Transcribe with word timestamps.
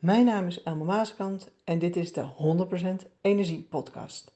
Mijn 0.00 0.24
naam 0.24 0.46
is 0.46 0.62
Elma 0.62 0.84
Maaskant 0.84 1.46
en 1.64 1.78
dit 1.78 1.96
is 1.96 2.12
de 2.12 2.30
100% 3.04 3.06
Energie 3.20 3.62
Podcast. 3.62 4.32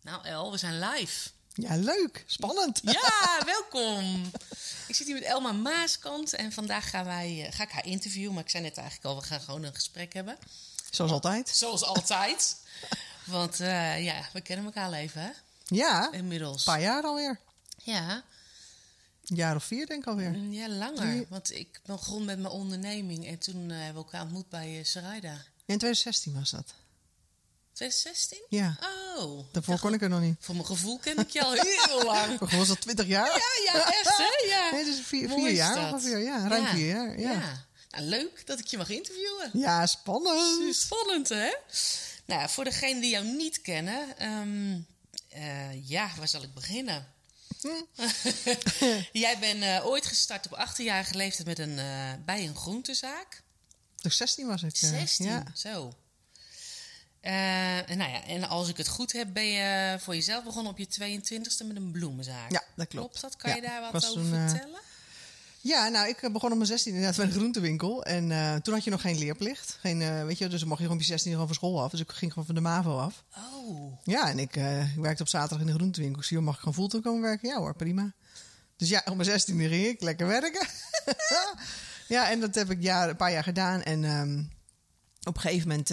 Nou 0.00 0.24
El, 0.24 0.50
we 0.50 0.56
zijn 0.56 0.78
live. 0.78 1.30
Ja, 1.54 1.76
leuk. 1.76 2.24
Spannend. 2.26 2.80
Ja, 2.82 3.44
welkom. 3.44 4.30
Ik 4.88 4.94
zit 4.94 5.06
hier 5.06 5.14
met 5.14 5.24
Elma 5.24 5.52
Maaskant 5.52 6.34
en 6.34 6.52
vandaag 6.52 6.90
gaan 6.90 7.04
wij, 7.04 7.46
eh, 7.46 7.52
ga 7.52 7.62
ik 7.62 7.70
haar 7.70 7.86
interviewen. 7.86 8.34
Maar 8.34 8.42
ik 8.42 8.50
zei 8.50 8.62
net 8.62 8.76
eigenlijk 8.76 9.08
al, 9.08 9.20
we 9.20 9.26
gaan 9.26 9.40
gewoon 9.40 9.62
een 9.62 9.74
gesprek 9.74 10.12
hebben. 10.12 10.38
Zoals 10.90 11.12
altijd. 11.12 11.48
Zoals 11.48 11.84
altijd. 11.84 12.56
Want 13.26 13.60
eh, 13.60 14.04
ja, 14.04 14.28
we 14.32 14.40
kennen 14.40 14.64
elkaar 14.66 14.86
al 14.86 14.94
even, 14.94 15.20
hè? 15.22 15.30
Ja, 15.64 16.06
een 16.06 16.12
Inmiddels. 16.12 16.64
paar 16.64 16.80
jaar 16.80 17.02
alweer. 17.02 17.38
Ja, 17.82 18.22
Een 19.26 19.36
jaar 19.36 19.56
of 19.56 19.64
vier 19.64 19.86
denk 19.86 20.02
ik 20.02 20.08
alweer. 20.08 20.30
mm, 20.30 20.52
ja, 20.52 20.68
langer. 20.68 21.24
Want 21.28 21.52
ik 21.52 21.80
begon 21.84 22.24
met 22.24 22.38
mijn 22.38 22.52
onderneming 22.52 23.26
en 23.26 23.38
toen 23.38 23.70
eh, 23.70 23.76
hebben 23.76 23.94
we 23.94 23.98
elkaar 24.10 24.22
ontmoet 24.22 24.48
bij 24.48 24.78
uh, 24.78 24.84
Sarayda. 24.84 25.32
In 25.66 25.78
2016 25.78 26.34
was 26.34 26.50
dat. 26.50 26.74
2016? 27.72 28.38
Ja, 28.48 28.78
Oh. 29.18 29.44
daarvoor 29.52 29.78
kon 29.78 29.94
ik 29.94 30.02
er 30.02 30.08
nog 30.08 30.20
niet. 30.20 30.36
Voor 30.40 30.54
mijn 30.54 30.66
gevoel 30.66 30.98
ken 30.98 31.18
ik 31.18 31.30
je 31.30 31.44
al 31.44 31.52
heel 31.52 32.04
lang. 32.12 32.38
Was 32.50 32.68
dat 32.68 32.80
20 32.80 33.06
jaar? 33.06 33.26
Ja, 33.26 33.72
ja, 33.72 33.84
echt 33.92 34.16
hè? 34.16 34.46
Ja. 34.48 34.70
Nee, 34.70 34.84
dus 34.84 35.00
vier, 35.00 35.28
vier 35.28 35.50
jaar 35.50 35.92
ongeveer. 35.92 36.18
Ja, 36.18 36.48
ruim 36.48 36.66
vier 36.66 36.86
jaar. 36.88 37.18
Ja, 37.20 37.30
ja. 37.32 37.64
Nou, 37.90 38.04
leuk 38.08 38.46
dat 38.46 38.58
ik 38.58 38.66
je 38.66 38.76
mag 38.76 38.88
interviewen. 38.88 39.88
spannend. 39.88 40.76
Spannend, 40.76 41.28
hè? 41.28 41.54
Nou, 42.26 42.48
voor 42.48 42.64
degenen 42.64 43.00
die 43.00 43.10
jou 43.10 43.24
niet 43.26 43.60
kennen, 43.60 44.18
ehm, 44.18 44.78
eh, 45.28 45.88
ja, 45.88 46.10
waar 46.18 46.28
zal 46.28 46.42
ik 46.42 46.54
beginnen? 46.54 47.06
Jij 49.12 49.38
bent 49.38 49.62
eh, 49.62 49.86
ooit 49.86 50.06
gestart 50.06 50.46
op 50.46 50.66
18-jarige 50.68 51.14
leeftijd 51.14 51.46
met 51.46 51.58
een, 51.58 51.78
eh, 51.78 52.12
bij 52.24 52.46
een 52.46 52.56
groentezaak. 52.56 53.42
Dus 54.00 54.16
16 54.16 54.46
was 54.46 54.62
ik. 54.62 54.72
eh, 54.74 54.88
16, 54.88 55.26
Ja. 55.26 55.44
zo. 55.54 55.94
Nou 57.86 58.10
ja, 58.10 58.24
en 58.24 58.48
als 58.48 58.68
ik 58.68 58.76
het 58.76 58.88
goed 58.88 59.12
heb, 59.12 59.32
ben 59.32 59.44
je 59.46 59.96
voor 60.00 60.14
jezelf 60.14 60.44
begonnen 60.44 60.72
op 60.72 60.78
je 60.78 60.86
22e 60.86 61.64
met 61.66 61.76
een 61.76 61.90
bloemenzaak. 61.92 62.50
Ja, 62.50 62.62
dat 62.76 62.88
klopt. 62.88 63.20
dat? 63.20 63.36
Kan 63.36 63.50
Ja, 63.50 63.56
je 63.56 63.62
daar 63.62 63.80
wat 63.92 63.94
over 64.06 64.22
toen, 64.22 64.48
vertellen? 64.48 64.80
Ja, 65.66 65.88
nou, 65.88 66.08
ik 66.08 66.22
eh, 66.22 66.32
begon 66.32 66.50
op 66.50 66.56
mijn 66.56 66.68
16 66.68 66.92
inderdaad 66.92 67.16
bij 67.16 67.26
een 67.26 67.32
groentewinkel. 67.32 68.04
En 68.04 68.30
eh, 68.30 68.54
toen 68.54 68.74
had 68.74 68.84
je 68.84 68.90
nog 68.90 69.00
geen 69.00 69.18
leerplicht. 69.18 69.78
Geen, 69.80 70.02
eh, 70.02 70.24
weet 70.24 70.38
je, 70.38 70.48
dus 70.48 70.58
dan 70.58 70.68
mocht 70.68 70.80
je 70.80 70.86
gewoon 70.86 71.00
op 71.00 71.06
je 71.06 71.12
16 71.12 71.32
gewoon 71.32 71.46
van 71.46 71.56
school 71.56 71.82
af. 71.82 71.90
Dus 71.90 72.00
ik 72.00 72.10
ging 72.12 72.32
gewoon 72.32 72.46
van 72.46 72.54
de 72.54 72.60
MAVO 72.60 72.98
af. 72.98 73.24
Oh, 73.36 73.92
Ja, 74.02 74.28
en 74.30 74.38
ik, 74.38 74.56
ik 74.56 75.00
werkte 75.00 75.22
op 75.22 75.28
zaterdag 75.28 75.60
in 75.60 75.66
de 75.66 75.72
groentewinkel. 75.72 76.20
Ik 76.20 76.26
zie, 76.26 76.40
mag 76.40 76.54
ik 76.54 76.60
gewoon 76.60 76.74
fulltime 76.74 77.02
komen 77.02 77.22
werken? 77.22 77.48
Ja 77.48 77.58
hoor, 77.58 77.76
prima. 77.76 78.12
Dus 78.76 78.88
ja, 78.88 79.02
op 79.04 79.14
mijn 79.14 79.28
16 79.28 79.58
ging 79.58 79.86
ik 79.86 80.02
lekker 80.02 80.26
werken. 80.26 80.66
ja, 82.08 82.30
en 82.30 82.40
dat 82.40 82.54
heb 82.54 82.70
ik 82.70 82.82
jaar, 82.82 83.08
een 83.08 83.16
paar 83.16 83.32
jaar 83.32 83.42
gedaan. 83.42 83.82
En 83.82 84.04
ehm, 84.04 84.38
op 85.22 85.34
een 85.34 85.40
gegeven 85.40 85.68
moment 85.68 85.88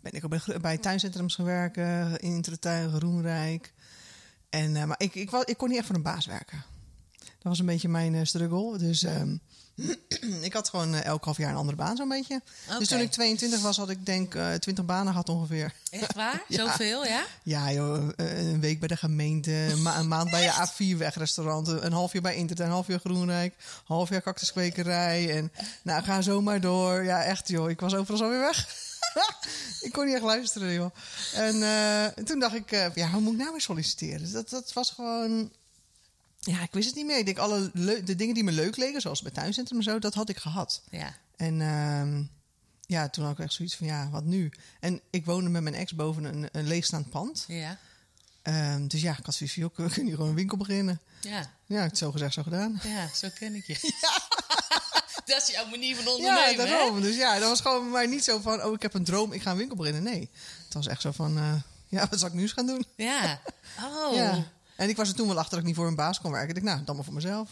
ben 0.00 0.12
ik 0.12 0.24
ook 0.24 0.30
bij, 0.30 0.60
bij 0.60 0.78
tuincentrums 0.78 1.34
gaan 1.34 1.44
werken. 1.44 2.18
In 2.18 2.34
Intertuin, 2.34 2.98
Roemrijk. 2.98 3.72
En, 4.50 4.72
maar 4.72 5.00
ik, 5.00 5.14
ik, 5.14 5.30
ik 5.30 5.56
kon 5.56 5.68
niet 5.68 5.78
echt 5.78 5.86
voor 5.86 5.96
een 5.96 6.02
baas 6.02 6.26
werken. 6.26 6.64
Dat 7.46 7.56
was 7.56 7.66
een 7.66 7.72
beetje 7.72 7.88
mijn 7.88 8.14
eh, 8.14 8.24
struggle. 8.24 8.78
Dus 8.78 9.02
ehm, 9.02 9.36
ik 10.48 10.52
had 10.52 10.68
gewoon 10.68 10.94
eh, 10.94 11.04
elk 11.04 11.24
half 11.24 11.36
jaar 11.36 11.50
een 11.50 11.56
andere 11.56 11.76
baan 11.76 11.96
zo'n 11.96 12.08
beetje. 12.08 12.40
Dus 12.78 12.88
toen 12.88 13.00
ik 13.00 13.10
22 13.10 13.60
was, 13.60 13.76
had 13.76 13.90
ik 13.90 14.06
denk 14.06 14.34
eh 14.34 14.52
20 14.52 14.84
banen 14.84 15.12
gehad 15.12 15.28
ongeveer. 15.28 15.72
echt 15.90 16.14
waar? 16.14 16.42
Ja. 16.48 16.64
Zoveel, 16.66 17.04
ja? 17.04 17.24
Ja, 17.42 17.72
joh, 17.72 18.08
een 18.16 18.60
week 18.60 18.78
bij 18.78 18.88
de 18.88 18.96
gemeente, 18.96 19.52
een, 19.52 19.82
ma- 19.82 19.98
een 19.98 20.08
maand 20.08 20.30
bij 20.30 20.42
je 20.42 20.52
A4-wegrestaurant, 20.68 21.68
een 21.68 21.92
half 21.92 22.12
jaar 22.12 22.22
bij 22.22 22.36
Inter, 22.36 22.60
een 22.60 22.70
half 22.70 22.86
jaar 22.86 22.98
Groenrijk, 23.00 23.54
een 23.58 23.64
half 23.84 24.08
jaar 24.08 24.22
cactuskwekerij. 24.22 25.36
En 25.36 25.52
nou, 25.82 26.02
ga 26.04 26.22
zo 26.22 26.40
maar 26.40 26.60
door. 26.60 27.04
Ja, 27.04 27.22
echt 27.22 27.48
joh, 27.48 27.70
ik 27.70 27.80
was 27.80 27.94
overal 27.94 28.18
zo 28.18 28.28
weer 28.28 28.38
weg. 28.40 28.68
ik 29.86 29.92
kon 29.92 30.04
niet 30.04 30.14
echt 30.14 30.24
luisteren, 30.24 30.72
joh. 30.72 30.90
En 31.34 32.24
toen 32.24 32.38
dacht 32.38 32.54
ik, 32.54 32.70
ja, 32.94 33.10
hoe 33.10 33.20
moet 33.20 33.32
ik 33.32 33.38
nou 33.38 33.50
weer 33.50 33.60
solliciteren? 33.60 34.32
Dat, 34.32 34.50
dat 34.50 34.72
was 34.72 34.90
gewoon... 34.90 35.50
Ja, 36.46 36.62
ik 36.62 36.72
wist 36.72 36.86
het 36.86 36.96
niet 36.96 37.06
meer. 37.06 37.18
Ik 37.18 37.24
denk, 37.24 37.38
alle 37.38 37.70
de 38.04 38.16
dingen 38.16 38.34
die 38.34 38.44
me 38.44 38.52
leuk 38.52 38.76
leken, 38.76 39.00
zoals 39.00 39.22
bij 39.22 39.32
tuincentrum 39.32 39.78
en 39.78 39.84
zo, 39.84 39.98
dat 39.98 40.14
had 40.14 40.28
ik 40.28 40.36
gehad. 40.36 40.82
Ja. 40.90 41.16
En 41.36 41.60
ehm, 41.60 42.22
ja, 42.86 43.08
toen 43.08 43.24
had 43.24 43.32
ik 43.32 43.44
echt 43.44 43.52
zoiets 43.52 43.76
van, 43.76 43.86
ja, 43.86 44.08
wat 44.10 44.24
nu? 44.24 44.52
En 44.80 45.00
ik 45.10 45.24
woonde 45.24 45.50
met 45.50 45.62
mijn 45.62 45.74
ex 45.74 45.94
boven 45.94 46.24
een, 46.24 46.48
een 46.52 46.66
leegstaand 46.66 47.10
pand. 47.10 47.44
Ja. 47.48 47.78
Ehm, 48.42 48.86
dus 48.86 49.00
ja, 49.00 49.18
ik 49.18 49.24
had 49.24 49.34
zoiets 49.34 49.56
van, 49.56 49.84
we 49.84 49.90
kunnen 49.92 50.04
hier 50.04 50.14
gewoon 50.14 50.28
een 50.28 50.34
winkel 50.36 50.56
beginnen. 50.56 51.00
Ja. 51.20 51.50
Ja, 51.66 51.82
het 51.82 51.98
zo 51.98 52.10
gezegd, 52.10 52.34
zo 52.34 52.42
gedaan. 52.42 52.80
Ja, 52.82 53.08
zo 53.14 53.28
ken 53.38 53.54
ik 53.54 53.66
je. 53.66 53.74
dat 55.24 55.42
is 55.42 55.54
jouw 55.54 55.66
manier 55.66 55.96
van 55.96 56.04
Ja, 56.04 56.10
ondernemen, 56.12 56.64
hè? 56.64 56.70
daarom. 56.70 57.00
Dus 57.00 57.16
ja, 57.16 57.38
dat 57.38 57.48
was 57.48 57.60
gewoon 57.60 57.82
bij 57.82 57.90
mij 57.92 58.06
niet 58.06 58.24
zo 58.24 58.38
van, 58.40 58.62
oh, 58.62 58.72
ik 58.72 58.82
heb 58.82 58.94
een 58.94 59.04
droom, 59.04 59.32
ik 59.32 59.42
ga 59.42 59.50
een 59.50 59.56
winkel 59.56 59.76
beginnen. 59.76 60.02
Nee, 60.02 60.30
het 60.64 60.74
was 60.74 60.86
echt 60.86 61.00
zo 61.00 61.12
van, 61.12 61.38
eh, 61.38 61.54
ja, 61.88 62.06
wat 62.10 62.18
zal 62.18 62.28
ik 62.28 62.34
nu 62.34 62.42
eens 62.42 62.52
gaan 62.52 62.66
doen? 62.66 62.86
Ja. 62.96 63.40
Oh. 63.84 64.14
Ja. 64.14 64.44
En 64.76 64.88
ik 64.88 64.96
was 64.96 65.08
er 65.08 65.14
toen 65.14 65.26
wel 65.28 65.36
achter 65.38 65.50
dat 65.50 65.60
ik 65.60 65.66
niet 65.66 65.76
voor 65.76 65.86
een 65.86 65.94
baas 65.94 66.20
kon 66.20 66.30
werken. 66.30 66.48
Ik 66.48 66.54
dacht, 66.54 66.66
nou, 66.74 66.84
dan 66.84 66.96
maar 66.96 67.04
voor 67.04 67.14
mezelf. 67.14 67.50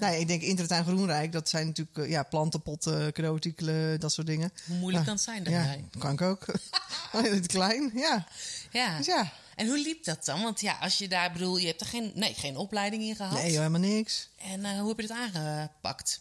Nee, 0.00 0.20
ik 0.20 0.26
denk 0.28 0.42
Intertuin 0.42 0.84
Groenrijk, 0.84 1.32
dat 1.32 1.48
zijn 1.48 1.66
natuurlijk 1.66 1.98
eh, 1.98 2.10
ja, 2.10 2.22
planten, 2.22 2.62
potten, 2.62 3.12
cadeauartikelen, 3.12 4.00
dat 4.00 4.12
soort 4.12 4.26
dingen. 4.26 4.52
Hoe 4.66 4.76
moeilijk 4.76 4.98
Ja. 4.98 5.04
kan 5.04 5.14
het 5.14 5.22
zijn 5.24 5.44
Ja, 5.44 5.50
daarbij? 5.50 5.84
kan 5.98 6.12
ik 6.12 6.20
ook. 6.20 6.44
Het 7.12 7.46
klein, 7.46 7.90
ja. 7.94 8.26
Ja. 8.72 8.96
Dus 8.96 9.06
ja, 9.06 9.32
En 9.56 9.66
hoe 9.66 9.78
liep 9.78 10.04
dat 10.04 10.24
dan? 10.24 10.42
Want 10.42 10.60
ja, 10.60 10.76
als 10.80 10.98
je 10.98 11.08
daar, 11.08 11.32
bedoel, 11.32 11.56
je 11.56 11.66
hebt 11.66 11.80
er 11.80 11.86
geen, 11.86 12.12
nee, 12.14 12.34
geen 12.34 12.56
opleiding 12.56 13.02
in 13.02 13.16
gehad. 13.16 13.32
nee, 13.42 13.50
helemaal 13.50 13.80
niks. 13.80 14.28
En 14.38 14.64
eh, 14.64 14.78
hoe 14.78 14.88
heb 14.88 15.00
je 15.00 15.06
dat 15.06 15.16
aangepakt? 15.16 16.20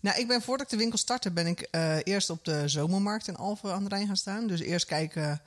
Nou, 0.00 0.20
ik 0.20 0.28
ben 0.28 0.42
voordat 0.42 0.66
ik 0.66 0.72
de 0.72 0.76
winkel 0.78 0.98
startte, 0.98 1.30
ben 1.30 1.46
ik 1.46 1.60
eh, 1.60 1.96
eerst 2.02 2.30
op 2.30 2.44
de 2.44 2.68
zomermarkt 2.68 3.28
in 3.28 3.36
Alphen 3.36 3.72
aan 3.72 3.82
de 3.82 3.88
Rijn 3.88 4.06
gaan 4.06 4.16
staan. 4.16 4.46
Dus 4.46 4.60
eerst 4.60 4.86
kijken 4.86 5.40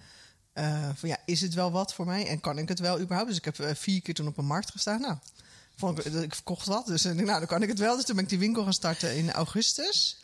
eh, 0.54 0.90
van 0.96 1.10
ja, 1.10 1.18
is 1.26 1.42
het 1.42 1.54
wel 1.54 1.72
wat 1.72 1.94
voor 1.94 2.06
mij 2.06 2.28
en 2.28 2.40
kan 2.40 2.58
ik 2.58 2.68
het 2.68 2.80
wel 2.80 3.00
überhaupt? 3.00 3.30
Dus 3.30 3.38
ik 3.38 3.46
heb 3.46 3.60
eh, 3.60 3.76
vier 3.76 4.02
keer 4.02 4.14
toen 4.14 4.28
op 4.28 4.38
een 4.38 4.46
markt 4.46 4.72
gestaan. 4.72 5.02
Nou, 5.02 5.18
vond 5.76 6.06
ik, 6.06 6.14
ik 6.14 6.36
verkocht 6.36 6.68
wat, 6.68 6.86
dus 6.86 7.04
nou, 7.04 7.26
dan 7.26 7.46
kan 7.46 7.62
ik 7.62 7.70
het 7.70 7.80
wel. 7.80 7.96
Dus 7.96 8.06
toen 8.06 8.16
ben 8.16 8.24
ik 8.24 8.30
die 8.30 8.40
winkel 8.40 8.64
gaan 8.64 8.74
starten 8.74 9.18
in 9.18 9.32
augustus. 9.32 10.20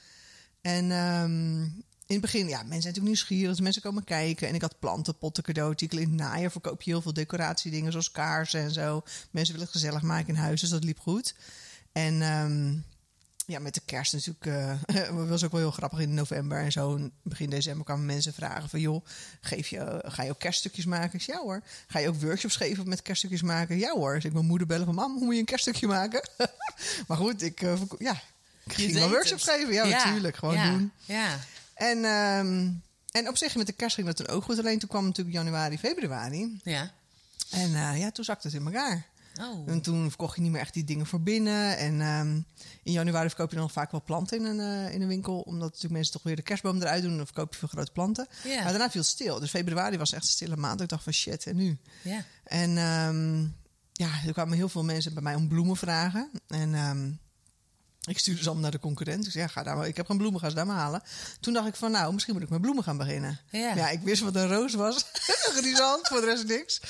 En 0.61 0.91
ehm, 0.91 1.61
in 2.07 2.15
het 2.15 2.21
begin, 2.21 2.47
ja, 2.47 2.57
mensen 2.57 2.67
zijn 2.67 2.93
natuurlijk 2.93 3.05
nieuwsgierig, 3.05 3.49
dus 3.49 3.59
mensen 3.59 3.81
komen 3.81 4.03
kijken. 4.03 4.47
En 4.47 4.55
ik 4.55 4.61
had 4.61 4.79
planten, 4.79 5.17
potten, 5.17 5.43
cadeauartikelen. 5.43 6.03
In 6.03 6.09
het 6.09 6.19
najaar 6.19 6.51
verkoop 6.51 6.81
je 6.81 6.91
heel 6.91 7.01
veel 7.01 7.13
decoratiedingen, 7.13 7.91
zoals 7.91 8.11
kaarsen 8.11 8.61
en 8.61 8.71
zo. 8.71 9.03
Mensen 9.31 9.53
willen 9.53 9.69
het 9.69 9.75
gezellig 9.77 10.01
maken 10.01 10.27
in 10.27 10.41
huis, 10.41 10.61
dus 10.61 10.69
dat 10.69 10.83
liep 10.83 10.99
goed. 10.99 11.35
En 11.91 12.21
ehm, 12.21 12.75
ja, 13.47 13.59
met 13.59 13.73
de 13.73 13.81
kerst 13.85 14.13
natuurlijk. 14.13 14.45
eh 14.45 15.09
was 15.29 15.43
ook 15.43 15.51
wel 15.51 15.59
heel 15.59 15.71
grappig 15.71 15.99
in 15.99 16.13
november 16.13 16.59
en 16.59 16.71
zo. 16.71 16.95
En 16.95 17.11
begin 17.21 17.49
december 17.49 17.85
kwamen 17.85 18.05
mensen 18.05 18.33
vragen 18.33 18.69
van... 18.69 18.79
joh, 18.79 19.05
geef 19.41 19.67
je, 19.67 20.03
ga 20.05 20.23
je 20.23 20.29
ook 20.29 20.39
kerststukjes 20.39 20.85
maken? 20.85 21.13
Ik 21.13 21.21
zei, 21.21 21.37
ja 21.37 21.43
hoor. 21.43 21.61
Ga 21.87 21.99
je 21.99 22.07
ook 22.07 22.21
workshops 22.21 22.55
geven 22.55 22.89
met 22.89 23.01
kerststukjes 23.01 23.41
maken? 23.41 23.77
Ja 23.77 23.91
hoor. 23.91 24.13
Dus 24.13 24.25
ik 24.25 24.33
mijn 24.33 24.45
moeder 24.45 24.67
bellen 24.67 24.85
van... 24.85 24.95
mam, 24.95 25.13
hoe 25.13 25.25
moet 25.25 25.33
je 25.33 25.39
een 25.39 25.45
kerststukje 25.45 25.87
maken? 25.87 26.29
maar 27.07 27.17
goed, 27.17 27.41
ik, 27.41 27.61
eh, 27.61 27.81
ja, 27.97 28.21
ik 28.65 28.73
ging 28.73 28.93
wel 28.93 29.09
workshops 29.09 29.45
het. 29.45 29.55
geven. 29.55 29.73
Ja, 29.73 29.85
natuurlijk. 29.85 30.35
Gewoon 30.35 30.55
ja. 30.55 30.69
doen. 30.71 30.91
Ja. 31.05 31.39
En, 31.73 32.05
ehm, 32.05 32.69
en 33.11 33.27
op 33.27 33.37
zich 33.37 33.55
met 33.55 33.67
de 33.67 33.73
kerst 33.73 33.95
ging 33.95 34.07
dat 34.07 34.15
toen 34.15 34.27
ook 34.27 34.43
goed. 34.43 34.59
Alleen 34.59 34.79
toen 34.79 34.89
kwam 34.89 35.05
natuurlijk 35.05 35.35
januari, 35.35 35.77
februari. 35.77 36.59
Ja. 36.63 36.91
En 37.49 37.75
eh, 37.75 37.99
ja, 37.99 38.11
toen 38.11 38.25
zakte 38.25 38.47
het 38.47 38.55
in 38.55 38.65
elkaar. 38.65 39.05
Oh. 39.41 39.69
En 39.69 39.81
toen 39.81 40.07
verkocht 40.07 40.35
je 40.35 40.41
niet 40.41 40.51
meer 40.51 40.61
echt 40.61 40.73
die 40.73 40.83
dingen 40.83 41.05
voor 41.05 41.21
binnen. 41.21 41.77
En 41.77 42.01
ehm, 42.01 42.41
in 42.83 42.91
januari 42.91 43.27
verkoop 43.27 43.51
je 43.51 43.57
dan 43.57 43.69
vaak 43.69 43.91
wel 43.91 44.03
planten 44.03 44.37
in 44.37 44.45
een, 44.45 44.59
eh, 44.59 44.93
in 44.93 45.01
een 45.01 45.07
winkel. 45.07 45.39
Omdat 45.39 45.67
natuurlijk 45.67 45.93
mensen 45.93 46.13
toch 46.13 46.23
weer 46.23 46.35
de 46.35 46.41
kerstboom 46.41 46.81
eruit 46.81 47.01
doen. 47.01 47.11
En 47.11 47.17
dan 47.17 47.25
verkoop 47.25 47.53
je 47.53 47.59
veel 47.59 47.67
grote 47.67 47.91
planten. 47.91 48.27
Maar 48.43 48.69
daarna 48.69 48.89
viel 48.89 49.01
het 49.01 49.09
stil. 49.09 49.39
Dus 49.39 49.49
februari 49.49 49.97
was 49.97 50.13
echt 50.13 50.23
een 50.23 50.29
stille 50.29 50.57
maand. 50.57 50.81
Ik 50.81 50.89
dacht 50.89 51.03
van 51.03 51.13
shit, 51.13 51.45
en 51.45 51.55
nu? 51.55 51.77
En 52.43 52.77
ehm, 52.77 53.41
ja, 53.93 54.25
er 54.25 54.33
kwamen 54.33 54.57
heel 54.57 54.69
veel 54.69 54.83
mensen 54.83 55.13
bij 55.13 55.23
mij 55.23 55.35
om 55.35 55.47
bloemen 55.47 55.77
vragen. 55.77 56.31
En 56.47 56.73
ehm, 56.73 57.11
ik 58.07 58.19
stuurde 58.19 58.39
ze 58.39 58.45
allemaal 58.45 58.63
naar 58.63 58.71
de 58.71 58.79
concurrent. 58.79 59.25
Ik 59.25 59.31
zei, 59.31 59.43
ja, 59.43 59.49
ga 59.49 59.63
daar 59.63 59.77
maar, 59.77 59.87
ik 59.87 59.97
heb 59.97 60.05
geen 60.05 60.17
bloemen, 60.17 60.39
ga 60.39 60.49
ze 60.49 60.55
daar 60.55 60.65
maar 60.65 60.75
halen. 60.75 61.01
Toen 61.39 61.53
dacht 61.53 61.67
ik 61.67 61.75
van, 61.75 61.91
nou, 61.91 62.13
misschien 62.13 62.33
moet 62.33 62.43
ik 62.43 62.49
met 62.49 62.61
bloemen 62.61 62.83
gaan 62.83 62.97
beginnen. 62.97 63.39
Ja. 63.51 63.75
Ja, 63.75 63.89
ik 63.89 63.99
wist 64.01 64.21
wat 64.21 64.35
een 64.35 64.47
roos 64.47 64.73
was. 64.73 65.05
Grisant, 65.57 66.07
voor 66.07 66.19
de 66.19 66.25
rest 66.25 66.45
niks. 66.47 66.81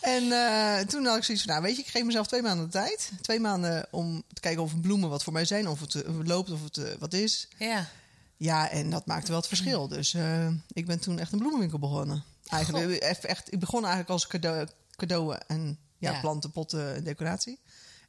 En 0.00 0.32
eh, 0.32 0.86
toen 0.86 1.04
had 1.04 1.16
ik 1.16 1.24
zoiets 1.24 1.44
van, 1.44 1.52
nou 1.52 1.64
weet 1.64 1.76
je, 1.76 1.82
ik 1.82 1.88
geef 1.88 2.04
mezelf 2.04 2.26
twee 2.26 2.42
maanden 2.42 2.64
de 2.64 2.72
tijd. 2.72 3.10
Twee 3.20 3.40
maanden 3.40 3.86
om 3.90 4.22
te 4.32 4.40
kijken 4.40 4.62
of 4.62 4.80
bloemen 4.80 5.08
wat 5.08 5.22
voor 5.24 5.32
mij 5.32 5.44
zijn. 5.44 5.68
Of 5.68 5.80
het, 5.80 5.94
eh, 5.94 6.08
of 6.10 6.18
het 6.18 6.28
loopt, 6.28 6.50
of 6.50 6.62
het 6.62 6.76
eh, 6.76 6.92
wat 6.98 7.12
is. 7.12 7.48
Ja. 7.58 7.88
Ja, 8.36 8.70
en 8.70 8.90
dat 8.90 9.06
maakte 9.06 9.28
wel 9.28 9.36
het 9.38 9.48
verschil. 9.48 9.88
Dus 9.88 10.16
ik 10.72 10.86
ben 10.86 11.00
toen 11.00 11.18
echt 11.18 11.32
een 11.32 11.38
bloemenwinkel 11.38 11.78
begonnen. 11.78 12.24
Eigenlijk, 12.48 12.90
echt, 12.92 13.24
echt, 13.24 13.52
ik 13.52 13.58
begon 13.58 13.80
eigenlijk 13.80 14.10
als 14.10 14.26
cadeau, 14.26 14.66
cadeau 14.96 15.36
en 15.46 15.78
ja, 15.98 16.12
Ja. 16.12 16.20
planten, 16.20 16.50
potten 16.50 16.94
en 16.94 17.04
decoratie. 17.04 17.60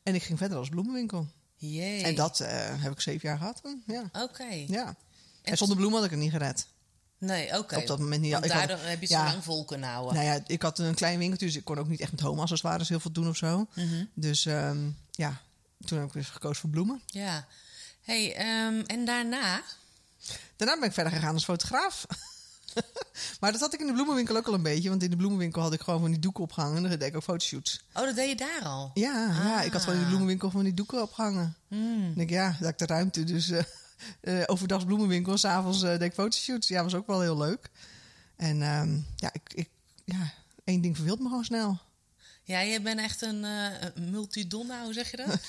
En 0.04 0.16
ik 0.16 0.24
ging 0.24 0.38
verder 0.38 0.58
als 0.58 0.70
bloemenwinkel. 0.70 1.28
Jee. 1.62 2.04
En 2.04 2.16
dat 2.16 2.40
eh, 2.40 2.50
heb 2.82 2.92
ik 2.92 3.02
zeven 3.02 3.30
jaar 3.30 3.38
gehad. 3.38 3.62
Ja. 3.86 4.10
Oké. 4.22 4.64
ja. 4.68 4.96
En 5.44 5.58
zonder 5.58 5.78
bloemen 5.78 5.98
had 5.98 6.06
ik 6.06 6.12
het 6.14 6.20
niet 6.24 6.32
gered. 6.32 6.68
Nee, 7.18 7.58
oké. 7.58 7.76
Op 7.78 7.88
dat 7.88 8.00
moment 8.00 8.22
niet. 8.22 8.32
Want 8.32 8.46
Ik 8.46 8.52
had- 8.52 8.68
daardoor 8.68 8.86
heb 8.88 8.96
je 8.96 9.06
het 9.06 9.10
ja. 9.10 9.26
zo 9.26 9.32
lang 9.32 9.44
vol 9.44 9.66
kunnen 9.66 9.90
houden. 9.90 10.14
Nou 10.14 10.26
ja, 10.26 10.40
ik 10.48 10.62
had 10.62 10.80
een 10.80 10.94
klein 10.96 11.18
winkeltje, 11.20 11.46
dus 11.46 11.56
ik 11.56 11.64
kon 11.66 11.78
ook 11.78 11.88
niet 11.88 12.00
echt 12.00 12.12
met 12.12 12.20
home 12.20 12.42
accessoires 12.42 12.90
heel 12.90 13.00
veel 13.00 13.12
doen 13.12 13.30
of 13.30 13.38
zo. 13.38 13.68
Mhm. 13.76 14.06
Dus 14.14 14.46
ehm, 14.46 14.90
ja, 15.12 15.42
toen 15.86 15.98
heb 16.00 16.08
ik 16.08 16.14
weer 16.14 16.26
gekozen 16.26 16.62
voor 16.62 16.70
bloemen. 16.70 17.02
Ja. 17.06 17.48
hey, 18.02 18.36
ehm, 18.36 18.82
en 18.86 19.06
daarna? 19.06 19.62
Daarna 20.56 20.80
ben 20.80 20.88
ik 20.88 20.94
verder 20.94 21.14
gegaan 21.14 21.34
als 21.34 21.44
fotograaf. 21.44 22.06
maar 23.40 23.52
dat 23.52 23.62
had 23.62 23.74
ik 23.74 23.80
in 23.80 23.88
de 23.88 23.94
bloemenwinkel 23.94 24.36
ook 24.38 24.48
al 24.48 24.54
een 24.54 24.64
beetje. 24.64 24.90
Want 24.90 25.04
in 25.04 25.10
de 25.10 25.16
bloemenwinkel 25.16 25.62
had 25.62 25.74
ik 25.74 25.82
gewoon 25.82 26.00
van 26.00 26.12
die 26.12 26.20
doeken 26.20 26.44
opgehangen. 26.44 26.76
En 26.76 26.82
dan 26.90 26.92
deed 26.92 27.08
ik 27.10 27.16
ook 27.16 27.24
fotoshoots. 27.24 27.84
Oh, 27.94 28.04
dat 28.04 28.16
deed 28.16 28.30
je 28.30 28.36
daar 28.36 28.62
al? 28.64 28.92
Ja, 28.94 29.28
ja, 29.44 29.62
ik 29.62 29.72
had 29.72 29.82
gewoon 29.82 29.96
in 29.96 30.00
de 30.00 30.06
Ah. 30.06 30.08
bloemenwinkel 30.08 30.52
van 30.52 30.64
die 30.64 30.74
doeken 30.74 31.02
opgehangen. 31.02 31.56
Hmm. 31.68 32.14
Ik 32.16 32.30
ja, 32.30 32.58
dat 32.60 32.70
ik 32.70 32.78
de 32.78 32.86
ruimte. 32.86 33.24
Dus 33.24 33.50
eh 33.50 33.64
eh, 34.40 34.44
overdag 34.46 34.86
bloemenwinkel, 34.86 35.38
s'avonds 35.38 35.84
eh 35.84 35.90
deed 35.90 36.02
ik 36.02 36.14
fotoshoots. 36.14 36.68
Ja, 36.68 36.84
was 36.84 36.96
ook 36.96 37.08
wel 37.08 37.22
heel 37.22 37.38
leuk. 37.38 37.70
En 38.36 38.62
ehm, 38.62 38.98
ja, 39.16 39.30
ik, 39.34 39.54
ik, 39.54 39.70
ja, 40.06 40.34
één 40.64 40.82
ding 40.82 40.96
verveelt 40.96 41.20
me 41.20 41.28
gewoon 41.28 41.44
snel. 41.46 41.80
Ja, 42.44 42.60
je 42.60 42.82
bent 42.82 43.00
echt 43.00 43.22
een 43.22 43.44
een 43.44 44.10
multidonna, 44.12 44.84
hoe 44.84 44.94
zeg 44.94 45.12
je 45.12 45.18
dat? 45.18 45.28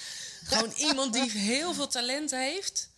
Gewoon 0.44 0.72
iemand 0.76 1.12
die 1.12 1.30
heel 1.30 1.74
veel 1.74 1.86
talent 1.88 2.30
heeft. 2.30 2.89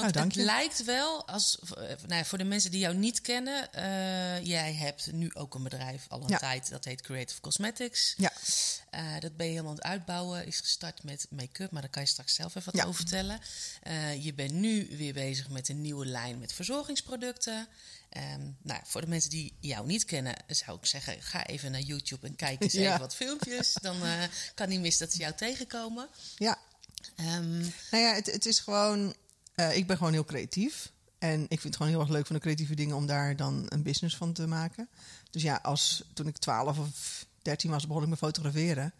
Want 0.00 0.14
Nou, 0.14 0.26
dank 0.26 0.36
het 0.36 0.44
lijkt 0.44 0.84
wel, 0.84 1.26
als, 1.28 1.58
eh, 1.58 1.76
nou, 1.76 1.96
ja, 2.14 2.24
voor 2.24 2.38
de 2.38 2.44
mensen 2.44 2.70
die 2.70 2.80
jou 2.80 2.94
niet 2.94 3.20
kennen... 3.20 3.72
eh, 3.72 4.44
jij 4.46 4.74
hebt 4.74 5.12
nu 5.12 5.30
ook 5.34 5.54
een 5.54 5.62
bedrijf 5.62 6.04
al 6.08 6.22
een 6.22 6.28
Ja. 6.28 6.38
tijd, 6.38 6.70
dat 6.70 6.84
heet 6.84 7.00
Creative 7.02 7.40
Cosmetics. 7.40 8.14
Ja, 8.16 8.32
Eh, 8.90 9.20
dat 9.20 9.36
ben 9.36 9.46
je 9.46 9.52
helemaal 9.52 9.70
aan 9.70 9.76
het 9.78 9.86
uitbouwen. 9.86 10.46
Is 10.46 10.60
gestart 10.60 11.02
met 11.02 11.26
make-up, 11.30 11.70
maar 11.70 11.80
daar 11.82 11.90
kan 11.90 12.02
je 12.02 12.08
straks 12.08 12.34
zelf 12.34 12.54
even 12.54 12.72
wat 12.72 12.80
Ja. 12.82 12.88
over 12.88 12.96
vertellen. 13.06 13.40
Je 14.22 14.34
bent 14.34 14.52
nu 14.52 14.88
weer 14.96 15.12
bezig 15.12 15.48
met 15.48 15.68
een 15.68 15.80
nieuwe 15.80 16.06
lijn 16.06 16.38
met 16.38 16.52
verzorgingsproducten. 16.52 17.68
Ehm, 18.08 18.40
nou, 18.62 18.80
voor 18.84 19.00
de 19.00 19.06
mensen 19.06 19.30
die 19.30 19.56
jou 19.60 19.86
niet 19.86 20.04
kennen, 20.04 20.34
zou 20.46 20.78
ik 20.78 20.86
zeggen: 20.86 21.22
ga 21.22 21.46
even 21.46 21.70
naar 21.70 21.80
YouTube 21.80 22.26
en 22.26 22.36
kijk 22.36 22.62
eens 22.62 22.72
Ja. 22.72 22.80
even 22.88 23.00
wat 23.00 23.14
filmpjes. 23.14 23.72
Dan 23.82 23.96
kan 24.54 24.68
niet 24.68 24.80
mis 24.80 24.98
dat 24.98 25.12
ze 25.12 25.18
jou 25.18 25.34
tegenkomen. 25.34 26.08
ja. 26.36 26.58
Ehm, 27.16 27.58
Nou 27.60 28.02
ja, 28.04 28.14
het, 28.14 28.26
het 28.26 28.46
is 28.46 28.58
gewoon... 28.58 29.14
eh, 29.58 29.76
ik 29.76 29.86
ben 29.86 29.96
gewoon 29.96 30.12
heel 30.12 30.24
creatief. 30.24 30.92
En 31.18 31.40
ik 31.42 31.48
vind 31.48 31.62
het 31.62 31.76
gewoon 31.76 31.92
heel 31.92 32.00
erg 32.00 32.08
leuk 32.08 32.26
van 32.26 32.36
de 32.36 32.42
creatieve 32.42 32.74
dingen... 32.74 32.96
om 32.96 33.06
daar 33.06 33.36
dan 33.36 33.66
een 33.68 33.82
business 33.82 34.16
van 34.16 34.32
te 34.32 34.46
maken. 34.46 34.88
Dus 35.30 35.42
ja, 35.42 35.58
als, 35.62 36.02
toen 36.14 36.26
ik 36.26 36.36
12 36.36 36.78
of 36.78 37.26
13 37.42 37.70
was, 37.70 37.86
begon 37.86 38.02
ik 38.02 38.08
met 38.08 38.18
fotograferen. 38.18 38.92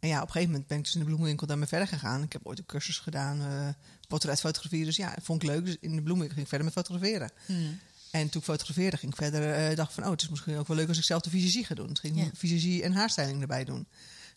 En 0.00 0.08
ja, 0.08 0.16
op 0.16 0.26
een 0.26 0.32
gegeven 0.32 0.50
moment 0.50 0.68
ben 0.68 0.78
ik 0.78 0.84
dus 0.84 0.92
in 0.92 0.98
de 0.98 1.04
bloemenwinkel 1.06 1.46
daarmee 1.46 1.66
verder 1.68 1.88
gegaan. 1.88 2.22
Ik 2.22 2.32
heb 2.32 2.46
ooit 2.46 2.58
een 2.58 2.66
cursus 2.66 2.98
gedaan, 2.98 3.40
eh 3.40 3.68
portretfotografie. 4.08 4.84
Dus 4.84 4.96
ja, 4.96 5.14
vond 5.22 5.42
ik 5.42 5.48
leuk. 5.48 5.64
Dus 5.64 5.76
in 5.80 5.90
de 5.96 6.02
bloemenwinkel 6.02 6.28
ging 6.28 6.40
ik 6.40 6.48
verder 6.48 6.64
met 6.66 6.74
fotograferen. 6.74 7.30
hmm. 7.46 7.78
En 8.10 8.28
toen 8.28 8.40
ik 8.40 8.46
fotografeerde, 8.46 8.96
ging 8.96 9.12
ik 9.12 9.18
verder... 9.18 9.54
eh 9.54 9.76
dacht 9.76 9.92
van, 9.92 10.04
oh, 10.04 10.10
het 10.10 10.22
is 10.22 10.28
misschien 10.28 10.56
ook 10.56 10.66
wel 10.66 10.76
leuk 10.76 10.88
als 10.88 10.98
ik 10.98 11.04
zelf 11.04 11.22
de 11.22 11.30
visagie 11.30 11.64
ga 11.64 11.74
doen. 11.74 11.86
Dus 11.88 11.98
ging 11.98 12.22
ik 12.26 12.30
visagie 12.34 12.82
en 12.82 12.92
haarstyling 12.92 13.40
erbij 13.40 13.64
doen. 13.64 13.86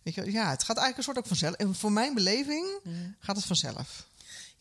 Weet 0.03 0.13
je, 0.15 0.31
ja, 0.31 0.49
het 0.49 0.63
gaat 0.63 0.77
eigenlijk 0.77 0.97
een 0.97 1.03
soort 1.03 1.17
ook 1.17 1.27
vanzelf. 1.27 1.55
En 1.55 1.75
voor 1.75 1.91
mijn 1.91 2.13
beleving 2.13 2.79
Hmm. 2.83 3.15
gaat 3.19 3.35
het 3.35 3.45
vanzelf. 3.45 4.07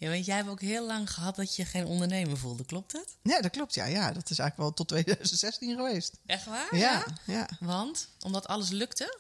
Ja, 0.01 0.09
want 0.11 0.25
jij 0.25 0.37
hebt 0.37 0.49
ook 0.49 0.61
heel 0.61 0.87
lang 0.87 1.11
gehad 1.13 1.37
dat 1.37 1.57
je 1.57 1.65
geen 1.65 1.85
ondernemer 1.87 2.37
voelde, 2.39 2.65
klopt 2.65 2.93
dat? 2.93 3.17
Ja, 3.23 3.41
dat 3.41 3.51
klopt. 3.51 3.75
Ja, 3.75 3.85
ja, 3.85 4.13
dat 4.13 4.31
is 4.31 4.39
eigenlijk 4.39 4.57
wel 4.57 4.73
tot 4.73 4.89
2016 4.89 5.77
geweest. 5.77 6.13
Echt 6.27 6.45
waar? 6.47 6.77
Ja, 6.77 7.05
ja. 7.27 7.49
Want? 7.61 8.09
Omdat 8.21 8.47
alles 8.47 8.69
lukte? 8.69 9.19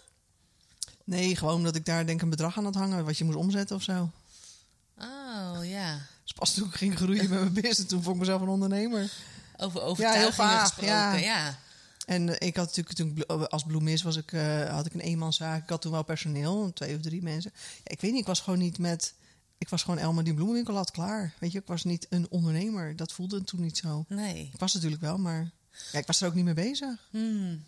Nee, 1.05 1.37
gewoon 1.37 1.55
omdat 1.55 1.77
ik 1.77 1.85
daar 1.85 2.07
denk 2.07 2.17
ik 2.19 2.23
een 2.23 2.31
bedrag 2.31 2.57
aan 2.59 2.65
had 2.65 2.75
hangen 2.75 3.05
wat 3.05 3.19
je 3.19 3.25
moest 3.25 3.37
omzetten 3.37 3.77
of 3.77 3.83
zo. 3.83 4.11
Oh 4.99 5.59
ja. 5.63 5.99
Dus 6.23 6.33
pas 6.33 6.55
toen 6.55 6.69
ik 6.69 6.75
ging 6.75 6.97
groeien 6.97 7.29
met 7.29 7.41
mijn 7.41 7.53
business, 7.53 7.87
toen 7.87 8.03
vond 8.03 8.15
ik 8.15 8.21
mezelf 8.21 8.41
een 8.41 8.49
ondernemer. 8.49 9.13
Over 9.57 9.83
overtuigingen 9.83 10.35
vaag, 10.35 10.61
gesproken. 10.61 10.87
ja. 10.95 11.15
ja. 11.15 11.59
En 12.07 12.39
eh, 12.39 12.49
ik 12.49 12.57
had 12.57 12.67
natuurlijk 12.67 12.97
toen 12.97 13.13
blo- 13.15 13.45
als 13.45 13.63
bloemist 13.63 14.03
was 14.03 14.17
ik, 14.17 14.33
eh, 14.33 14.71
had 14.71 14.87
ik 14.87 14.95
een 14.95 15.01
eenmanszaak. 15.01 15.63
Ik 15.63 15.69
had 15.69 15.83
toen 15.83 15.93
wel 15.93 16.03
personeel, 16.03 16.73
twee 16.73 16.95
of 16.97 17.01
drie 17.01 17.23
mensen. 17.23 17.53
Ja, 17.55 17.81
ik 17.85 18.01
weet 18.01 18.11
niet, 18.11 18.21
ik 18.21 18.27
was 18.27 18.41
gewoon 18.41 18.59
niet 18.59 18.79
met. 18.79 19.15
Ik 19.61 19.69
was 19.69 19.83
gewoon 19.83 19.99
Elma 19.99 20.21
die 20.21 20.29
een 20.29 20.35
bloemenwinkel 20.35 20.75
had 20.75 20.91
klaar. 20.91 21.35
Weet 21.39 21.53
je, 21.53 21.59
ik 21.59 21.67
was 21.67 21.85
niet 21.85 22.07
een 22.11 22.27
ondernemer. 22.31 22.97
Dat 22.97 23.13
voelde 23.13 23.45
toen 23.45 23.61
niet 23.61 23.77
zo. 23.79 24.05
Nee. 24.09 24.51
Ik 24.53 24.59
was 24.61 24.75
natuurlijk 24.75 25.03
wel, 25.03 25.19
maar 25.19 25.51
ja, 25.93 25.99
ik 25.99 26.07
was 26.07 26.21
er 26.21 26.27
ook 26.27 26.35
niet 26.35 26.45
mee 26.45 26.55
bezig. 26.55 27.09
Hmm. 27.11 27.65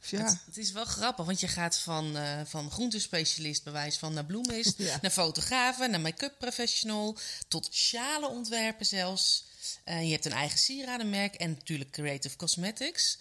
Dus 0.00 0.10
ja, 0.10 0.24
Het, 0.24 0.38
het 0.46 0.56
is 0.56 0.72
wel 0.72 0.84
grappig, 0.84 1.24
want 1.26 1.40
je 1.40 1.48
gaat 1.48 1.78
van, 1.78 2.16
eh 2.16 2.40
van 2.44 2.70
groentespecialist 2.70 3.64
bewijs 3.64 3.98
van 3.98 4.12
naar 4.12 4.24
bloemist, 4.24 4.78
Ja. 4.82 4.98
naar 5.02 5.10
fotografen, 5.10 5.90
naar 5.90 6.00
make-up 6.00 6.34
professional, 6.38 7.18
tot 7.48 7.68
sjalen 7.70 8.30
ontwerpen 8.30 8.86
zelfs. 8.86 9.44
Eh, 9.84 10.04
je 10.04 10.10
hebt 10.12 10.24
een 10.24 10.32
eigen 10.32 10.58
sieradenmerk 10.58 11.34
en 11.34 11.50
natuurlijk 11.50 11.90
Creative 11.90 12.36
Cosmetics. 12.36 13.18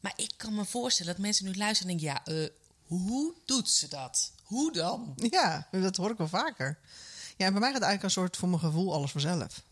Maar 0.00 0.12
ik 0.16 0.32
kan 0.36 0.54
me 0.54 0.64
voorstellen 0.64 1.12
dat 1.12 1.22
mensen 1.22 1.44
nu 1.44 1.54
luisteren 1.54 1.92
en 1.92 1.98
denken, 1.98 2.22
ja, 2.24 2.42
eh, 2.42 2.48
hoe 2.86 3.34
doet 3.44 3.70
ze 3.70 3.88
dat? 3.88 4.32
Hoe 4.42 4.72
dan? 4.72 5.12
ja, 5.30 5.68
dat 5.70 5.96
hoor 5.96 6.10
ik 6.10 6.18
wel 6.18 6.28
vaker. 6.28 6.78
Ja, 7.36 7.46
en 7.46 7.52
bij 7.52 7.60
mij 7.60 7.72
gaat 7.72 7.82
eigenlijk 7.82 8.02
een 8.02 8.10
soort 8.22 8.36
voor 8.36 8.48
mijn 8.48 8.60
gevoel 8.60 8.94
alles 8.94 9.10
vanzelf. 9.10 9.62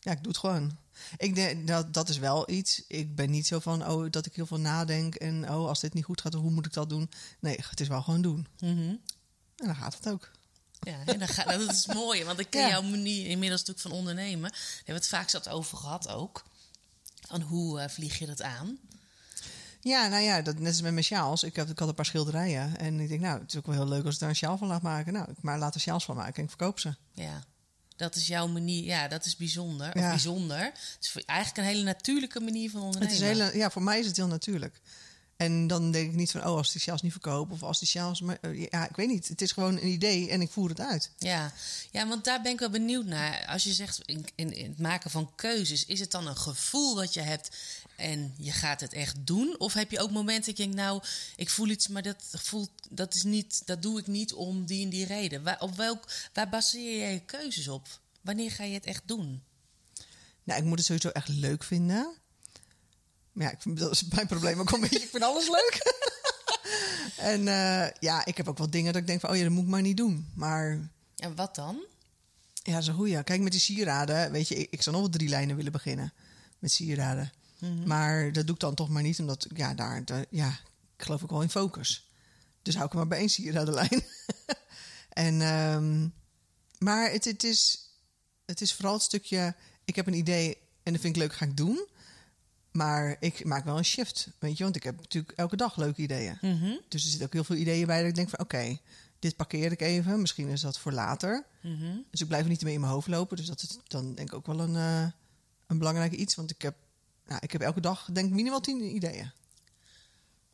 Ja, 0.00 0.12
ik 0.12 0.18
doe 0.22 0.28
het 0.32 0.40
gewoon. 0.40 0.78
Ik 1.16 1.34
denk 1.34 1.66
dat 1.66 1.94
dat 1.94 2.08
is 2.08 2.18
wel 2.18 2.50
iets. 2.50 2.82
Ik 2.88 3.14
ben 3.16 3.30
niet 3.30 3.46
zo 3.46 3.58
van 3.58 3.86
oh 3.88 4.10
dat 4.10 4.26
ik 4.26 4.34
heel 4.34 4.46
veel 4.46 4.60
nadenk 4.60 5.14
en 5.14 5.50
oh 5.50 5.68
als 5.68 5.80
dit 5.80 5.94
niet 5.94 6.04
goed 6.04 6.20
gaat, 6.20 6.32
hoe 6.34 6.50
moet 6.50 6.66
ik 6.66 6.72
dat 6.72 6.88
doen? 6.88 7.10
Nee, 7.40 7.56
het 7.70 7.80
is 7.80 7.88
wel 7.88 8.02
gewoon 8.02 8.22
doen. 8.22 8.46
Mhm. 8.60 8.88
En 9.56 9.66
dan 9.66 9.76
gaat 9.76 9.94
het 9.94 10.08
ook. 10.08 10.30
Ja, 10.80 11.04
en 11.04 11.18
dan 11.18 11.28
ga, 11.28 11.44
dat 11.56 11.70
is 11.72 11.86
mooi, 11.86 12.24
want 12.24 12.38
ik 12.38 12.50
ken 12.50 12.60
Ja. 12.62 12.68
jouw 12.68 12.82
manier 12.82 13.26
inmiddels 13.26 13.60
natuurlijk 13.60 13.88
van 13.88 13.98
ondernemen. 13.98 14.50
Daar 14.50 14.60
hebben 14.76 14.84
we 14.86 14.92
het 14.92 15.06
vaak 15.08 15.28
zat 15.28 15.48
over 15.48 15.78
gehad 15.78 16.08
ook. 16.08 16.44
Van 17.28 17.40
hoe 17.40 17.80
eh, 17.80 17.88
vlieg 17.88 18.18
je 18.18 18.26
dat 18.26 18.42
aan? 18.42 18.78
Ja, 19.80 20.06
nou 20.08 20.22
ja, 20.22 20.42
dat, 20.42 20.58
net 20.58 20.66
als 20.68 20.80
met 20.80 20.92
mijn 20.92 21.04
sjaals. 21.04 21.42
Ik, 21.42 21.56
heb, 21.56 21.68
ik 21.68 21.78
had 21.78 21.88
een 21.88 21.94
paar 21.94 22.04
schilderijen. 22.04 22.78
En 22.78 23.00
ik 23.00 23.08
denk, 23.08 23.20
nou, 23.20 23.40
het 23.40 23.52
is 23.52 23.58
ook 23.58 23.66
wel 23.66 23.74
heel 23.74 23.88
leuk 23.88 24.04
als 24.04 24.14
ik 24.14 24.20
daar 24.20 24.28
een 24.28 24.36
sjaal 24.36 24.58
van 24.58 24.68
laat 24.68 24.82
maken. 24.82 25.12
Nou, 25.12 25.30
ik 25.30 25.42
maar 25.42 25.58
laat 25.58 25.74
er 25.74 25.80
sjaals 25.80 26.04
van 26.04 26.16
maken 26.16 26.34
en 26.36 26.42
ik 26.42 26.48
verkoop 26.48 26.78
ze. 26.78 26.94
Ja, 27.12 27.44
dat 27.96 28.16
is 28.16 28.26
jouw 28.26 28.46
manier. 28.48 28.84
Ja, 28.84 29.08
dat 29.08 29.24
is 29.24 29.36
bijzonder. 29.36 29.88
Of 29.88 30.00
Ja. 30.00 30.08
bijzonder. 30.10 30.58
Het 30.58 30.96
is 31.14 31.24
eigenlijk 31.24 31.58
een 31.58 31.74
hele 31.74 31.84
natuurlijke 31.84 32.40
manier 32.40 32.70
van 32.70 32.80
Het 32.86 32.94
ondernemen. 32.94 33.30
is 33.30 33.38
hele, 33.38 33.56
ja, 33.58 33.70
voor 33.70 33.82
mij 33.82 33.98
is 33.98 34.06
het 34.06 34.16
heel 34.16 34.26
natuurlijk. 34.26 34.80
En 35.36 35.66
dan 35.66 35.90
denk 35.90 36.08
ik 36.10 36.16
niet 36.16 36.30
van, 36.30 36.40
oh, 36.40 36.56
als 36.56 36.72
die 36.72 36.80
sjaals 36.80 37.02
niet 37.02 37.12
verkopen 37.12 37.54
of 37.54 37.62
als 37.62 37.78
die 37.78 37.88
sjaals... 37.88 38.20
Maar, 38.20 38.38
eh, 38.40 38.66
ja, 38.70 38.88
ik 38.88 38.96
weet 38.96 39.08
niet. 39.08 39.28
Het 39.28 39.40
is 39.42 39.52
gewoon 39.52 39.76
een 39.76 39.86
idee 39.86 40.30
en 40.30 40.40
ik 40.40 40.50
voer 40.50 40.68
het 40.68 40.80
uit. 40.80 41.10
Ja. 41.18 41.52
ja, 41.90 42.08
want 42.08 42.24
daar 42.24 42.42
ben 42.42 42.52
ik 42.52 42.58
wel 42.58 42.70
benieuwd 42.70 43.04
naar. 43.04 43.46
Als 43.46 43.62
je 43.62 43.72
zegt 43.72 44.00
in, 44.04 44.26
in, 44.34 44.52
in 44.52 44.70
het 44.70 44.78
maken 44.78 45.10
van 45.10 45.32
keuzes, 45.34 45.84
is 45.84 46.00
het 46.00 46.10
dan 46.10 46.26
een 46.26 46.36
gevoel 46.36 46.94
wat 46.94 47.14
je 47.14 47.20
hebt 47.20 47.56
en 48.00 48.34
je 48.36 48.52
gaat 48.52 48.80
het 48.80 48.92
echt 48.92 49.26
doen? 49.26 49.54
Of 49.58 49.72
heb 49.72 49.90
je 49.90 50.00
ook 50.00 50.10
momenten 50.10 50.44
dat 50.44 50.56
je 50.56 50.62
denkt, 50.62 50.76
nou, 50.76 51.02
ik 51.36 51.50
voel 51.50 51.68
iets, 51.68 51.88
maar 51.88 52.02
dat 52.02 52.24
gevoel, 52.30 52.68
dat 52.90 53.14
is 53.14 53.22
niet, 53.22 53.62
dat 53.66 53.82
doe 53.82 53.98
ik 53.98 54.06
niet 54.06 54.32
om 54.32 54.66
die 54.66 54.84
en 54.84 54.90
die 54.90 55.06
reden. 55.06 55.42
Waar, 55.42 55.60
op 55.60 55.76
welk, 55.76 56.12
waar 56.32 56.48
baseer 56.48 57.06
je 57.06 57.12
je 57.12 57.20
keuzes 57.20 57.68
op? 57.68 57.88
Wanneer 58.20 58.50
ga 58.50 58.64
je 58.64 58.74
het 58.74 58.84
echt 58.84 59.02
doen? 59.04 59.42
Nou, 60.44 60.60
ik 60.60 60.66
moet 60.66 60.78
het 60.78 60.86
sowieso 60.86 61.08
echt 61.08 61.28
leuk 61.28 61.64
vinden. 61.64 62.12
Maar 63.32 63.46
ja, 63.46 63.52
ik 63.52 63.62
vind, 63.62 63.78
dat 63.78 63.90
is 63.90 64.04
mijn 64.04 64.26
probleem 64.26 64.60
ook 64.60 64.70
een 64.70 64.80
beetje. 64.80 65.00
Ik 65.00 65.10
vind 65.10 65.22
alles 65.22 65.48
leuk. 65.48 66.04
en 67.32 67.48
eh, 67.48 67.90
ja, 68.00 68.24
ik 68.24 68.36
heb 68.36 68.48
ook 68.48 68.58
wel 68.58 68.70
dingen 68.70 68.92
dat 68.92 69.00
ik 69.02 69.08
denk 69.08 69.20
van, 69.20 69.30
oh 69.30 69.36
ja, 69.36 69.42
dat 69.42 69.52
moet 69.52 69.64
ik 69.64 69.70
maar 69.70 69.82
niet 69.82 69.96
doen. 69.96 70.30
Maar 70.34 70.90
En 71.16 71.34
wat 71.34 71.54
dan? 71.54 71.78
Ja, 72.62 72.78
is 72.78 72.86
een 72.86 72.94
goeie. 72.94 73.22
Kijk, 73.22 73.40
met 73.40 73.52
die 73.52 73.60
sieraden, 73.60 74.32
weet 74.32 74.48
je, 74.48 74.54
ik, 74.54 74.70
ik 74.70 74.82
zou 74.82 74.96
nog 74.96 75.04
wel 75.04 75.14
drie 75.14 75.28
lijnen 75.28 75.56
willen 75.56 75.72
beginnen 75.72 76.12
met 76.58 76.72
sieraden. 76.72 77.32
Maar 77.86 78.32
dat 78.32 78.46
doe 78.46 78.54
ik 78.54 78.60
dan 78.60 78.74
toch 78.74 78.88
maar 78.88 79.02
niet, 79.02 79.18
omdat, 79.20 79.46
ja, 79.54 79.74
daar, 79.74 80.04
daar- 80.04 80.26
ja, 80.30 80.48
ik 80.96 81.04
geloof 81.04 81.22
ook 81.22 81.30
wel 81.30 81.42
in 81.42 81.50
focus. 81.50 82.08
Dus 82.62 82.74
hou 82.74 82.86
ik 82.86 82.92
er 82.92 82.98
maar 82.98 83.06
bij 83.08 83.18
één 83.24 83.28
sieradenlijn. 83.28 84.02
en, 85.26 85.40
ehm, 85.40 86.08
maar 86.78 87.10
het, 87.10 87.24
het, 87.24 87.44
is, 87.44 87.88
het 88.46 88.60
is 88.60 88.74
vooral 88.74 88.92
het 88.94 89.02
stukje, 89.02 89.54
ik 89.84 89.96
heb 89.96 90.06
een 90.06 90.14
idee 90.14 90.56
en 90.82 90.92
dat 90.92 91.00
vind 91.02 91.16
ik 91.16 91.22
leuk, 91.22 91.32
ga 91.34 91.44
ik 91.44 91.56
doen. 91.56 91.86
Maar 92.70 93.16
ik 93.20 93.44
maak 93.44 93.64
wel 93.64 93.78
een 93.78 93.84
shift, 93.84 94.28
weet 94.38 94.56
je, 94.58 94.62
want 94.64 94.76
ik 94.76 94.82
heb 94.82 94.96
natuurlijk 94.96 95.38
elke 95.38 95.56
dag 95.56 95.76
leuke 95.76 96.02
ideeën. 96.02 96.38
Mhm. 96.40 96.72
Dus 96.88 97.02
er 97.04 97.08
zitten 97.08 97.26
ook 97.26 97.32
heel 97.32 97.44
veel 97.44 97.56
ideeën 97.56 97.86
bij 97.86 97.98
dat 98.00 98.08
ik 98.08 98.14
denk 98.14 98.28
van, 98.28 98.38
oké, 98.38 98.78
dit 99.18 99.36
parkeer 99.36 99.72
ik 99.72 99.80
even. 99.80 100.20
Misschien 100.20 100.48
is 100.48 100.60
dat 100.60 100.78
voor 100.78 100.92
later. 100.92 101.44
Mhm. 101.62 101.96
Dus 102.10 102.20
ik 102.20 102.26
blijf 102.28 102.42
er 102.42 102.48
niet 102.48 102.62
mee 102.62 102.74
in 102.74 102.80
mijn 102.80 102.92
hoofd 102.92 103.08
lopen. 103.08 103.36
Dus 103.36 103.46
dat 103.46 103.62
is 103.62 103.78
dan 103.86 104.14
denk 104.14 104.28
ik 104.28 104.34
ook 104.34 104.46
wel 104.46 104.60
een, 104.60 104.76
eh 104.76 105.06
een 105.66 105.78
belangrijk 105.78 106.12
iets. 106.12 106.34
Want 106.34 106.50
ik 106.50 106.62
heb, 106.62 106.74
nou, 107.30 107.42
ik 107.42 107.52
heb 107.52 107.60
elke 107.60 107.80
dag 107.80 108.08
denk 108.12 108.28
ik 108.28 108.34
minimaal 108.34 108.60
tien 108.60 108.94
ideeën. 108.94 109.30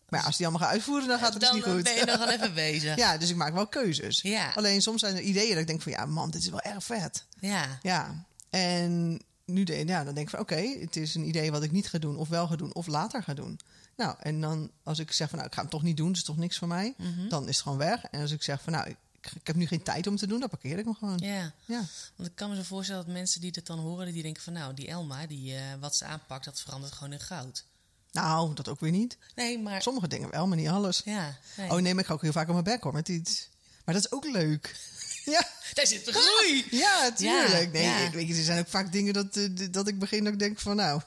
Maar 0.08 0.20
ja, 0.20 0.26
als 0.26 0.36
die 0.36 0.46
allemaal 0.46 0.66
gaan 0.66 0.74
uitvoeren, 0.74 1.08
dan 1.08 1.18
gaat 1.18 1.32
het 1.32 1.42
dan 1.42 1.54
dus 1.54 1.64
niet 1.64 1.74
goed. 1.74 1.82
ben 1.82 1.94
je 1.94 2.04
nog 2.04 2.18
wel 2.18 2.30
even 2.30 2.54
bezig. 2.64 2.96
ja, 2.96 3.18
dus 3.18 3.30
ik 3.30 3.36
maak 3.36 3.54
wel 3.54 3.66
keuzes. 3.66 4.20
Ja. 4.22 4.52
Alleen 4.54 4.82
soms 4.82 5.00
zijn 5.00 5.16
er 5.16 5.22
ideeën 5.22 5.50
dat 5.50 5.58
ik 5.58 5.66
denk 5.66 5.82
van... 5.82 5.92
ja, 5.92 6.06
man, 6.06 6.30
dit 6.30 6.42
is 6.42 6.48
wel 6.48 6.60
erg 6.60 6.84
vet. 6.84 7.24
Ja. 7.40 7.78
Ja, 7.82 8.24
en 8.50 9.20
nu 9.44 9.64
de, 9.64 9.86
ja, 9.86 10.04
dan 10.04 10.14
denk 10.14 10.26
ik 10.26 10.30
van... 10.30 10.40
oké, 10.40 10.76
het 10.80 10.96
is 10.96 11.14
een 11.14 11.28
idee 11.28 11.50
wat 11.50 11.62
ik 11.62 11.72
niet 11.72 11.88
ga 11.88 11.98
doen... 11.98 12.16
of 12.16 12.28
wel 12.28 12.46
ga 12.46 12.56
doen, 12.56 12.74
of 12.74 12.86
later 12.86 13.22
ga 13.22 13.34
doen. 13.34 13.60
Nou, 13.96 14.14
en 14.20 14.40
dan 14.40 14.70
als 14.82 14.98
ik 14.98 15.12
zeg 15.12 15.28
van... 15.28 15.38
nou, 15.38 15.50
ik 15.50 15.54
ga 15.54 15.60
hem 15.60 15.70
toch 15.70 15.82
niet 15.82 15.96
doen, 15.96 16.12
dus 16.12 16.24
toch 16.24 16.36
niks 16.36 16.58
voor 16.58 16.68
mij... 16.68 16.94
Mhm. 16.96 17.28
dan 17.28 17.42
is 17.48 17.54
het 17.54 17.62
gewoon 17.62 17.78
weg. 17.78 18.04
En 18.04 18.20
als 18.20 18.30
ik 18.30 18.42
zeg 18.42 18.62
van... 18.62 18.72
nou, 18.72 18.88
ik 18.88 18.96
ik 19.34 19.46
heb 19.46 19.56
nu 19.56 19.66
geen 19.66 19.82
tijd 19.82 20.06
om 20.06 20.12
het 20.12 20.20
te 20.20 20.26
doen, 20.28 20.40
dan 20.40 20.48
parkeer 20.48 20.78
ik 20.78 20.84
me 20.84 20.94
gewoon. 20.94 21.18
Ja, 21.18 21.52
Ja. 21.64 21.84
want 22.16 22.28
ik 22.28 22.34
kan 22.34 22.50
me 22.50 22.56
zo 22.56 22.62
voorstellen 22.62 23.04
dat 23.04 23.14
mensen 23.14 23.40
die 23.40 23.52
dit 23.52 23.66
dan 23.66 23.78
horen, 23.78 24.12
die 24.12 24.22
denken 24.22 24.42
van 24.42 24.52
nou, 24.52 24.74
die 24.74 24.88
Elma, 24.88 25.26
die, 25.26 25.54
eh, 25.54 25.62
wat 25.80 25.96
ze 25.96 26.04
aanpakt, 26.04 26.44
dat 26.44 26.60
verandert 26.60 26.92
gewoon 26.92 27.12
in 27.12 27.20
goud. 27.20 27.64
Nou, 28.12 28.54
dat 28.54 28.68
ook 28.68 28.80
weer 28.80 28.90
niet. 28.90 29.16
Nee, 29.34 29.58
maar 29.58 29.82
Sommige 29.82 30.08
dingen 30.08 30.30
wel, 30.30 30.46
maar 30.46 30.56
niet 30.56 30.68
alles. 30.68 31.02
ja, 31.04 31.36
nee. 31.56 31.70
Oh 31.70 31.76
nee, 31.80 31.92
maar 31.94 32.02
ik 32.02 32.08
ga 32.08 32.14
ook 32.14 32.22
heel 32.22 32.32
vaak 32.32 32.46
op 32.46 32.52
mijn 32.52 32.64
bek 32.64 32.82
hoor 32.82 32.92
met 32.92 33.08
iets. 33.08 33.48
Maar 33.84 33.94
dat 33.94 34.04
is 34.04 34.12
ook 34.12 34.24
leuk. 34.24 34.74
Ja, 35.26 35.48
daar 35.74 35.86
zit 35.86 36.04
de 36.04 36.12
groei. 36.12 36.64
ja 36.82 37.12
tuurlijk. 37.12 37.72
Nee, 37.72 37.82
ja. 37.82 37.96
ik 37.98 38.12
weet 38.12 38.28
je, 38.28 38.34
er 38.34 38.42
zijn 38.42 38.58
ook 38.58 38.68
vaak 38.68 38.92
dingen 38.92 39.12
dat, 39.12 39.36
eh, 39.36 39.48
dat 39.70 39.88
ik 39.88 39.98
begin 39.98 40.24
dat 40.24 40.32
ik 40.32 40.38
denk 40.38 40.58
van 40.60 40.76
nou, 40.76 41.00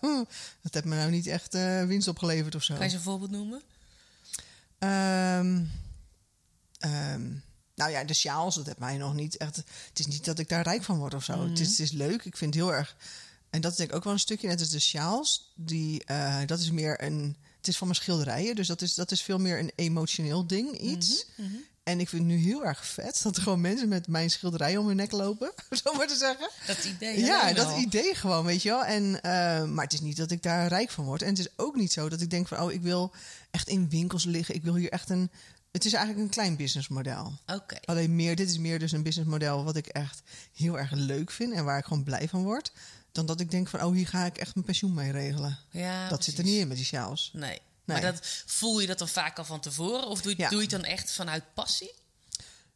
dat 0.62 0.74
heeft 0.74 0.86
me 0.86 0.96
nou 0.96 1.12
niet 1.12 1.28
echt 1.28 1.54
eh, 1.54 1.84
winst 1.84 2.08
opgeleverd 2.08 2.56
of 2.56 2.64
zo. 2.64 2.76
Kan 2.76 2.90
je 2.90 2.96
een 2.96 3.02
voorbeeld 3.02 3.32
noemen? 3.32 3.62
Ehm, 4.80 5.62
ehm, 6.80 7.32
nou 7.80 7.92
ja, 7.92 8.04
de 8.04 8.14
sjaals, 8.14 8.56
dat 8.56 8.66
heeft 8.66 8.80
mij 8.80 8.98
nog 8.98 9.14
niet 9.14 9.38
echt. 9.38 9.56
Het 9.56 10.00
is 10.00 10.08
niet 10.08 10.26
dat 10.26 10.40
ik 10.40 10.50
daar 10.50 10.64
rijk 10.64 10.84
van 10.84 10.98
word 10.98 11.14
of 11.14 11.24
zo. 11.24 11.48
het, 11.50 11.60
is, 11.60 11.70
het 11.70 11.80
is 11.80 11.92
leuk. 11.92 12.26
Ik 12.26 12.38
vind 12.38 12.54
het 12.54 12.64
heel 12.64 12.74
erg. 12.74 12.96
En 13.50 13.62
dat 13.62 13.72
is 13.72 13.78
denk 13.78 13.90
ik 13.90 13.96
ook 13.96 14.04
wel 14.04 14.14
een 14.14 14.20
stukje, 14.20 14.48
net 14.48 14.60
als 14.60 14.70
de 14.70 14.80
sjaals. 14.80 15.54
Die, 15.56 16.04
eh, 16.04 16.40
dat 16.46 16.60
is 16.60 16.72
meer 16.72 17.04
een. 17.04 17.38
Het 17.58 17.68
is 17.68 17.78
van 17.78 17.88
mijn 17.88 18.00
schilderijen, 18.00 18.56
dus 18.56 18.68
dat 18.68 18.82
is, 18.82 18.94
dat 18.94 19.12
is 19.12 19.22
veel 19.22 19.40
meer 19.40 19.60
een 19.60 19.72
emotioneel 19.76 20.48
ding, 20.48 20.78
iets. 20.80 21.26
En 21.84 22.00
ik 22.00 22.10
vind 22.10 22.22
het 22.22 22.32
nu 22.32 22.38
heel 22.38 22.66
erg 22.66 22.86
vet 22.86 23.20
dat 23.24 23.36
er 23.36 23.44
gewoon 23.44 23.62
mensen 23.62 23.88
met 23.88 24.08
mijn 24.08 24.30
schilderijen 24.30 24.80
om 24.80 24.88
hun 24.88 24.96
nek 24.96 25.12
lopen, 25.12 25.52
zo 25.84 25.94
maar 25.94 26.08
te 26.08 26.16
zeggen. 26.16 26.50
Dat 26.68 26.84
idee. 26.84 27.20
Ja, 27.20 27.54
dat 27.54 27.78
idee 27.78 28.16
gewoon, 28.16 28.46
weet 28.46 28.62
je 28.62 28.70
wel. 28.70 28.86
En, 28.86 29.22
eh, 29.22 29.64
maar 29.64 29.84
het 29.84 29.94
is 29.94 30.02
niet 30.02 30.18
dat 30.18 30.32
ik 30.32 30.44
daar 30.44 30.68
rijk 30.68 30.90
van 30.90 31.06
word. 31.06 31.22
En 31.22 31.30
het 31.30 31.40
is 31.40 31.50
ook 31.56 31.76
niet 31.76 31.92
zo 31.92 32.10
dat 32.10 32.22
ik 32.22 32.30
denk 32.30 32.48
van, 32.48 32.60
oh, 32.62 32.72
ik 32.72 32.82
wil 32.82 33.14
echt 33.52 33.68
in 33.68 33.90
winkels 33.90 34.26
liggen. 34.26 34.56
Ik 34.56 34.64
wil 34.64 34.76
hier 34.76 34.92
echt 34.92 35.10
een... 35.10 35.32
Het 35.72 35.86
is 35.86 35.94
eigenlijk 35.94 36.26
een 36.26 36.32
klein 36.34 36.56
businessmodel. 36.56 37.40
Oké. 37.48 37.76
Alleen 37.86 38.16
meer, 38.16 38.36
dit 38.36 38.50
is 38.50 38.58
meer 38.58 38.80
dus 38.80 38.92
een 38.92 39.04
businessmodel 39.04 39.64
wat 39.64 39.76
ik 39.76 39.88
echt 39.88 40.22
heel 40.54 40.80
erg 40.80 40.92
leuk 40.92 41.32
vind 41.32 41.54
en 41.54 41.66
waar 41.66 41.78
ik 41.78 41.86
gewoon 41.86 42.04
blij 42.04 42.28
van 42.28 42.44
word. 42.44 42.72
Dan 43.12 43.26
dat 43.26 43.40
ik 43.40 43.52
denk 43.52 43.68
van, 43.68 43.84
oh, 43.84 43.94
hier 43.94 44.08
ga 44.08 44.26
ik 44.26 44.38
echt 44.38 44.54
mijn 44.54 44.66
pensioen 44.66 44.94
mee 44.94 45.12
regelen. 45.12 45.58
Ja, 45.72 46.10
dat 46.10 46.24
zit 46.24 46.38
er 46.38 46.44
niet 46.44 46.60
in 46.60 46.68
met 46.68 46.78
die 46.78 46.86
sjaals. 46.86 47.30
Nee. 47.34 47.50
Nee. 47.50 47.62
Maar 48.02 48.12
dat, 48.12 48.28
voel 48.46 48.80
je 48.80 48.88
dat 48.88 48.98
dan 48.98 49.08
vaak 49.08 49.38
al 49.38 49.46
van 49.46 49.60
tevoren? 49.60 50.08
Of 50.08 50.22
doe 50.22 50.34
Ja. 50.38 50.50
doe 50.50 50.58
je 50.58 50.64
het 50.64 50.72
dan 50.72 50.84
echt 50.84 51.12
vanuit 51.12 51.44
passie? 51.54 51.92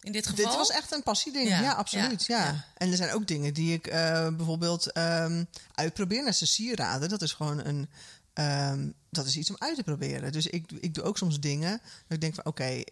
In 0.02 0.12
dit 0.12 0.28
geval? 0.28 0.46
Dit 0.46 0.56
was 0.56 0.70
echt 0.70 0.92
een 0.92 1.04
passieding. 1.04 1.48
Ja, 1.50 1.62
Ja, 1.62 1.72
absoluut. 1.74 2.26
ja, 2.26 2.38
Ja, 2.38 2.46
ja. 2.46 2.66
En 2.78 2.92
er 2.92 2.98
zijn 2.98 3.12
ook 3.12 3.28
dingen 3.28 3.54
die 3.54 3.74
ik 3.74 3.88
eh, 3.88 4.28
bijvoorbeeld 4.36 4.92
ehm, 4.92 5.44
uitprobeer. 5.74 6.24
Net 6.24 6.40
als 6.40 6.54
sieraden. 6.54 7.10
Dat 7.10 7.22
is 7.22 7.34
gewoon 7.34 7.66
een. 7.66 7.90
Ehm, 8.34 8.90
dat 9.10 9.25
is 9.25 9.38
iets 9.38 9.50
om 9.50 9.56
uit 9.60 9.75
te 9.75 9.84
proberen. 9.84 10.32
Dus 10.32 10.48
ik, 10.48 10.72
ik 10.72 10.94
doe 10.94 11.04
ook 11.04 11.18
soms 11.18 11.40
dingen. 11.40 11.72
Dat 11.82 12.10
ik 12.10 12.22
denk 12.22 12.36
van 12.36 12.46
oké, 12.46 12.84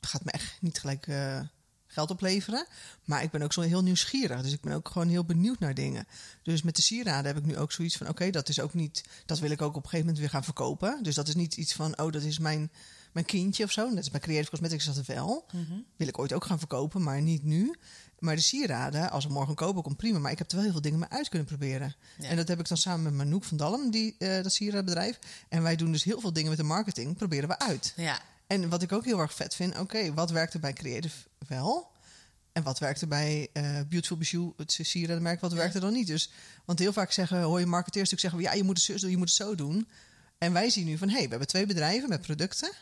gaat 0.00 0.24
me 0.24 0.30
echt 0.30 0.56
niet 0.60 0.78
gelijk 0.78 1.06
eh, 1.06 1.40
geld 1.86 2.10
opleveren. 2.10 2.66
Maar 3.04 3.22
ik 3.22 3.30
ben 3.30 3.42
ook 3.42 3.52
zo 3.52 3.60
heel 3.60 3.82
nieuwsgierig. 3.82 4.42
Dus 4.42 4.52
ik 4.52 4.60
ben 4.60 4.72
ook 4.72 4.88
gewoon 4.88 5.08
heel 5.08 5.24
benieuwd 5.24 5.58
naar 5.58 5.74
dingen. 5.74 6.06
Dus 6.42 6.62
met 6.62 6.76
de 6.76 6.82
sieraden 6.82 7.26
heb 7.26 7.36
ik 7.36 7.46
nu 7.46 7.56
ook 7.56 7.72
zoiets 7.72 7.96
van 7.96 8.08
oké, 8.08 8.30
dat 8.30 8.48
is 8.48 8.60
ook 8.60 8.74
niet. 8.74 9.04
Dat 9.26 9.38
wil 9.38 9.50
ik 9.50 9.62
ook 9.62 9.76
op 9.76 9.82
een 9.82 9.82
gegeven 9.82 10.04
moment 10.06 10.18
weer 10.18 10.30
gaan 10.30 10.44
verkopen. 10.44 11.02
Dus 11.02 11.14
dat 11.14 11.28
is 11.28 11.34
niet 11.34 11.56
iets 11.56 11.72
van 11.72 11.98
oh, 12.00 12.12
dat 12.12 12.22
is 12.22 12.38
mijn. 12.38 12.70
Mijn 13.12 13.26
kindje 13.26 13.64
of 13.64 13.72
zo, 13.72 13.88
net 13.88 13.96
als 13.96 14.10
bij 14.10 14.20
Creative 14.20 14.50
Cosmetics 14.50 14.88
is 14.88 14.94
dat 14.94 15.06
wel. 15.06 15.46
Wil 15.96 16.08
ik 16.08 16.18
ooit 16.18 16.32
ook 16.32 16.44
gaan 16.44 16.58
verkopen, 16.58 17.02
maar 17.02 17.22
niet 17.22 17.42
nu. 17.42 17.74
Maar 18.20 18.36
de 18.36 18.42
sieraden, 18.42 19.10
als 19.10 19.24
er 19.24 19.30
morgen 19.30 19.54
kopen 19.54 19.82
komt, 19.82 19.96
prima. 19.96 20.18
Maar 20.18 20.30
ik 20.32 20.38
heb 20.38 20.48
er 20.48 20.54
wel 20.54 20.62
heel 20.64 20.72
veel 20.72 20.80
dingen 20.82 20.98
mee 20.98 21.08
uit 21.08 21.28
kunnen 21.28 21.48
proberen. 21.48 21.94
Ja. 22.18 22.28
En 22.28 22.36
dat 22.36 22.48
heb 22.48 22.60
ik 22.60 22.68
dan 22.68 22.76
samen 22.76 23.02
met 23.02 23.12
Manouk 23.14 23.44
van 23.44 23.56
Dalm, 23.56 23.90
die, 23.90 24.14
eh 24.18 24.42
dat 24.42 24.52
sieradenbedrijf. 24.52 25.18
En 25.48 25.62
wij 25.62 25.76
doen 25.76 25.92
dus 25.92 26.04
heel 26.04 26.20
veel 26.20 26.32
dingen 26.32 26.48
met 26.48 26.58
de 26.58 26.64
marketing, 26.64 27.16
proberen 27.16 27.48
we 27.48 27.58
uit. 27.58 27.92
Ja. 27.96 28.20
En 28.46 28.68
wat 28.68 28.82
ik 28.82 28.92
ook 28.92 29.04
heel 29.04 29.18
erg 29.18 29.34
vet 29.34 29.54
vind, 29.54 29.78
oké, 29.78 30.14
wat 30.14 30.30
werkte 30.30 30.58
bij 30.58 30.72
Creative 30.72 31.16
wel? 31.48 31.90
En 32.52 32.62
wat 32.62 32.78
werkte 32.78 33.06
bij 33.06 33.48
eh, 33.52 33.62
Beautiful 33.88 34.16
Bijou, 34.16 34.52
het 34.56 34.78
sieradenmerk, 34.82 35.40
wat 35.40 35.50
Ja. 35.50 35.56
werkte 35.56 35.80
dan 35.80 35.92
niet? 35.92 36.06
Dus, 36.06 36.30
want 36.64 36.78
heel 36.78 36.92
vaak 36.92 37.12
zeggen, 37.12 37.42
hoor 37.42 37.60
je 37.60 37.66
marketeers 37.66 38.10
natuurlijk 38.10 38.34
zeggen... 38.34 38.52
ja, 38.52 38.58
je 38.62 38.66
moet 38.66 38.76
het 38.76 38.86
zus 38.86 39.00
doen, 39.00 39.10
je 39.10 39.16
moet 39.16 39.28
het 39.28 39.36
zo 39.36 39.54
doen. 39.54 39.88
En 40.38 40.52
wij 40.52 40.70
zien 40.70 40.86
nu 40.86 40.98
van, 40.98 41.08
hé, 41.08 41.14
hey, 41.14 41.22
we 41.24 41.28
hebben 41.30 41.48
twee 41.48 41.66
bedrijven 41.66 42.08
met 42.08 42.20
producten. 42.20 42.72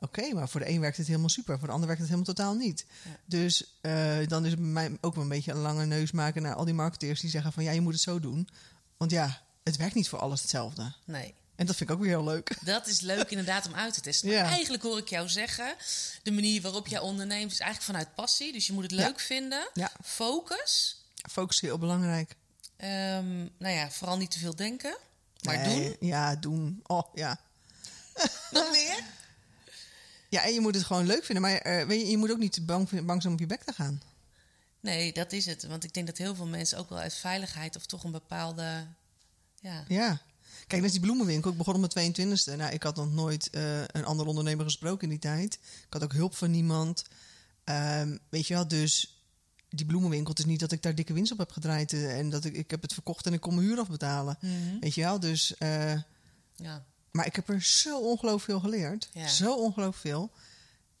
Oké, 0.00 0.32
maar 0.34 0.48
voor 0.48 0.60
de 0.60 0.68
een 0.68 0.80
werkt 0.80 0.96
het 0.96 1.06
helemaal 1.06 1.28
super, 1.28 1.58
voor 1.58 1.66
de 1.66 1.72
ander 1.72 1.86
werkt 1.88 2.02
het 2.02 2.10
helemaal 2.10 2.34
totaal 2.34 2.54
niet. 2.54 2.84
Ja. 3.02 3.10
Dus 3.24 3.78
eh, 3.80 4.16
dan 4.26 4.44
is 4.44 4.50
het 4.50 4.60
mij 4.60 4.98
ook 5.00 5.14
wel 5.14 5.22
een 5.22 5.28
beetje 5.30 5.52
een 5.52 5.58
lange 5.58 5.84
neus 5.86 6.10
maken 6.12 6.42
naar 6.42 6.54
al 6.54 6.64
die 6.64 6.74
marketeers 6.74 7.20
die 7.20 7.30
zeggen 7.30 7.52
van, 7.52 7.62
ja, 7.64 7.70
je 7.70 7.80
moet 7.80 7.92
het 7.92 8.02
zo 8.02 8.20
doen. 8.20 8.48
Want 8.96 9.10
ja, 9.10 9.42
het 9.64 9.76
werkt 9.76 9.94
niet 9.94 10.08
voor 10.08 10.18
alles 10.18 10.40
hetzelfde. 10.40 10.92
Nee. 11.04 11.34
En 11.56 11.66
dat 11.66 11.76
vind 11.76 11.90
ik 11.90 11.96
ook 11.96 12.02
weer 12.02 12.10
heel 12.10 12.24
leuk. 12.24 12.56
Dat 12.64 12.86
is 12.86 13.00
leuk 13.00 13.30
inderdaad 13.30 13.66
om 13.66 13.74
uit 13.74 13.94
te 13.94 14.00
testen. 14.00 14.28
Maar 14.28 14.36
Ja. 14.38 14.44
eigenlijk 14.44 14.82
hoor 14.82 14.98
ik 14.98 15.08
jou 15.08 15.28
zeggen, 15.28 15.74
de 16.22 16.30
manier 16.32 16.62
waarop 16.62 16.86
jij 16.86 16.98
onderneemt 17.00 17.52
is 17.52 17.58
eigenlijk 17.60 17.90
vanuit 17.90 18.14
passie. 18.14 18.52
Dus 18.52 18.66
je 18.66 18.72
moet 18.72 18.82
het 18.82 18.92
leuk 18.92 19.20
vinden. 19.20 19.68
Ja. 19.74 19.90
Focus. 20.04 20.96
Focus 21.30 21.56
is 21.56 21.62
heel 21.62 21.78
belangrijk. 21.78 22.36
Ehm, 22.76 23.38
nou 23.58 23.74
ja, 23.74 23.90
vooral 23.90 24.16
niet 24.16 24.30
te 24.30 24.38
veel 24.38 24.56
denken. 24.56 24.96
Maar 25.42 25.56
Nee, 25.58 25.96
doen. 26.00 26.08
Ja, 26.08 26.36
doen. 26.36 26.80
Oh, 26.86 27.14
ja. 27.14 27.40
Nog 28.50 28.70
meer? 28.70 29.04
Ja, 30.30 30.44
en 30.44 30.52
je 30.52 30.60
moet 30.60 30.74
het 30.74 30.84
gewoon 30.84 31.06
leuk 31.06 31.24
vinden. 31.24 31.42
Maar 31.42 31.86
weet 31.86 32.00
je, 32.00 32.10
je 32.10 32.16
moet 32.16 32.30
ook 32.30 32.38
niet 32.38 32.66
bang, 32.66 32.88
bang 32.90 33.22
zijn 33.22 33.26
om 33.26 33.32
op 33.32 33.38
je 33.38 33.46
bek 33.46 33.64
te 33.64 33.72
gaan. 33.72 34.00
Nee, 34.80 35.12
dat 35.12 35.32
is 35.32 35.46
het. 35.46 35.66
Want 35.66 35.84
ik 35.84 35.94
denk 35.94 36.06
dat 36.06 36.18
heel 36.18 36.34
veel 36.34 36.46
mensen 36.46 36.78
ook 36.78 36.88
wel 36.88 36.98
uit 36.98 37.14
veiligheid 37.14 37.76
of 37.76 37.86
toch 37.86 38.04
een 38.04 38.10
bepaalde. 38.10 38.86
Ja. 39.60 39.84
Ja. 39.88 40.22
Kijk, 40.66 40.82
net 40.82 40.90
die 40.90 41.00
bloemenwinkel. 41.00 41.50
Ik 41.50 41.56
begon 41.56 41.84
op 41.84 41.94
mijn 41.94 42.12
22e. 42.14 42.56
Nou, 42.56 42.72
ik 42.72 42.82
had 42.82 42.96
nog 42.96 43.12
nooit 43.12 43.50
eh, 43.50 43.80
een 43.80 44.04
ander 44.04 44.26
ondernemer 44.26 44.64
gesproken 44.64 45.02
in 45.02 45.08
die 45.08 45.18
tijd. 45.18 45.54
Ik 45.86 45.92
had 45.92 46.02
ook 46.02 46.12
hulp 46.12 46.34
van 46.36 46.50
niemand. 46.50 47.04
Ehm, 47.64 48.16
weet 48.28 48.46
je 48.46 48.54
wel, 48.54 48.68
dus 48.68 49.22
die 49.68 49.86
bloemenwinkel, 49.86 50.30
het 50.30 50.38
is 50.38 50.44
niet 50.44 50.60
dat 50.60 50.72
ik 50.72 50.82
daar 50.82 50.94
dikke 50.94 51.12
winst 51.12 51.32
op 51.32 51.38
heb 51.38 51.50
gedraaid. 51.52 51.92
eh, 51.92 52.18
en 52.18 52.30
dat 52.30 52.44
ik, 52.44 52.54
ik 52.54 52.70
heb 52.70 52.82
het 52.82 52.92
verkocht 52.94 53.26
en 53.26 53.32
ik 53.32 53.40
kon 53.40 53.54
mijn 53.54 53.66
huur 53.66 53.78
afbetalen. 53.78 54.38
Mhm. 54.40 54.78
Weet 54.80 54.94
je 54.94 55.00
wel, 55.00 55.20
dus... 55.20 55.54
ja. 56.56 56.84
Maar 57.10 57.26
ik 57.26 57.36
heb 57.36 57.48
er 57.48 57.62
zo 57.62 57.98
ongelooflijk 57.98 58.44
veel 58.44 58.60
geleerd. 58.60 59.08
Ja. 59.12 59.28
Zo 59.28 59.54
ongelooflijk 59.54 59.96
veel. 59.96 60.30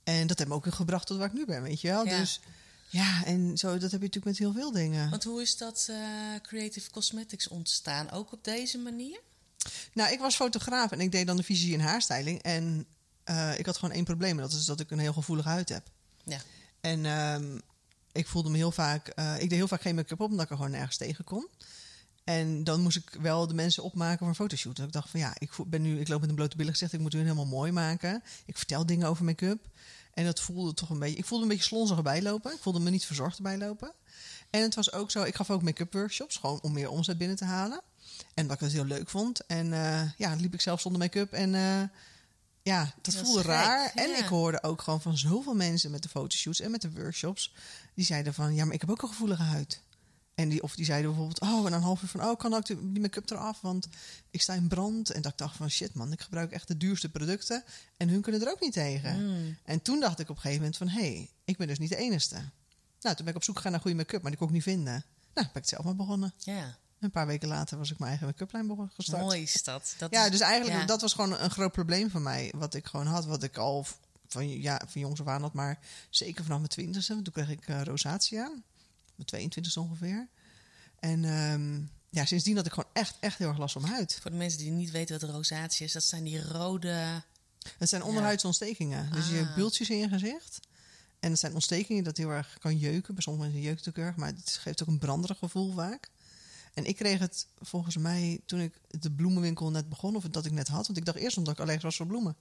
En 0.04 0.26
dat 0.26 0.38
heeft 0.38 0.50
me 0.50 0.56
ook 0.56 0.64
weer 0.64 0.72
gebracht 0.72 1.06
tot 1.06 1.18
waar 1.18 1.26
ik 1.26 1.32
nu 1.32 1.44
ben, 1.44 1.62
weet 1.62 1.80
je 1.80 1.88
wel. 1.88 2.04
Ja. 2.04 2.18
Dus 2.18 2.40
ja, 2.88 3.24
en 3.24 3.58
zo, 3.58 3.68
dat 3.78 3.90
heb 3.90 4.00
je 4.00 4.06
natuurlijk 4.06 4.24
met 4.24 4.38
heel 4.38 4.52
veel 4.52 4.72
dingen. 4.72 5.10
Want 5.10 5.24
hoe 5.24 5.42
is 5.42 5.56
dat 5.56 5.86
eh, 5.90 5.96
Creative 6.42 6.90
Cosmetics 6.90 7.48
ontstaan? 7.48 8.10
Ook 8.10 8.32
op 8.32 8.44
deze 8.44 8.78
manier? 8.78 9.20
Nou, 9.92 10.12
ik 10.12 10.18
was 10.18 10.36
fotograaf 10.36 10.90
en 10.90 11.00
ik 11.00 11.12
deed 11.12 11.26
dan 11.26 11.36
de 11.36 11.42
visie 11.42 11.74
en 11.74 11.80
haarstyling. 11.80 12.42
En 12.42 12.86
eh, 13.24 13.58
ik 13.58 13.66
had 13.66 13.78
gewoon 13.78 13.94
één 13.94 14.04
probleem. 14.04 14.36
En 14.36 14.42
dat 14.42 14.52
is 14.52 14.64
dat 14.64 14.80
ik 14.80 14.90
een 14.90 14.98
heel 14.98 15.12
gevoelige 15.12 15.48
huid 15.48 15.68
heb. 15.68 15.90
Ja. 16.24 16.40
En 16.80 17.06
ehm, 17.06 17.58
ik 18.12 18.26
voelde 18.26 18.50
me 18.50 18.56
heel 18.56 18.72
vaak... 18.72 19.08
eh, 19.08 19.34
ik 19.34 19.48
deed 19.48 19.58
heel 19.58 19.68
vaak 19.68 19.82
geen 19.82 19.94
make-up 19.94 20.20
op, 20.20 20.30
omdat 20.30 20.44
ik 20.44 20.50
er 20.50 20.56
gewoon 20.56 20.70
nergens 20.70 20.96
tegen 20.96 21.24
kon. 21.24 21.48
En 22.30 22.64
dan 22.64 22.80
moest 22.80 22.96
ik 22.96 23.16
wel 23.20 23.46
de 23.46 23.54
mensen 23.54 23.82
opmaken 23.82 24.18
voor 24.18 24.28
een 24.28 24.34
fotoshoot. 24.34 24.78
En 24.78 24.84
ik 24.84 24.92
dacht 24.92 25.10
van 25.10 25.20
ja, 25.20 25.34
ik 25.38 25.50
ben 25.66 25.82
nu, 25.82 26.00
ik 26.00 26.08
loop 26.08 26.20
met 26.20 26.28
een 26.28 26.34
blote 26.34 26.56
billen 26.56 26.72
gezegd. 26.72 26.92
Ik 26.92 27.00
moet 27.00 27.12
hun 27.12 27.22
helemaal 27.22 27.46
mooi 27.46 27.72
maken. 27.72 28.22
Ik 28.46 28.56
vertel 28.56 28.86
dingen 28.86 29.08
over 29.08 29.24
make-up. 29.24 29.68
En 30.14 30.24
dat 30.24 30.40
voelde 30.40 30.74
toch 30.74 30.90
een 30.90 30.98
beetje... 30.98 31.16
Ik 31.16 31.24
voelde 31.24 31.44
me 31.44 31.50
een 31.50 31.56
beetje 31.56 31.74
slonzig 31.74 31.96
erbij 31.96 32.22
lopen. 32.22 32.52
Ik 32.52 32.58
voelde 32.60 32.80
me 32.80 32.90
niet 32.90 33.04
verzorgd 33.04 33.36
erbij 33.36 33.58
lopen. 33.58 33.92
En 34.50 34.62
het 34.62 34.74
was 34.74 34.92
ook 34.92 35.10
zo, 35.10 35.22
ik 35.22 35.34
gaf 35.34 35.50
ook 35.50 35.62
make-up 35.62 35.92
workshops. 35.92 36.36
Gewoon 36.36 36.60
om 36.62 36.72
meer 36.72 36.90
omzet 36.90 37.18
binnen 37.18 37.36
te 37.36 37.44
halen. 37.44 37.80
En 38.34 38.46
wat 38.46 38.54
ik 38.54 38.60
dat 38.60 38.72
heel 38.72 38.84
leuk 38.84 39.08
vond. 39.08 39.46
En 39.46 39.72
eh, 39.72 40.10
ja, 40.16 40.34
liep 40.34 40.54
ik 40.54 40.60
zelf 40.60 40.80
zonder 40.80 41.00
make-up. 41.00 41.32
En 41.32 41.54
eh, 41.54 41.82
ja, 42.62 42.92
dat 43.02 43.14
Dat 43.14 43.24
voelde 43.24 43.42
raar. 43.42 43.92
En 43.94 44.18
ik 44.18 44.26
hoorde 44.26 44.62
ook 44.62 44.82
gewoon 44.82 45.00
van 45.00 45.18
zoveel 45.18 45.54
mensen 45.54 45.90
met 45.90 46.02
de 46.02 46.08
fotoshoots 46.08 46.60
en 46.60 46.70
met 46.70 46.82
de 46.82 46.90
workshops. 46.90 47.54
Die 47.94 48.04
zeiden 48.04 48.34
van, 48.34 48.54
ja, 48.54 48.64
maar 48.64 48.74
ik 48.74 48.80
heb 48.80 48.90
ook 48.90 49.02
een 49.02 49.08
gevoelige 49.08 49.42
huid. 49.42 49.80
En 50.40 50.48
die, 50.48 50.62
of 50.62 50.74
die 50.74 50.84
zeiden 50.84 51.10
bijvoorbeeld, 51.10 51.40
oh, 51.40 51.66
en 51.66 51.72
een 51.72 51.82
half 51.82 52.02
uur 52.02 52.08
van, 52.08 52.24
oh, 52.24 52.38
kan 52.38 52.54
ook 52.54 52.66
die 52.66 52.92
die 52.92 53.00
make-up 53.00 53.30
eraf, 53.30 53.60
want 53.60 53.88
ik 54.30 54.42
sta 54.42 54.54
in 54.54 54.68
brand. 54.68 55.10
En 55.10 55.22
dat 55.22 55.32
ik 55.32 55.38
dacht 55.38 55.56
van, 55.56 55.70
shit 55.70 55.94
man, 55.94 56.12
ik 56.12 56.20
gebruik 56.20 56.52
echt 56.52 56.68
de 56.68 56.76
duurste 56.76 57.08
producten. 57.08 57.64
En 57.96 58.08
hun 58.08 58.20
kunnen 58.20 58.40
er 58.40 58.50
ook 58.50 58.60
niet 58.60 58.72
tegen. 58.72 59.26
Mm. 59.26 59.56
En 59.64 59.82
toen 59.82 60.00
dacht 60.00 60.18
ik 60.18 60.28
op 60.28 60.36
een 60.36 60.42
gegeven 60.42 60.62
moment 60.62 60.76
van, 60.76 60.88
hé, 60.88 61.00
hey, 61.00 61.30
ik 61.44 61.56
ben 61.56 61.66
dus 61.66 61.78
niet 61.78 61.88
de 61.88 61.96
enige. 61.96 62.34
Nou, 63.00 63.16
toen 63.16 63.24
ben 63.24 63.28
ik 63.28 63.34
op 63.34 63.44
zoek 63.44 63.56
gegaan 63.56 63.72
naar 63.72 63.80
goede 63.80 63.96
make-up, 63.96 64.22
maar 64.22 64.30
die 64.30 64.40
kon 64.40 64.48
ik 64.48 64.54
niet 64.54 64.62
vinden. 64.62 64.92
Nou, 64.94 65.04
ben 65.34 65.44
ik 65.44 65.54
het 65.54 65.68
zelf 65.68 65.84
maar 65.84 65.96
begonnen. 65.96 66.34
Ja. 66.38 66.78
Een 67.00 67.10
paar 67.10 67.26
weken 67.26 67.48
later 67.48 67.78
was 67.78 67.90
ik 67.90 67.98
mijn 67.98 68.10
eigen 68.10 68.26
make-up 68.26 68.52
lijn 68.52 68.66
begonnen 68.66 68.94
gestart. 68.94 69.22
Mooi 69.22 69.42
is 69.42 69.62
dat. 69.62 69.94
dat 69.98 70.10
Ja, 70.10 70.30
dus 70.30 70.40
eigenlijk, 70.40 70.80
ja. 70.80 70.86
dat 70.86 71.00
was 71.00 71.12
gewoon 71.12 71.38
een 71.38 71.50
groot 71.50 71.72
probleem 71.72 72.10
van 72.10 72.22
mij. 72.22 72.52
Wat 72.56 72.74
ik 72.74 72.86
gewoon 72.86 73.06
had, 73.06 73.24
wat 73.24 73.42
ik 73.42 73.56
al 73.56 73.86
van, 74.26 74.48
ja, 74.48 74.80
van 74.86 75.00
jongs 75.00 75.20
af 75.20 75.26
aan 75.26 75.42
had. 75.42 75.52
Maar 75.52 75.78
zeker 76.10 76.42
vanaf 76.42 76.58
mijn 76.58 76.70
twintigste. 76.70 77.22
Toen 77.22 77.32
kreeg 77.32 77.50
ik 77.50 77.68
eh 77.68 77.82
rosatia. 77.82 78.52
Mijn 79.20 79.26
22 79.50 79.76
ongeveer. 79.76 80.28
En 80.98 81.24
ehm, 81.24 81.80
ja, 82.10 82.24
sindsdien 82.24 82.56
had 82.56 82.66
ik 82.66 82.72
gewoon 82.72 82.90
echt, 82.92 83.16
echt 83.20 83.38
heel 83.38 83.48
erg 83.48 83.58
last 83.58 83.72
van 83.72 83.82
mijn 83.82 83.94
huid. 83.94 84.18
Voor 84.22 84.30
de 84.30 84.36
mensen 84.36 84.58
die 84.58 84.70
niet 84.70 84.90
weten 84.90 85.20
wat 85.20 85.30
rosatie 85.30 85.86
is, 85.86 85.92
dat 85.92 86.02
zijn 86.04 86.24
die 86.24 86.42
rode. 86.42 87.22
Het 87.78 87.88
zijn 87.88 88.02
onderhuidsontstekingen. 88.02 89.12
Dus 89.12 89.26
je 89.28 89.32
Ah. 89.38 89.40
hebt 89.40 89.54
bultjes 89.54 89.90
in 89.90 89.98
je 89.98 90.08
gezicht. 90.08 90.60
En 91.20 91.30
het 91.30 91.38
zijn 91.40 91.54
ontstekingen 91.54 92.04
dat 92.04 92.16
heel 92.16 92.30
erg 92.30 92.56
kan 92.60 92.78
jeuken. 92.78 93.14
Bij 93.14 93.22
sommige 93.22 93.44
mensen 93.44 93.62
jeukt 93.64 93.84
het 93.84 93.88
ook 93.98 94.04
erg. 94.04 94.16
Maar 94.16 94.28
het 94.28 94.58
geeft 94.60 94.82
ook 94.82 94.88
een 94.88 94.98
branderig 94.98 95.38
gevoel 95.38 95.72
vaak. 95.72 96.08
En 96.74 96.84
ik 96.84 96.96
kreeg 96.96 97.18
het 97.18 97.46
volgens 97.60 97.96
mij 97.96 98.40
toen 98.46 98.60
ik 98.60 98.74
de 98.90 99.10
bloemenwinkel 99.10 99.70
net 99.70 99.88
begon. 99.88 100.16
Of 100.16 100.24
dat 100.24 100.44
ik 100.46 100.52
net 100.52 100.68
had. 100.68 100.86
Want 100.86 100.98
ik 100.98 101.04
dacht 101.04 101.18
eerst 101.18 101.36
omdat 101.36 101.52
ik 101.54 101.60
allergisch 101.60 101.82
was 101.82 101.96
voor 101.96 102.06
bloemen. 102.06 102.36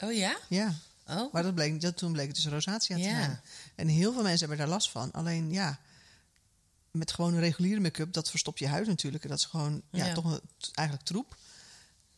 Oh 0.00 0.12
ja? 0.12 0.36
Ja. 0.48 0.74
Oh, 1.08 1.32
Maar 1.32 1.42
dat 1.42 1.54
bleek, 1.54 1.80
dat, 1.80 1.96
toen 1.96 2.12
bleek 2.12 2.26
het 2.26 2.36
dus 2.36 2.46
rosacea 2.46 2.96
te 2.96 3.02
Ja. 3.02 3.20
zijn. 3.20 3.40
En 3.74 3.88
heel 3.88 4.12
veel 4.12 4.22
mensen 4.22 4.40
hebben 4.48 4.58
daar 4.58 4.74
last 4.74 4.90
van. 4.90 5.12
Alleen 5.12 5.52
ja, 5.52 5.78
met 6.92 7.12
gewoon 7.12 7.34
een 7.34 7.40
reguliere 7.40 7.80
make-up, 7.80 8.12
dat 8.12 8.30
verstopt 8.30 8.58
je 8.58 8.66
huid 8.66 8.86
natuurlijk. 8.86 9.22
En 9.22 9.30
dat 9.30 9.38
is 9.38 9.44
gewoon 9.44 9.82
ja, 9.90 10.06
Ja. 10.06 10.14
toch 10.14 10.24
een, 10.24 10.40
eigenlijk 10.74 11.08
troep. 11.08 11.36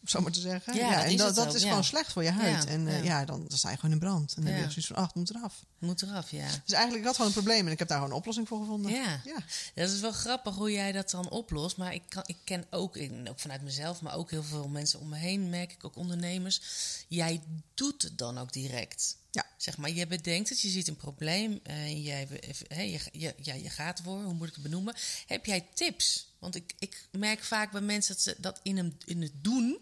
Om 0.00 0.10
zo 0.10 0.20
maar 0.20 0.32
te 0.32 0.40
zeggen. 0.40 0.74
Ja, 0.74 0.94
dat 0.94 1.04
en 1.04 1.10
is 1.10 1.16
dat, 1.16 1.34
dat 1.34 1.54
is 1.54 1.62
ja. 1.62 1.68
gewoon 1.68 1.84
slecht 1.84 2.12
voor 2.12 2.22
je 2.22 2.30
huid. 2.30 2.66
En 2.66 2.88
eh, 2.88 3.04
ja. 3.04 3.24
dan, 3.24 3.44
dan 3.48 3.58
sta 3.58 3.70
je 3.70 3.76
gewoon 3.76 3.92
in 3.92 3.98
brand. 3.98 4.34
En 4.34 4.42
dan 4.44 4.52
heb 4.52 4.64
je 4.64 4.70
zoiets 4.70 4.86
van, 4.86 4.96
ach, 4.96 5.06
het 5.06 5.14
moet 5.14 5.30
eraf. 5.30 5.64
moet 5.78 6.02
eraf, 6.02 6.30
ja. 6.30 6.46
Dus 6.64 6.72
eigenlijk, 6.72 7.00
ik 7.00 7.04
had 7.04 7.16
gewoon 7.16 7.26
een 7.26 7.36
probleem 7.36 7.66
en 7.66 7.72
ik 7.72 7.78
heb 7.78 7.88
daar 7.88 7.96
gewoon 7.96 8.12
een 8.12 8.18
oplossing 8.18 8.48
voor 8.48 8.58
gevonden. 8.58 8.92
Ja. 8.92 9.20
ja. 9.24 9.38
Dat 9.74 9.90
is 9.90 10.00
wel 10.00 10.12
grappig 10.12 10.54
hoe 10.54 10.72
jij 10.72 10.92
dat 10.92 11.10
dan 11.10 11.30
oplost. 11.30 11.76
Maar 11.76 11.94
ik, 11.94 12.02
kan, 12.08 12.22
ik 12.26 12.36
ken 12.44 12.64
ook, 12.70 12.98
ook 13.28 13.38
vanuit 13.40 13.62
mezelf, 13.62 14.00
maar 14.00 14.14
ook 14.14 14.30
heel 14.30 14.42
veel 14.42 14.68
mensen 14.68 15.00
om 15.00 15.08
me 15.08 15.16
heen, 15.16 15.50
merk 15.50 15.72
ik 15.72 15.84
ook 15.84 15.96
ondernemers. 15.96 16.60
Jij 17.08 17.42
doet 17.74 18.02
het 18.02 18.18
dan 18.18 18.38
ook 18.38 18.52
direct. 18.52 19.16
Ja. 19.34 19.46
Zeg 19.56 19.76
maar, 19.76 19.90
je 19.90 20.06
bedenkt 20.06 20.48
het, 20.48 20.60
je 20.60 20.68
ziet 20.68 20.88
een 20.88 20.96
probleem, 20.96 21.60
en 21.62 22.02
jij, 22.02 22.28
hè, 22.68 22.82
je, 22.82 23.00
je, 23.12 23.34
ja, 23.42 23.54
je 23.54 23.70
gaat 23.70 23.98
ervoor, 23.98 24.22
hoe 24.22 24.34
moet 24.34 24.48
ik 24.48 24.54
het 24.54 24.62
benoemen? 24.62 24.94
Heb 25.26 25.46
jij 25.46 25.68
tips? 25.74 26.32
Want 26.38 26.54
ik, 26.54 26.74
ik 26.78 27.08
merk 27.10 27.42
vaak 27.44 27.72
bij 27.72 27.80
mensen 27.80 28.14
dat 28.14 28.22
ze 28.22 28.36
dat 28.38 28.60
in, 28.62 28.76
een, 28.78 28.98
in 29.04 29.22
het 29.22 29.32
doen. 29.34 29.78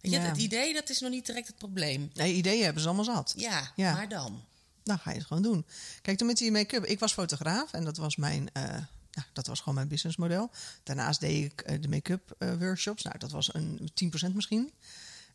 Weet 0.00 0.12
je. 0.12 0.18
Het 0.18 0.36
idee, 0.36 0.74
dat 0.74 0.90
is 0.90 1.00
nog 1.00 1.10
niet 1.10 1.26
direct 1.26 1.46
het 1.46 1.56
probleem. 1.56 2.10
Nee, 2.14 2.34
ideeën 2.34 2.64
hebben 2.64 2.82
ze 2.82 2.88
allemaal 2.88 3.14
zat. 3.14 3.34
Ja, 3.36 3.72
Ja. 3.76 3.92
maar 3.92 4.08
dan. 4.08 4.44
Dan 4.82 4.98
ga 4.98 5.10
je 5.10 5.16
het 5.18 5.26
gewoon 5.26 5.42
doen. 5.42 5.66
Kijk, 6.02 6.18
toen 6.18 6.26
met 6.26 6.38
die 6.38 6.50
make-up. 6.50 6.84
Ik 6.84 6.98
was 6.98 7.12
fotograaf 7.12 7.72
en 7.72 7.84
dat 7.84 7.96
was 7.96 8.16
mijn... 8.16 8.50
eh, 8.52 8.62
nou, 9.12 9.26
dat 9.32 9.46
was 9.46 9.58
gewoon 9.58 9.74
mijn 9.74 9.88
businessmodel. 9.88 10.50
Daarnaast 10.82 11.20
deed 11.20 11.44
ik 11.52 11.60
eh, 11.60 11.80
de 11.80 11.88
make-up 11.88 12.34
eh, 12.38 12.54
workshops. 12.58 13.02
Nou, 13.02 13.18
dat 13.18 13.30
was 13.30 13.54
een 13.54 13.90
10% 14.28 14.32
misschien. 14.34 14.72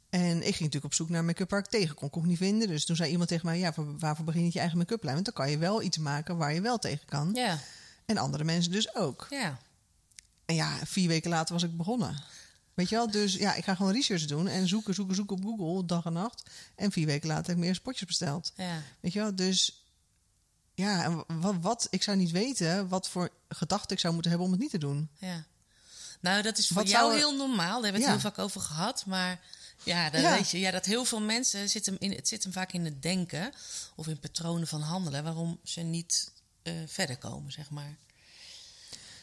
En 0.10 0.36
ik 0.38 0.42
ging 0.44 0.60
natuurlijk 0.60 0.86
op 0.86 0.94
zoek 0.94 1.10
naar 1.10 1.24
make-up 1.26 1.50
waar 1.50 1.60
ik 1.60 1.66
tegen 1.66 1.96
kon. 1.96 2.10
Kon 2.10 2.22
ik 2.24 2.28
niet 2.28 2.38
vinden. 2.38 2.68
Dus 2.68 2.86
toen 2.86 2.96
zei 2.96 3.12
iemand 3.12 3.30
tegen 3.30 3.46
mij... 3.46 3.60
Ja, 3.60 3.74
voor- 3.74 3.98
waarvoor 4.00 4.26
begin 4.26 4.44
je 4.44 4.50
je 4.54 4.60
eigen 4.60 4.78
make-up 4.78 5.04
lijn? 5.04 5.14
Want 5.14 5.26
dan 5.26 5.36
kan 5.36 5.50
je 5.52 5.58
wel 5.58 5.82
iets 5.82 5.98
maken 5.98 6.38
waar 6.38 6.54
je 6.54 6.62
wel 6.62 6.78
tegen 6.78 7.06
kan. 7.06 7.32
Ja, 7.34 7.60
En 8.06 8.18
andere 8.18 8.44
mensen 8.44 8.72
dus 8.72 8.96
ook. 8.96 9.28
ja. 9.30 9.60
En 10.46 10.56
ja, 10.56 10.78
vier 10.86 11.08
weken 11.08 11.30
later 11.30 11.54
was 11.54 11.64
ik 11.64 11.78
begonnen. 11.78 12.24
Weet 12.74 12.90
je 12.90 12.96
wel? 12.96 13.12
Dus 13.12 13.34
ja, 13.34 13.56
ik 13.56 13.64
ga 13.64 13.76
gewoon 13.76 13.92
research 13.92 14.26
doen 14.26 14.48
en 14.48 14.68
zoeken, 14.68 14.94
zoeken, 14.94 15.16
zoeken 15.16 15.36
op 15.36 15.44
Google, 15.44 15.86
dag 15.86 16.06
en 16.06 16.14
nacht. 16.14 16.50
En 16.76 16.92
vier 16.92 17.06
weken 17.06 17.28
later 17.28 17.46
heb 17.48 17.56
ik 17.56 17.62
meer 17.64 17.76
spotjes 17.76 18.08
besteld. 18.08 18.52
ja. 18.56 18.82
Weet 19.00 19.14
je 19.14 19.20
wel? 19.20 19.36
Dus 19.36 19.84
ja, 20.74 21.04
en 21.04 21.24
wat, 21.42 21.56
wat 21.62 21.88
ik 21.90 22.04
zou 22.04 22.18
niet 22.18 22.32
weten 22.32 22.88
wat 22.88 23.10
voor 23.10 23.30
gedachten 23.50 23.92
ik 23.96 24.00
zou 24.00 24.14
moeten 24.14 24.32
hebben 24.32 24.48
om 24.50 24.54
het 24.56 24.64
niet 24.64 24.72
te 24.72 24.78
doen. 24.88 25.10
Ja. 25.18 25.46
Nou, 26.26 26.42
dat 26.42 26.58
is 26.58 26.68
voor 26.68 26.76
Wat 26.78 26.90
jou 26.90 27.12
er- 27.12 27.18
heel 27.18 27.36
normaal. 27.36 27.82
Daar 27.82 27.84
hebben 27.84 27.92
we 27.92 27.98
het 27.98 28.06
Ja. 28.06 28.12
heel 28.12 28.20
vaak 28.32 28.38
over 28.40 28.62
gehad. 28.62 29.06
Maar 29.06 29.40
ja, 29.84 30.10
dat 30.10 30.22
Ja. 30.22 30.36
weet 30.36 30.50
je. 30.50 30.60
Ja, 30.60 30.72
dat 30.72 30.86
heel 30.86 31.06
veel 31.06 31.22
mensen 31.22 31.70
zit 31.70 31.86
hem 31.86 31.96
in, 32.00 32.12
het 32.12 32.28
zit 32.28 32.44
hem 32.44 32.52
vaak 32.52 32.72
in 32.72 32.86
het 32.86 33.02
denken 33.02 33.52
of 33.96 34.08
in 34.08 34.20
patronen 34.20 34.68
van 34.68 34.82
handelen, 34.82 35.24
waarom 35.24 35.60
ze 35.64 35.82
niet 35.82 36.32
eh, 36.64 36.74
verder 36.88 37.18
komen, 37.18 37.52
zeg 37.52 37.70
maar. 37.70 37.96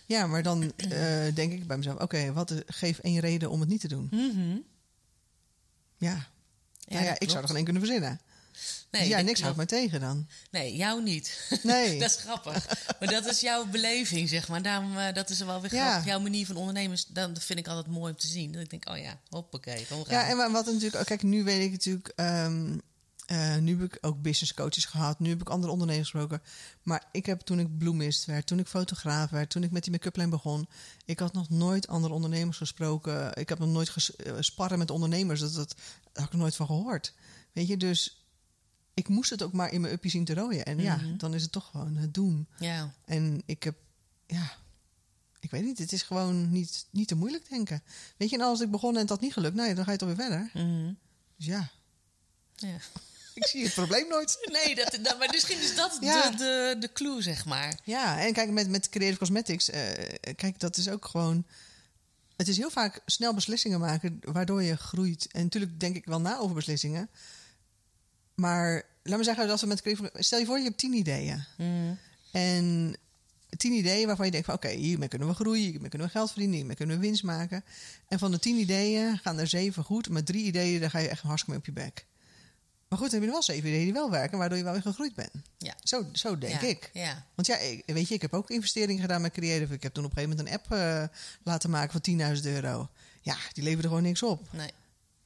Ja, 0.07 0.27
maar 0.27 0.43
dan 0.43 0.73
eh, 0.77 1.35
denk 1.35 1.53
ik 1.53 1.67
bij 1.67 1.77
mezelf: 1.77 2.01
oké, 2.01 2.33
wat 2.33 2.55
geef 2.67 2.99
één 2.99 3.21
reden 3.21 3.51
om 3.51 3.61
het 3.61 3.69
niet 3.69 3.81
te 3.81 3.89
doen? 3.89 4.09
Ja. 5.97 6.29
nou 6.89 7.05
ja, 7.05 7.09
dat 7.13 7.23
ik 7.23 7.29
zou 7.29 7.41
er 7.41 7.47
gewoon 7.47 7.57
één 7.57 7.65
kunnen 7.65 7.83
verzinnen. 7.83 8.21
Nee, 8.91 9.01
dus 9.03 9.11
ja, 9.11 9.17
dat 9.17 9.27
niks 9.27 9.41
houdt 9.41 9.57
mij 9.57 9.67
klopt. 9.67 9.83
tegen 9.83 10.01
dan. 10.01 10.27
Nee, 10.51 10.77
jou 10.77 11.03
niet. 11.03 11.49
Nee. 11.63 11.99
dat 12.01 12.11
is 12.11 12.17
grappig. 12.17 12.67
Maar 13.01 13.09
dat 13.11 13.27
is 13.27 13.41
jouw 13.41 13.67
beleving, 13.67 14.29
zeg 14.29 14.49
maar. 14.49 14.63
Daarom, 14.63 14.97
eh, 14.99 15.15
dat 15.15 15.31
is 15.31 15.39
wel 15.39 15.61
weer 15.61 15.75
Ja. 15.75 15.85
grappig. 15.89 16.07
Jouw 16.07 16.21
manier 16.21 16.47
van 16.47 16.57
ondernemers, 16.57 17.05
dat 17.07 17.45
vind 17.45 17.59
ik 17.59 17.69
altijd 17.69 17.87
mooi 17.95 18.13
om 18.13 18.19
te 18.19 18.27
zien. 18.27 18.53
Dat 18.53 18.63
ik 18.63 18.71
denk, 18.71 18.89
oh 18.89 18.99
ja, 18.99 19.21
hoppakee, 19.29 19.85
gaan. 19.85 20.05
Ja, 20.09 20.29
en 20.29 20.37
wa- 20.37 20.51
wat 20.51 20.67
natuurlijk, 20.67 20.95
oh, 20.95 21.05
kijk, 21.05 21.23
nu 21.23 21.45
weet 21.45 21.65
ik 21.65 21.71
natuurlijk, 21.71 22.13
ehm, 22.17 22.79
eh, 23.27 23.57
nu 23.57 23.79
heb 23.81 23.95
ik 23.95 23.99
ook 24.07 24.23
business 24.23 24.55
coaches 24.55 24.85
gehad, 24.85 25.19
nu 25.21 25.29
heb 25.29 25.41
ik 25.41 25.49
andere 25.49 25.73
ondernemers 25.73 26.11
gesproken. 26.11 26.43
Maar 26.83 27.05
ik 27.13 27.27
heb 27.27 27.41
toen 27.41 27.59
ik 27.59 27.79
bloemist 27.79 28.25
werd, 28.25 28.47
toen 28.47 28.59
ik 28.59 28.67
fotograaf 28.67 29.31
werd, 29.31 29.51
toen 29.51 29.63
ik 29.63 29.71
met 29.71 29.83
die 29.83 29.93
make-up 29.93 30.17
lijn 30.17 30.31
begon, 30.31 30.69
ik 31.05 31.19
had 31.19 31.33
nog 31.33 31.51
nooit 31.51 31.89
andere 31.89 32.15
ondernemers 32.15 32.57
gesproken. 32.57 33.37
Ik 33.37 33.49
heb 33.49 33.59
nog 33.59 33.69
nooit 33.69 33.89
ges- 33.89 34.17
eh, 34.17 34.69
met 34.77 34.91
ondernemers, 34.91 35.41
dat, 35.41 35.55
dat, 35.55 35.75
daar 35.77 36.11
had 36.13 36.25
ik 36.25 36.33
nog 36.33 36.41
nooit 36.41 36.57
van 36.57 36.67
gehoord. 36.67 37.13
Weet 37.53 37.69
je, 37.69 37.77
dus 37.77 38.22
ik 38.95 39.09
moest 39.09 39.31
het 39.31 39.43
ook 39.43 39.53
maar 39.53 39.73
in 39.73 39.81
mijn 39.81 39.93
uppie 39.93 40.11
zien 40.11 40.25
te 40.25 40.35
rooien. 40.35 40.65
En 40.65 40.79
ja, 40.81 40.99
dan 41.17 41.35
is 41.35 41.43
het 41.43 41.53
toch 41.53 41.69
gewoon 41.71 41.97
het 41.97 42.15
doen. 42.15 42.47
ja. 42.59 42.95
En 43.05 43.43
ik 43.47 43.63
heb, 43.63 43.75
ja, 44.27 44.53
ik 45.41 45.51
weet 45.51 45.65
niet, 45.65 45.79
het 45.79 45.93
is 45.93 46.03
gewoon 46.03 46.51
niet, 46.53 46.87
niet 46.91 47.09
te 47.09 47.15
moeilijk 47.15 47.49
denken. 47.49 47.83
Weet 48.17 48.31
je, 48.31 48.37
en 48.37 48.43
als 48.43 48.61
ik 48.61 48.71
begon 48.71 48.95
en 48.95 49.01
het 49.01 49.09
had 49.09 49.21
niet 49.21 49.33
gelukt, 49.33 49.55
nou 49.55 49.69
ja, 49.69 49.75
dan 49.75 49.85
ga 49.85 49.93
je 49.93 49.99
toch 49.99 50.09
weer 50.17 50.27
verder. 50.27 50.51
Mhm. 50.55 50.93
Dus 51.37 51.47
ja, 51.47 51.71
ja. 52.57 52.77
ik 53.35 53.47
zie 53.47 53.65
het 53.65 53.75
probleem 53.75 54.09
nooit. 54.09 54.39
Nee, 54.65 54.75
dat, 54.75 54.99
dat- 55.03 55.19
maar 55.19 55.29
misschien 55.33 55.61
is 55.61 55.77
dat 55.77 55.99
Ja. 56.01 56.31
de, 56.31 56.37
de, 56.37 56.77
de 56.81 56.93
clue, 56.93 57.23
zeg 57.23 57.45
maar. 57.45 57.79
Ja, 57.85 58.21
en 58.21 58.33
kijk, 58.33 58.51
met, 58.51 58.69
met 58.69 58.89
Creative 58.89 59.19
Cosmetics, 59.19 59.71
eh, 59.71 60.35
kijk, 60.37 60.61
dat 60.61 60.77
is 60.77 60.89
ook 60.89 61.05
gewoon... 61.05 61.47
Het 62.37 62.49
is 62.49 62.57
heel 62.57 62.71
vaak 62.71 63.01
snel 63.07 63.35
beslissingen 63.35 63.81
maken, 63.81 64.19
waardoor 64.21 64.63
je 64.63 64.77
groeit. 64.77 65.27
En 65.33 65.43
natuurlijk 65.43 65.81
denk 65.81 65.97
ik 65.97 66.05
wel 66.05 66.21
na 66.21 66.39
over 66.39 66.55
beslissingen. 66.55 67.11
Maar 68.35 68.83
laat 69.03 69.19
me 69.19 69.25
zeggen, 69.25 69.47
dat 69.47 69.61
we 69.61 69.67
met. 69.67 69.83
Stel 70.15 70.39
je 70.39 70.47
voor, 70.47 70.59
je 70.59 70.65
hebt 70.65 70.79
tien 70.79 70.93
ideeën. 70.93 71.45
En 72.33 72.97
tien 73.57 73.73
ideeën 73.73 74.07
waarvan 74.07 74.27
je 74.27 74.33
denkt 74.33 74.47
van... 74.47 74.55
oké, 74.55 74.69
hiermee 74.69 75.09
kunnen 75.09 75.29
we 75.29 75.35
groeien, 75.35 75.71
hiermee 75.71 75.89
kunnen 75.89 76.07
we 76.07 76.13
geld 76.13 76.29
verdienen... 76.29 76.57
hiermee 76.57 76.77
kunnen 76.77 76.97
we 76.97 77.03
winst 77.03 77.23
maken. 77.23 77.65
En 78.09 78.19
van 78.19 78.31
de 78.31 78.39
tien 78.39 78.57
ideeën 78.57 79.19
gaan 79.19 79.39
er 79.39 79.47
zeven 79.47 79.85
goed... 79.85 80.09
maar 80.09 80.23
drie 80.23 80.45
ideeën, 80.45 80.81
daar 80.81 80.91
ga 80.91 80.99
je 80.99 81.09
echt 81.09 81.23
hartstikke 81.23 81.51
mee 81.51 81.59
op 81.59 81.67
je 81.67 81.73
bek. 81.73 82.07
Maar 82.89 82.99
goed, 82.99 83.11
dan 83.11 83.21
heb 83.21 83.29
je 83.29 83.35
wel 83.35 83.43
zeven 83.43 83.69
ideeën 83.69 83.85
die 83.85 83.93
wel 83.93 84.11
werken... 84.11 84.39
waardoor 84.39 84.59
je 84.59 84.65
wel 84.65 84.73
weer 84.73 84.83
gegroeid 84.83 85.15
bent. 85.15 85.33
Ja. 85.59 85.75
Zo, 85.83 86.07
zo 86.13 86.39
denk 86.39 86.61
ja. 86.61 86.69
ik. 86.69 86.91
Ja. 86.93 87.27
Want 87.35 87.47
ja, 87.47 87.59
ik, 87.59 87.83
weet 87.87 88.09
je, 88.09 88.15
ik 88.15 88.23
heb 88.23 88.35
ook 88.35 88.51
investeringen 88.51 89.03
gedaan 89.03 89.21
met 89.21 89.33
Creative. 89.33 89.75
Ik 89.75 89.83
heb 89.83 89.93
toen 89.93 90.05
op 90.05 90.11
een 90.11 90.17
gegeven 90.17 90.37
moment 90.37 90.71
een 90.71 90.77
app 90.77 90.81
eh, 91.13 91.17
laten 91.43 91.71
maken 91.71 92.01
van 92.05 92.37
10.000 92.37 92.43
euro. 92.43 92.89
Ja, 93.21 93.37
die 93.53 93.65
leverde 93.65 93.89
gewoon 93.89 94.03
niks 94.03 94.23
op. 94.23 94.49
Nee. 94.53 94.71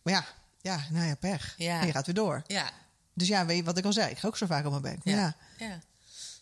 Maar 0.02 0.12
ja, 0.12 0.26
ja 0.60 0.86
nou 0.90 1.06
ja, 1.06 1.14
pech. 1.14 1.54
Ja. 1.58 1.80
En 1.80 1.86
je 1.86 1.92
gaat 1.92 2.06
weer 2.06 2.14
door. 2.14 2.42
Ja. 2.46 2.70
Dus 3.16 3.28
ja, 3.28 3.46
weet 3.46 3.56
je 3.56 3.64
wat 3.64 3.78
ik 3.78 3.84
al 3.84 3.92
zei? 3.92 4.10
Ik 4.10 4.18
ga 4.18 4.28
ook 4.28 4.36
zo 4.36 4.46
vaak 4.46 4.64
op 4.64 4.70
mijn 4.70 4.82
bek. 4.82 5.14
Ja, 5.14 5.36
Ja. 5.58 5.80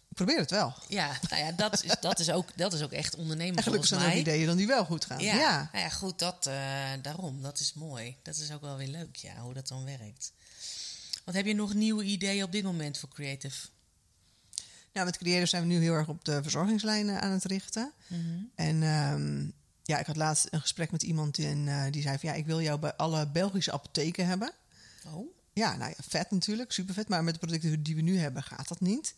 Ik 0.09 0.21
probeer 0.25 0.39
het 0.39 0.51
wel. 0.51 0.75
Ja, 0.89 1.19
nou 1.31 1.43
ja, 1.43 1.53
dat 1.53 1.85
is, 1.85 1.95
dat 2.01 2.19
is, 2.19 2.31
ook, 2.31 2.57
dat 2.57 2.73
is 2.73 2.83
ook 2.83 2.93
echt 2.93 3.15
ondernemen 3.15 3.57
En 3.57 3.63
gelukkig 3.63 3.89
zijn 3.89 4.11
er 4.11 4.17
ideeën 4.17 4.47
dan 4.47 4.57
die 4.57 4.67
wel 4.67 4.85
goed 4.85 5.05
gaan. 5.05 5.21
Ja, 5.21 5.35
Ja. 5.35 5.69
Nou 5.73 5.85
ja, 5.85 5.91
goed, 5.91 6.19
dat, 6.19 6.47
eh, 6.47 6.91
daarom. 7.03 7.43
Dat 7.43 7.59
is 7.61 7.75
mooi. 7.75 8.17
Dat 8.23 8.37
is 8.37 8.53
ook 8.53 8.61
wel 8.61 8.77
weer 8.77 8.89
leuk, 8.89 9.17
ja, 9.17 9.37
hoe 9.37 9.55
dat 9.55 9.69
dan 9.69 9.85
werkt. 9.85 10.33
Wat 11.25 11.35
heb 11.35 11.47
je 11.47 11.55
nog 11.55 11.75
nieuwe 11.75 12.05
ideeën 12.05 12.45
op 12.45 12.53
dit 12.53 12.63
moment 12.63 12.99
voor 12.99 13.09
Creative? 13.09 13.69
Nou, 14.93 15.07
met 15.07 15.19
Creative 15.19 15.47
zijn 15.47 15.63
we 15.63 15.69
nu 15.69 15.81
heel 15.83 15.95
erg 15.95 16.09
op 16.09 16.25
de 16.25 16.43
verzorgingslijnen 16.43 17.21
aan 17.21 17.33
het 17.33 17.45
richten. 17.45 17.93
En 18.55 18.83
ehm, 18.83 19.47
ja, 19.83 19.99
ik 19.99 20.07
had 20.07 20.17
laatst 20.17 20.47
een 20.51 20.61
gesprek 20.61 20.91
met 20.91 21.03
iemand 21.03 21.39
en 21.39 21.69
eh, 21.69 21.93
die 21.93 22.03
zei 22.03 22.19
van... 22.19 22.29
ja, 22.29 22.35
ik 22.35 22.47
wil 22.47 22.61
jou 22.61 22.79
bij 22.79 22.95
alle 22.95 23.29
Belgische 23.29 23.73
apotheken 23.73 24.27
hebben. 24.27 24.53
Oh, 25.07 25.34
Ja, 25.55 25.77
nou 25.77 25.91
ja, 25.97 26.03
vet 26.09 26.31
natuurlijk, 26.31 26.73
super 26.73 26.95
vet. 26.95 27.09
Maar 27.09 27.25
met 27.25 27.35
de 27.35 27.41
producten 27.41 27.83
die 27.83 27.95
we 27.95 28.01
nu 28.01 28.19
hebben 28.19 28.43
gaat 28.43 28.69
dat 28.69 28.81
niet. 28.81 29.15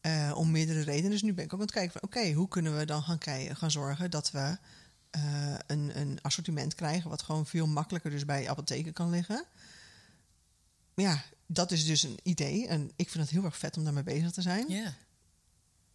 Eh, 0.00 0.32
om 0.34 0.50
meerdere 0.50 0.80
redenen. 0.80 1.10
Dus 1.10 1.22
nu 1.22 1.32
ben 1.34 1.44
ik 1.44 1.52
ook 1.52 1.60
aan 1.60 1.66
het 1.66 1.74
kijken 1.74 1.92
van... 1.92 2.02
oké, 2.02 2.32
hoe 2.32 2.48
kunnen 2.48 2.76
we 2.78 2.84
dan 2.84 3.02
gaan, 3.02 3.18
gaan 3.56 3.70
zorgen 3.70 4.10
dat 4.10 4.30
we 4.30 4.58
eh, 5.10 5.54
een, 5.66 5.98
een 6.00 6.18
assortiment 6.22 6.74
krijgen... 6.74 7.10
wat 7.10 7.22
gewoon 7.22 7.46
veel 7.46 7.66
makkelijker 7.66 8.10
dus 8.10 8.24
bij 8.24 8.48
apotheken 8.50 8.92
kan 8.92 9.10
liggen. 9.10 9.44
Maar 10.94 11.04
ja, 11.04 11.22
dat 11.46 11.70
is 11.72 11.84
dus 11.84 12.02
een 12.02 12.18
idee. 12.22 12.66
En 12.66 12.90
ik 12.96 13.08
vind 13.10 13.24
het 13.24 13.32
heel 13.32 13.44
erg 13.44 13.56
vet 13.56 13.76
om 13.76 13.84
daarmee 13.84 14.02
bezig 14.02 14.30
te 14.30 14.42
zijn. 14.42 14.68
ja. 14.68 14.94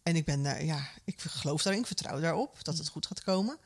En 0.02 0.16
ik 0.16 0.24
ben 0.24 0.42
daar, 0.42 0.64
ja, 0.64 0.88
ik 1.04 1.20
geloof 1.20 1.62
daarin, 1.62 1.80
ik 1.80 1.86
vertrouw 1.86 2.20
daarop 2.20 2.64
dat 2.64 2.78
het 2.78 2.88
goed 2.88 3.06
gaat 3.06 3.22
komen. 3.22 3.56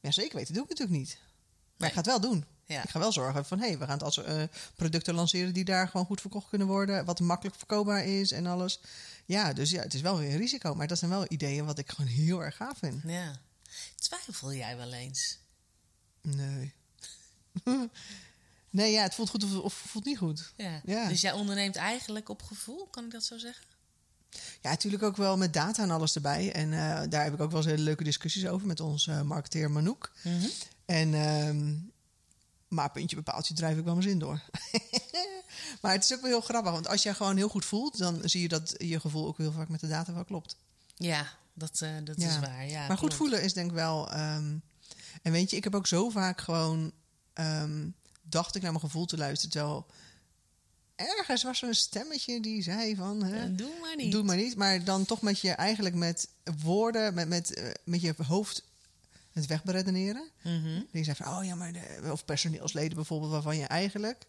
Ja, 0.00 0.10
zeker 0.10 0.36
weten 0.36 0.54
doe 0.54 0.62
ik 0.62 0.68
natuurlijk 0.68 0.98
niet. 0.98 1.18
Maar 1.18 1.74
Nee. 1.76 1.88
ik 1.88 1.94
ga 1.94 2.00
het 2.00 2.06
wel 2.06 2.20
doen. 2.20 2.44
Ja. 2.68 2.82
Ik 2.82 2.90
ga 2.90 2.98
wel 2.98 3.12
zorgen 3.12 3.44
van, 3.44 3.58
hé, 3.58 3.66
hey, 3.66 3.78
we 3.78 3.84
gaan 3.84 3.94
het 3.94 4.02
als 4.02 4.22
eh, 4.22 4.42
producten 4.74 5.14
lanceren 5.14 5.52
die 5.52 5.64
daar 5.64 5.88
gewoon 5.88 6.06
goed 6.06 6.20
verkocht 6.20 6.48
kunnen 6.48 6.66
worden. 6.66 7.04
Wat 7.04 7.20
makkelijk 7.20 7.56
verkoopbaar 7.56 8.04
is 8.04 8.32
en 8.32 8.46
alles. 8.46 8.80
Ja, 9.24 9.52
dus 9.52 9.70
ja, 9.70 9.82
het 9.82 9.94
is 9.94 10.00
wel 10.00 10.18
weer 10.18 10.30
een 10.30 10.36
risico. 10.36 10.74
Maar 10.74 10.86
dat 10.86 10.98
zijn 10.98 11.10
wel 11.10 11.24
ideeën 11.28 11.64
wat 11.64 11.78
ik 11.78 11.90
gewoon 11.90 12.10
heel 12.24 12.42
erg 12.44 12.56
gaaf 12.56 12.78
vind. 12.78 13.02
ja. 13.06 13.40
Twijfel 13.96 14.52
jij 14.52 14.76
wel 14.76 14.92
eens? 14.92 15.38
Nee. 16.20 16.74
nee, 18.70 18.92
ja, 18.92 19.02
het 19.02 19.14
voelt 19.14 19.30
goed 19.30 19.44
of, 19.44 19.56
of 19.56 19.74
voelt 19.74 20.04
niet 20.04 20.18
goed. 20.18 20.52
Ja. 20.56 20.80
Ja. 20.84 21.08
Dus 21.08 21.20
jij 21.20 21.32
onderneemt 21.32 21.76
eigenlijk 21.76 22.28
op 22.28 22.42
gevoel, 22.42 22.86
kan 22.86 23.04
ik 23.04 23.10
dat 23.10 23.24
zo 23.24 23.38
zeggen? 23.38 23.66
Ja, 24.60 24.70
natuurlijk 24.70 25.02
ook 25.02 25.16
wel 25.16 25.36
met 25.36 25.52
data 25.52 25.82
en 25.82 25.90
alles 25.90 26.14
erbij. 26.14 26.52
En 26.52 26.72
eh, 26.72 27.02
daar 27.08 27.24
heb 27.24 27.34
ik 27.34 27.40
ook 27.40 27.50
wel 27.50 27.60
eens 27.60 27.70
hele 27.70 27.82
leuke 27.82 28.04
discussies 28.04 28.46
over 28.46 28.66
met 28.66 28.80
onze 28.80 29.12
eh, 29.12 29.22
marketeer 29.22 29.70
Manouk. 29.70 30.12
En, 30.84 31.14
ehm, 31.14 31.74
maar 32.68 32.90
puntje 32.90 33.16
bepaaldje 33.16 33.54
drijf 33.54 33.78
ik 33.78 33.84
wel 33.84 33.94
mijn 33.94 34.08
zin 34.08 34.18
door. 34.18 34.40
maar 35.82 35.92
het 35.92 36.04
is 36.04 36.12
ook 36.14 36.20
wel 36.20 36.30
heel 36.30 36.40
grappig, 36.40 36.72
want 36.72 36.88
als 36.88 37.02
je 37.02 37.14
gewoon 37.14 37.36
heel 37.36 37.48
goed 37.48 37.64
voelt, 37.64 37.98
dan 37.98 38.20
zie 38.24 38.40
je 38.42 38.48
dat 38.48 38.74
je 38.76 39.00
gevoel 39.00 39.26
ook 39.26 39.38
heel 39.38 39.52
vaak 39.52 39.68
met 39.68 39.80
de 39.80 39.88
data 39.88 40.12
wel 40.12 40.24
klopt. 40.24 40.56
Ja, 40.96 41.26
dat, 41.54 41.80
eh, 41.82 41.90
dat 42.04 42.20
Ja. 42.20 42.28
is 42.28 42.38
waar. 42.40 42.66
Ja, 42.68 42.86
maar 42.88 42.98
goed 42.98 43.14
voelen 43.14 43.42
is 43.42 43.52
denk 43.52 43.68
ik 43.70 43.76
wel. 43.76 44.10
ehm, 44.10 44.56
en 45.22 45.32
weet 45.32 45.50
je, 45.50 45.56
ik 45.56 45.64
heb 45.64 45.74
ook 45.74 45.86
zo 45.86 46.08
vaak 46.10 46.40
gewoon. 46.40 46.92
ehm, 47.32 47.88
dacht 48.22 48.54
ik 48.54 48.62
naar 48.62 48.70
mijn 48.70 48.84
gevoel 48.84 49.06
te 49.06 49.16
luisteren. 49.16 49.50
Terwijl 49.52 49.86
ergens 50.96 51.42
was 51.42 51.62
er 51.62 51.68
een 51.68 51.74
stemmetje 51.74 52.40
die 52.40 52.62
zei 52.62 52.96
van... 52.96 53.22
Hè, 53.22 53.44
Eh, 53.44 53.56
Doe 53.56 53.70
maar 53.80 53.96
niet. 53.96 54.12
Doe 54.12 54.22
maar 54.22 54.36
niet. 54.36 54.56
Maar 54.56 54.84
dan 54.84 55.04
toch 55.04 55.22
met 55.22 55.40
je 55.40 55.50
eigenlijk 55.50 55.94
met 55.94 56.28
woorden, 56.62 57.14
met, 57.14 57.28
met, 57.28 57.54
eh, 57.54 57.70
met 57.84 58.00
je 58.00 58.14
hoofd 58.26 58.62
het 59.38 59.46
wegberedeneren. 59.46 60.30
Mhm. 60.42 60.80
Die 60.92 61.04
zei 61.04 61.16
van, 61.16 61.36
oh 61.38 61.44
ja, 61.44 61.54
maar... 61.54 61.72
De, 61.72 62.08
of 62.12 62.24
personeelsleden 62.24 62.94
bijvoorbeeld, 62.96 63.30
waarvan 63.32 63.56
je 63.56 63.66
eigenlijk 63.66 64.24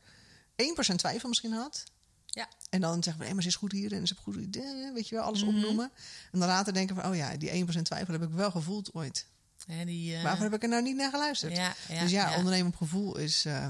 1% 0.92 0.96
twijfel 0.96 1.30
misschien 1.30 1.52
had. 1.54 1.84
Ja. 2.26 2.48
En 2.70 2.82
dan 2.82 3.04
zeggen 3.04 3.22
we, 3.22 3.28
hé, 3.28 3.34
maar 3.34 3.44
ze 3.44 3.50
is 3.50 3.56
goed 3.56 3.72
hier 3.72 3.92
en 3.94 4.08
ze 4.08 4.14
heeft 4.14 4.26
goed 4.26 4.36
idee, 4.36 4.92
weet 4.94 5.08
je 5.08 5.16
wel, 5.16 5.24
alles 5.24 5.44
Mhm. 5.44 5.56
opnoemen. 5.56 5.92
En 6.32 6.40
dan 6.40 6.48
later 6.48 6.74
denken 6.74 6.96
van, 6.96 7.06
oh 7.10 7.16
ja, 7.16 7.38
die 7.38 7.50
1% 7.52 7.82
twijfel 7.86 8.14
heb 8.14 8.24
ik 8.24 8.30
wel 8.30 8.52
gevoeld 8.52 8.94
ooit. 8.94 9.26
Hè, 9.66 9.86
die, 9.86 10.16
eh, 10.16 10.24
Waarvoor 10.24 10.44
heb 10.44 10.54
ik 10.54 10.64
er 10.64 10.70
nou 10.70 10.82
niet 10.84 10.96
naar 10.96 11.10
geluisterd? 11.10 11.56
ja, 11.56 11.74
ja, 11.90 12.02
dus 12.02 12.12
ja, 12.12 12.36
ondernemen 12.38 12.68
op 12.68 12.76
gevoel 12.76 13.18
is... 13.18 13.46
eh, 13.46 13.68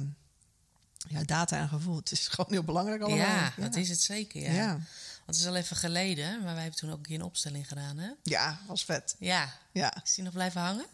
ja, 1.07 1.23
data 1.23 1.57
en 1.57 1.69
gevoel, 1.69 1.95
het 1.95 2.11
is 2.11 2.27
gewoon 2.33 2.51
heel 2.51 2.63
belangrijk 2.63 3.01
allemaal. 3.01 3.25
Ja, 3.27 3.53
dat 3.57 3.75
is 3.75 3.89
het 3.89 4.01
zeker. 4.01 4.41
Ja. 4.41 4.51
Ja, 4.53 4.71
Want 4.71 4.81
het 5.25 5.35
is 5.35 5.45
al 5.47 5.55
even 5.55 5.75
geleden, 5.75 6.43
maar 6.43 6.53
wij 6.53 6.61
hebben 6.63 6.79
toen 6.79 6.89
ook 6.91 6.97
een 6.97 7.03
keer 7.03 7.15
een 7.19 7.21
opstelling 7.25 7.67
gedaan. 7.67 7.97
Hè? 7.97 8.09
ja 8.23 8.59
was 8.67 8.85
vet. 8.85 9.15
Ja. 9.19 9.53
Ja. 9.71 10.03
Is 10.03 10.13
die 10.15 10.23
nog 10.23 10.33
blijven 10.33 10.61
hangen? 10.61 10.85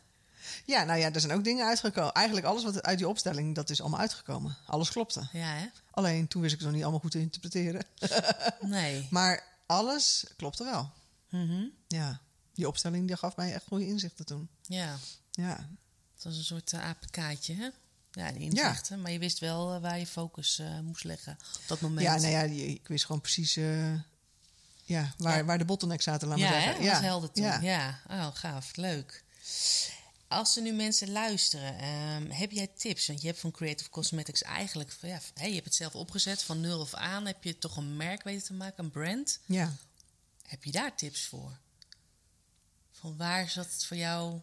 Ja, 0.65 0.83
nou 0.83 0.99
ja, 0.99 1.11
er 1.13 1.19
zijn 1.19 1.33
ook 1.33 1.43
dingen 1.43 1.65
uitgekomen. 1.65 2.13
Eigenlijk 2.13 2.45
alles 2.47 2.63
wat 2.63 2.83
uit 2.83 2.97
die 2.97 3.07
opstelling, 3.07 3.55
dat 3.55 3.69
is 3.69 3.81
allemaal 3.81 3.99
uitgekomen. 3.99 4.57
Alles 4.65 4.89
klopte. 4.89 5.27
Ja, 5.31 5.47
hè? 5.53 5.65
Alleen 5.91 6.27
toen 6.27 6.41
wist 6.41 6.53
ik 6.53 6.59
het 6.59 6.67
nog 6.67 6.75
niet 6.75 6.83
allemaal 6.83 7.01
goed 7.01 7.11
te 7.11 7.19
interpreteren. 7.19 7.85
Nee. 8.59 9.07
Maar 9.09 9.43
alles 9.65 10.25
klopte 10.37 10.63
wel. 10.63 10.91
Mhm. 11.29 11.63
Ja, 11.87 12.19
die 12.53 12.67
opstelling 12.67 13.07
die 13.07 13.17
gaf 13.17 13.35
mij 13.35 13.53
echt 13.53 13.65
goede 13.67 13.87
inzichten 13.87 14.25
toen. 14.25 14.49
Ja, 14.61 14.95
Ja, 15.31 15.69
het 16.15 16.23
was 16.23 16.37
een 16.37 16.43
soort 16.43 16.71
uh, 16.73 16.89
APK'tje, 16.89 17.55
hè? 17.55 17.69
Ja, 18.11 18.27
inzichten. 18.27 19.01
Maar 19.01 19.11
je 19.11 19.19
wist 19.19 19.39
wel 19.39 19.73
eh, 19.73 19.81
waar 19.81 19.99
je 19.99 20.07
focus 20.07 20.59
eh, 20.59 20.79
moest 20.79 21.03
leggen 21.03 21.37
op 21.61 21.67
dat 21.67 21.79
moment. 21.81 22.01
ja 22.01 22.15
nou 22.15 22.27
ja, 22.27 22.41
ik 22.41 22.87
wist 22.87 23.05
gewoon 23.05 23.21
precies 23.21 23.53
ja, 23.53 25.13
waar, 25.17 25.37
Ja. 25.37 25.43
waar 25.43 25.57
de 25.57 25.65
bottlenecks 25.65 26.03
zaten, 26.03 26.27
laat 26.27 26.37
ja, 26.37 26.49
maar 26.49 26.57
hè? 26.59 26.63
zeggen. 26.65 26.83
Dat 26.83 26.93
was 26.93 27.01
helder 27.01 27.31
toen. 27.31 27.43
Ja. 27.43 27.59
Ja. 27.61 27.99
Oh, 28.09 28.27
gaaf. 28.33 28.75
Leuk. 28.75 29.23
Als 30.27 30.55
er 30.55 30.61
nu 30.61 30.71
mensen 30.71 31.11
luisteren, 31.11 31.77
ehm, 31.77 32.29
heb 32.29 32.51
jij 32.51 32.67
tips? 32.67 33.07
Want 33.07 33.21
je 33.21 33.27
hebt 33.27 33.39
van 33.39 33.51
Creative 33.51 33.89
Cosmetics 33.89 34.41
eigenlijk... 34.41 34.97
Ja, 35.01 35.19
hey, 35.33 35.47
je 35.47 35.53
hebt 35.53 35.65
het 35.65 35.75
zelf 35.75 35.95
opgezet. 35.95 36.43
Van 36.43 36.59
nul 36.59 36.79
of 36.79 36.93
aan 36.93 37.25
heb 37.25 37.43
je 37.43 37.57
toch 37.57 37.77
een 37.77 37.97
merk 37.97 38.23
weten 38.23 38.43
te 38.43 38.53
maken, 38.53 38.83
een 38.83 38.91
brand. 38.91 39.39
ja. 39.45 39.73
Heb 40.45 40.63
je 40.63 40.71
daar 40.71 40.95
tips 40.95 41.25
voor? 41.25 41.57
Van 42.91 43.17
waar 43.17 43.49
zat 43.49 43.71
het 43.71 43.85
voor 43.85 43.97
jou 43.97 44.41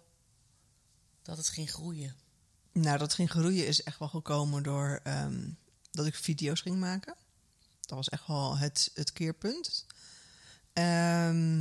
dat 1.22 1.36
het 1.36 1.48
ging 1.48 1.70
groeien? 1.70 2.16
Nou, 2.72 2.98
dat 2.98 3.14
ging 3.14 3.30
groeien 3.30 3.66
is 3.66 3.82
echt 3.82 3.98
wel 3.98 4.08
gekomen 4.08 4.62
door 4.62 5.00
ehm, 5.02 5.48
dat 5.90 6.06
ik 6.06 6.14
video's 6.14 6.60
ging 6.60 6.80
maken. 6.80 7.14
Dat 7.80 7.96
was 7.96 8.08
echt 8.08 8.26
wel 8.26 8.58
het, 8.58 8.90
het 8.94 9.12
keerpunt. 9.12 9.86
Ehm, 10.72 11.58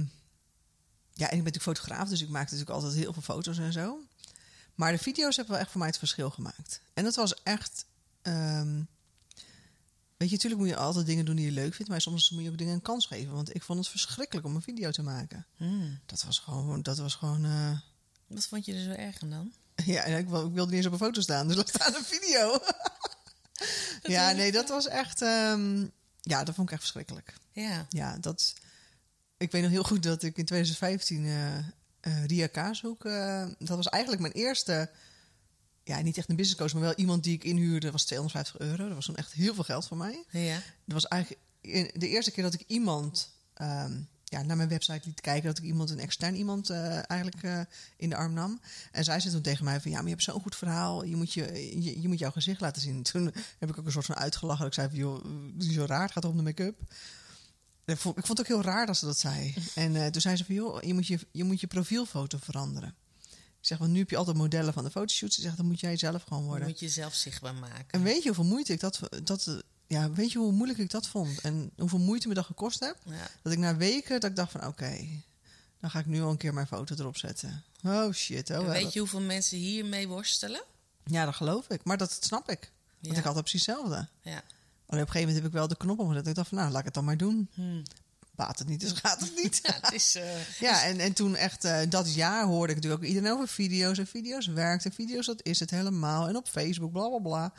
ja, 1.14 1.30
en 1.30 1.38
ik 1.38 1.44
ben 1.44 1.54
natuurlijk 1.54 1.64
fotograaf, 1.64 2.10
dus 2.10 2.22
ik 2.22 2.30
maakte 2.30 2.54
natuurlijk 2.54 2.84
altijd 2.84 3.02
heel 3.02 3.14
veel 3.14 3.22
foto's 3.22 3.58
en 3.58 3.74
zo. 3.74 4.00
Maar 4.82 4.92
de 4.92 4.98
video's 4.98 5.36
hebben 5.36 5.54
wel 5.54 5.62
echt 5.64 5.72
voor 5.72 5.80
mij 5.80 5.90
het 5.90 5.98
verschil 5.98 6.30
gemaakt. 6.30 6.82
En 6.94 7.04
dat 7.04 7.16
was 7.16 7.44
echt. 7.44 7.86
ehm, 8.22 8.76
weet 10.18 10.30
je, 10.30 10.36
natuurlijk 10.36 10.62
moet 10.62 10.70
je 10.70 10.76
altijd 10.76 11.06
dingen 11.06 11.26
doen 11.26 11.36
die 11.36 11.46
je 11.46 11.52
leuk 11.52 11.74
vindt, 11.74 11.92
maar 11.92 12.02
soms 12.02 12.30
moet 12.30 12.44
je 12.44 12.50
ook 12.50 12.58
dingen 12.58 12.74
een 12.74 12.82
kans 12.82 13.06
geven. 13.06 13.34
Want 13.34 13.56
ik 13.56 13.64
vond 13.64 13.80
het 13.80 13.88
verschrikkelijk 13.88 14.46
om 14.46 14.56
een 14.56 14.62
video 14.62 14.92
te 14.92 15.02
maken. 15.02 15.46
Hmm. 15.58 16.00
Dat 16.06 16.24
was 16.24 16.40
gewoon. 16.40 16.82
Dat 16.82 16.98
was 16.98 17.16
gewoon 17.16 17.46
eh, 17.46 17.80
Wat 18.28 18.46
vond 18.48 18.66
je 18.66 18.74
er 18.74 18.84
zo 18.84 18.90
erg 18.90 19.22
aan 19.22 19.30
dan? 19.30 19.54
ja, 19.96 20.04
ik, 20.04 20.30
wil- 20.30 20.46
ik 20.48 20.54
wilde 20.54 20.70
niet 20.72 20.78
eens 20.78 20.86
op 20.86 20.92
een 20.92 21.06
foto 21.08 21.22
staan, 21.22 21.48
dus 21.48 21.56
laat 21.56 21.70
staan 21.70 21.96
een 21.96 22.04
video. 22.04 22.60
ja, 24.16 24.32
nee, 24.32 24.52
dat 24.52 24.70
was 24.70 24.88
echt. 24.88 25.22
ehm, 25.22 25.88
ja, 26.22 26.44
dat 26.44 26.56
vond 26.56 26.68
ik 26.68 26.74
echt 26.74 26.82
verschrikkelijk. 26.82 27.34
Ja. 27.52 27.86
Ja, 27.90 28.18
dat. 28.18 28.54
Ik 29.38 29.52
weet 29.52 29.62
nog 29.62 29.72
heel 29.72 29.84
goed 29.84 30.04
dat 30.04 30.24
ik 30.24 30.38
in 30.38 30.46
2015 30.46 31.26
eh 31.26 31.58
eh, 32.02 32.26
Ria 32.26 32.48
Kaashoek. 32.48 33.06
eh, 33.06 33.46
dat 33.60 33.76
was 33.78 33.90
eigenlijk 33.90 34.22
mijn 34.22 34.34
eerste. 34.34 34.90
Ja, 35.84 36.02
niet 36.02 36.18
echt 36.18 36.30
een 36.30 36.36
business 36.36 36.60
coach, 36.60 36.74
maar 36.74 36.82
wel 36.82 36.94
iemand 36.94 37.24
die 37.24 37.34
ik 37.34 37.44
inhuurde. 37.44 37.92
Was 37.92 38.06
250 38.06 38.60
euro. 38.60 38.86
Dat 38.86 38.96
was 38.96 39.06
toen 39.06 39.16
echt 39.16 39.34
heel 39.34 39.54
veel 39.54 39.64
geld 39.64 39.88
voor 39.88 39.98
mij. 39.98 40.24
Ja. 40.30 40.56
Dat 40.86 40.94
was 40.94 41.08
eigenlijk 41.08 41.42
de 41.94 42.08
eerste 42.08 42.32
keer 42.32 42.44
dat 42.44 42.54
ik 42.54 42.64
iemand 42.68 43.30
ehm, 43.54 44.00
ja, 44.24 44.42
naar 44.42 44.58
mijn 44.58 44.70
website 44.70 45.02
liet 45.08 45.22
kijken. 45.22 45.48
Dat 45.48 45.58
ik 45.58 45.64
iemand, 45.64 45.90
een 45.90 46.00
extern 46.00 46.36
iemand, 46.36 46.70
eh, 46.70 47.10
eigenlijk 47.10 47.68
in 47.98 48.10
de 48.10 48.16
arm 48.16 48.34
nam. 48.34 48.62
En 48.92 49.04
zij 49.04 49.20
zei 49.20 49.34
toen 49.34 49.42
tegen 49.42 49.66
mij 49.66 49.82
van... 49.82 49.92
Ja, 49.92 49.98
maar 49.98 50.06
je 50.06 50.12
hebt 50.12 50.24
zo'n 50.24 50.42
goed 50.42 50.56
verhaal. 50.56 51.04
Je 51.04 51.16
moet, 51.16 51.34
je, 51.34 51.82
je, 51.84 52.02
je 52.02 52.08
moet 52.08 52.20
jouw 52.20 52.32
gezicht 52.32 52.62
laten 52.62 52.82
zien. 52.82 53.04
Toen 53.12 53.34
heb 53.60 53.70
ik 53.70 53.78
ook 53.80 53.86
een 53.86 53.92
soort 53.92 54.06
van 54.06 54.16
uitgelachen. 54.16 54.66
Ik 54.66 54.74
zei 54.74 54.90
van, 54.90 54.98
joh, 54.98 55.26
zo 55.60 55.86
raar. 55.86 56.02
Het 56.02 56.12
gaat 56.12 56.26
om 56.26 56.38
de 56.38 56.44
make-up. 56.44 56.80
Ik 57.86 57.98
vond, 57.98 58.18
ik 58.18 58.26
vond 58.26 58.38
het 58.38 58.48
ook 58.52 58.54
heel 58.64 58.72
raar 58.74 58.86
dat 58.86 58.98
ze 58.98 59.06
dat 59.06 59.18
zei. 59.20 59.54
En 59.76 59.96
eh, 59.96 60.08
toen 60.08 60.22
zei 60.22 60.36
ze 60.36 60.46
van, 60.46 60.56
joh, 60.56 60.82
je 60.82 60.94
moet 60.94 61.08
je, 61.08 61.20
je 61.32 61.44
moet 61.44 61.60
je 61.60 61.68
profielfoto 61.68 62.38
veranderen. 62.42 62.96
Ik 63.32 63.68
zeg, 63.68 63.78
want 63.78 63.92
nu 63.92 64.00
heb 64.00 64.10
je 64.10 64.18
altijd 64.18 64.38
modellen 64.38 64.74
van 64.74 64.84
de 64.84 64.92
fotoshoots. 64.92 65.36
Ze 65.36 65.42
zegt, 65.42 65.58
dan 65.58 65.66
moet 65.66 65.80
jij 65.80 65.98
zelf 65.98 66.24
gewoon 66.24 66.40
Dan 66.40 66.48
worden. 66.50 66.68
moet 66.68 66.80
je 66.80 66.86
jezelf 66.86 67.14
zichtbaar 67.14 67.56
maken. 67.56 67.86
En 67.90 68.04
weet 68.04 68.22
je 68.24 68.28
hoeveel 68.28 68.46
moeite 68.46 68.74
ik 68.74 68.80
dat, 68.80 69.00
dat 69.24 69.64
ja, 69.88 70.12
weet 70.12 70.32
je 70.32 70.38
hoe 70.38 70.52
moeilijk 70.52 70.80
ik 70.80 70.90
dat 70.90 71.08
vond 71.08 71.42
en 71.42 71.72
hoeveel 71.78 72.00
moeite 72.00 72.28
me 72.28 72.34
dat 72.34 72.46
gekost 72.46 72.80
heb? 72.80 72.98
Ja. 73.06 73.28
Dat 73.42 73.54
ik 73.54 73.60
na 73.60 73.76
weken 73.76 74.20
dat 74.20 74.30
ik 74.30 74.36
dacht 74.36 74.52
van 74.52 74.66
oké, 74.68 75.08
dan 75.80 75.90
ga 75.90 76.00
ik 76.00 76.06
nu 76.06 76.22
al 76.22 76.30
een 76.30 76.38
keer 76.38 76.54
mijn 76.54 76.68
foto 76.68 76.96
erop 76.96 77.18
zetten. 77.18 77.64
Oh 77.86 78.12
shit, 78.14 78.50
oh 78.50 78.66
weet 78.68 78.94
je 78.94 79.00
hoeveel 79.00 79.22
mensen 79.22 79.58
hiermee 79.58 80.08
worstelen? 80.08 80.64
Ja, 81.06 81.26
dat 81.26 81.36
geloof 81.36 81.70
ik. 81.70 81.84
Maar 81.84 81.98
dat 81.98 82.18
snap 82.22 82.50
ik. 82.50 82.72
Want 83.00 83.14
Ja. 83.14 83.20
ik 83.20 83.26
had 83.26 83.36
het 83.36 83.44
precies 83.44 83.66
hetzelfde. 83.66 84.08
Ja. 84.22 84.44
Alleen 84.92 85.04
op 85.04 85.10
een 85.10 85.14
gegeven 85.14 85.20
moment 85.20 85.38
heb 85.38 85.46
ik 85.46 85.52
wel 85.54 85.68
de 85.68 85.78
knop 85.78 86.00
omgezet. 86.00 86.28
Ik 86.28 86.36
dacht 86.36 86.48
van 86.50 86.58
nou, 86.58 86.70
laat 86.70 86.80
ik 86.80 86.86
het 86.86 86.94
dan 86.94 87.06
maar 87.06 87.18
doen. 87.18 87.50
Hmm. 87.54 87.84
Baat 88.36 88.60
het 88.60 88.68
niet, 88.68 88.80
dus 88.80 88.92
gaat 88.92 89.20
het 89.20 89.32
niet. 89.44 89.60
Ja, 89.64 89.78
het 89.82 89.94
is... 89.94 90.16
eh, 90.16 90.60
Ja, 90.68 90.84
en, 90.84 91.00
en 91.00 91.14
toen 91.14 91.36
echt 91.36 91.64
eh, 91.66 91.80
dat 91.90 92.14
jaar 92.14 92.46
hoorde 92.46 92.70
ik 92.74 92.76
natuurlijk 92.76 93.04
ook 93.04 93.10
iedereen 93.10 93.32
over 93.32 93.48
video's. 93.48 93.98
En 93.98 94.08
video's 94.08 94.48
werkt. 94.48 94.86
En 94.86 94.94
video's, 94.94 95.26
dat 95.26 95.44
is 95.46 95.60
het 95.60 95.70
helemaal. 95.70 96.28
En 96.28 96.36
op 96.36 96.48
Facebook, 96.48 96.92
bla 96.92 97.08
bla 97.08 97.18
bla. 97.20 97.54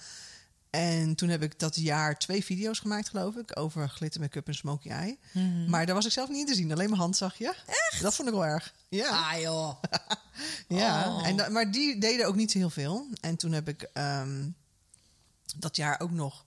En 0.70 1.14
toen 1.14 1.28
heb 1.28 1.42
ik 1.42 1.58
dat 1.58 1.76
jaar 1.76 2.18
twee 2.18 2.44
video's 2.44 2.78
gemaakt, 2.78 3.08
geloof 3.08 3.34
ik. 3.36 3.58
Over 3.58 3.88
glitter 3.88 4.20
make-up 4.20 4.46
en 4.48 4.54
smoky 4.54 4.88
eye. 4.88 5.18
Mhm. 5.32 5.70
Maar 5.70 5.86
daar 5.86 5.94
was 5.94 6.06
ik 6.06 6.12
zelf 6.12 6.28
niet 6.28 6.38
in 6.38 6.46
te 6.46 6.54
zien. 6.54 6.72
Alleen 6.72 6.88
mijn 6.88 7.00
hand 7.00 7.16
zag 7.16 7.38
je. 7.38 7.54
Echt? 7.66 8.02
Dat 8.02 8.14
vond 8.14 8.28
ik 8.28 8.34
wel 8.34 8.46
erg. 8.46 8.74
Ja. 8.88 9.08
Ah 9.30 9.40
joh. 9.40 9.82
ja. 10.80 11.16
Oh. 11.16 11.26
En 11.26 11.52
maar 11.52 11.70
die 11.70 11.98
deden 12.00 12.26
ook 12.26 12.36
niet 12.36 12.50
zo 12.50 12.58
heel 12.58 12.70
veel. 12.70 13.06
En 13.20 13.36
toen 13.36 13.52
heb 13.52 13.68
ik 13.68 13.82
ehm, 13.92 14.48
dat 15.56 15.76
jaar 15.76 16.00
ook 16.00 16.10
nog 16.10 16.44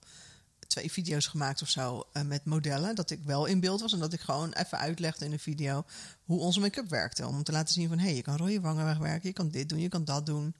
twee 0.76 0.92
video's 0.92 1.26
gemaakt 1.26 1.62
of 1.62 1.68
zo 1.68 2.02
eh, 2.12 2.22
met 2.22 2.44
modellen. 2.44 2.94
Dat 2.94 3.10
ik 3.10 3.22
wel 3.24 3.46
in 3.46 3.60
beeld 3.60 3.80
was 3.80 3.92
en 3.92 3.98
dat 3.98 4.12
ik 4.12 4.20
gewoon 4.20 4.52
even 4.52 4.78
uitlegde 4.78 5.24
in 5.24 5.32
een 5.32 5.38
video 5.38 5.84
hoe 6.24 6.40
onze 6.40 6.60
make-up 6.60 6.88
werkte. 6.88 7.26
Om 7.26 7.42
te 7.42 7.52
laten 7.52 7.74
zien 7.74 7.88
van, 7.88 7.98
hé, 7.98 8.04
hey, 8.04 8.14
je 8.14 8.22
kan 8.22 8.36
rode 8.36 8.60
wangen 8.60 8.84
wegwerken, 8.84 9.28
je 9.28 9.34
kan 9.34 9.48
dit 9.48 9.68
doen, 9.68 9.80
je 9.80 9.88
kan 9.88 10.04
dat 10.04 10.26
doen. 10.26 10.54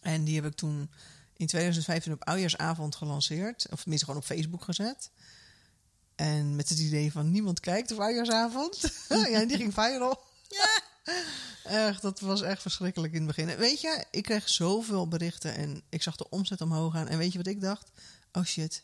En 0.00 0.24
die 0.24 0.34
heb 0.34 0.44
ik 0.44 0.54
toen 0.54 0.90
in 1.36 1.46
2015 1.46 2.12
op 2.12 2.24
oudjaarsavond 2.24 2.94
gelanceerd. 2.94 3.66
Of 3.70 3.80
tenminste 3.80 4.06
gewoon 4.06 4.20
op 4.20 4.26
Facebook 4.26 4.64
gezet. 4.64 5.10
En 6.14 6.56
met 6.56 6.68
het 6.68 6.78
idee 6.78 7.12
van 7.12 7.30
niemand 7.30 7.60
kijkt 7.60 7.92
op 7.92 7.98
oudjaarsavond. 7.98 8.80
ja, 9.08 9.40
en 9.40 9.48
die 9.48 9.56
ging 9.56 9.74
viral. 9.74 10.20
Echt, 11.64 12.02
dat 12.02 12.20
was 12.20 12.42
echt 12.42 12.62
verschrikkelijk 12.62 13.12
in 13.12 13.18
het 13.18 13.36
begin. 13.36 13.48
En 13.48 13.58
weet 13.58 13.80
je, 13.80 14.04
ik 14.10 14.22
kreeg 14.22 14.48
zoveel 14.48 15.08
berichten 15.08 15.54
en 15.54 15.82
ik 15.88 16.02
zag 16.02 16.16
de 16.16 16.28
omzet 16.28 16.60
omhoog 16.60 16.92
gaan. 16.92 17.08
En 17.08 17.18
weet 17.18 17.32
je 17.32 17.38
wat 17.38 17.46
ik 17.46 17.60
dacht? 17.60 17.90
Oh 18.32 18.44
shit. 18.44 18.82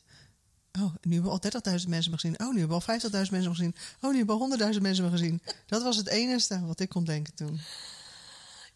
Oh, 0.81 0.95
nu 1.03 1.15
hebben 1.15 1.31
al 1.33 1.41
30.000 1.79 1.89
mensen 1.89 2.11
me 2.11 2.19
gezien. 2.19 2.41
Oh, 2.41 2.53
nu 2.53 2.59
hebben 2.59 2.83
al 2.87 2.99
50.000 3.01 3.11
mensen 3.11 3.33
me 3.33 3.49
gezien. 3.49 3.75
Oh, 4.01 4.11
nu 4.11 4.17
hebben 4.17 4.41
al 4.41 4.73
100.000 4.75 4.81
mensen 4.81 5.05
me 5.05 5.11
gezien. 5.11 5.43
Dat 5.67 5.83
was 5.83 5.97
het 5.97 6.07
enige 6.09 6.67
wat 6.67 6.81
ik 6.81 6.89
kon 6.89 7.05
denken 7.05 7.35
toen. 7.35 7.61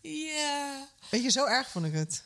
Ja. 0.00 0.86
Weet 1.10 1.22
je, 1.22 1.30
zo 1.30 1.46
erg 1.46 1.68
vond 1.70 1.84
ik 1.86 1.92
het. 1.92 2.22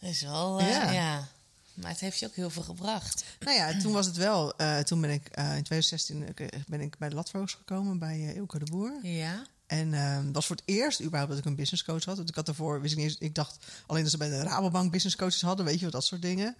Dat 0.00 0.10
is 0.10 0.22
wel... 0.22 0.58
eh, 0.60 0.70
Ja. 0.70 0.90
ja. 0.90 1.28
Maar 1.74 1.90
het 1.90 2.00
heeft 2.00 2.18
je 2.18 2.26
ook 2.26 2.34
heel 2.34 2.50
veel 2.50 2.62
gebracht. 2.62 3.24
Nou 3.40 3.56
ja, 3.56 3.78
toen 3.78 3.92
was 3.92 4.06
het 4.06 4.16
wel. 4.16 4.56
eh, 4.56 4.78
toen 4.78 5.00
ben 5.00 5.10
ik 5.10 5.28
eh, 5.28 5.44
in 5.56 5.62
2016 5.62 6.34
eh, 6.34 6.48
ben 6.68 6.80
ik 6.80 6.98
bij 6.98 7.08
de 7.08 7.22
gekomen 7.34 7.98
bij 7.98 8.34
Ilke 8.34 8.58
de 8.58 8.64
Boer. 8.64 8.98
Ja. 9.02 9.42
En 9.66 9.94
ehm, 9.94 10.24
dat 10.24 10.34
was 10.34 10.46
voor 10.46 10.56
het 10.56 10.64
eerst 10.68 11.00
überhaupt 11.00 11.30
dat 11.30 11.38
ik 11.40 11.44
een 11.46 11.54
business 11.56 11.84
coach 11.84 12.04
had. 12.04 12.16
Want 12.16 12.28
ik 12.28 12.34
had 12.34 12.46
daarvoor, 12.46 12.80
wist 12.80 12.92
ik 12.92 12.98
niet 12.98 13.08
eens, 13.10 13.18
ik 13.18 13.34
dacht 13.34 13.56
alleen 13.86 14.02
dat 14.02 14.10
ze 14.10 14.18
bij 14.18 14.28
de 14.28 14.42
Rabobank 14.42 14.92
business 14.92 15.16
coaches 15.16 15.40
hadden, 15.42 15.64
weet 15.64 15.74
je 15.74 15.80
wel, 15.80 15.90
dat 15.90 16.04
soort 16.04 16.22
dingen. 16.22 16.56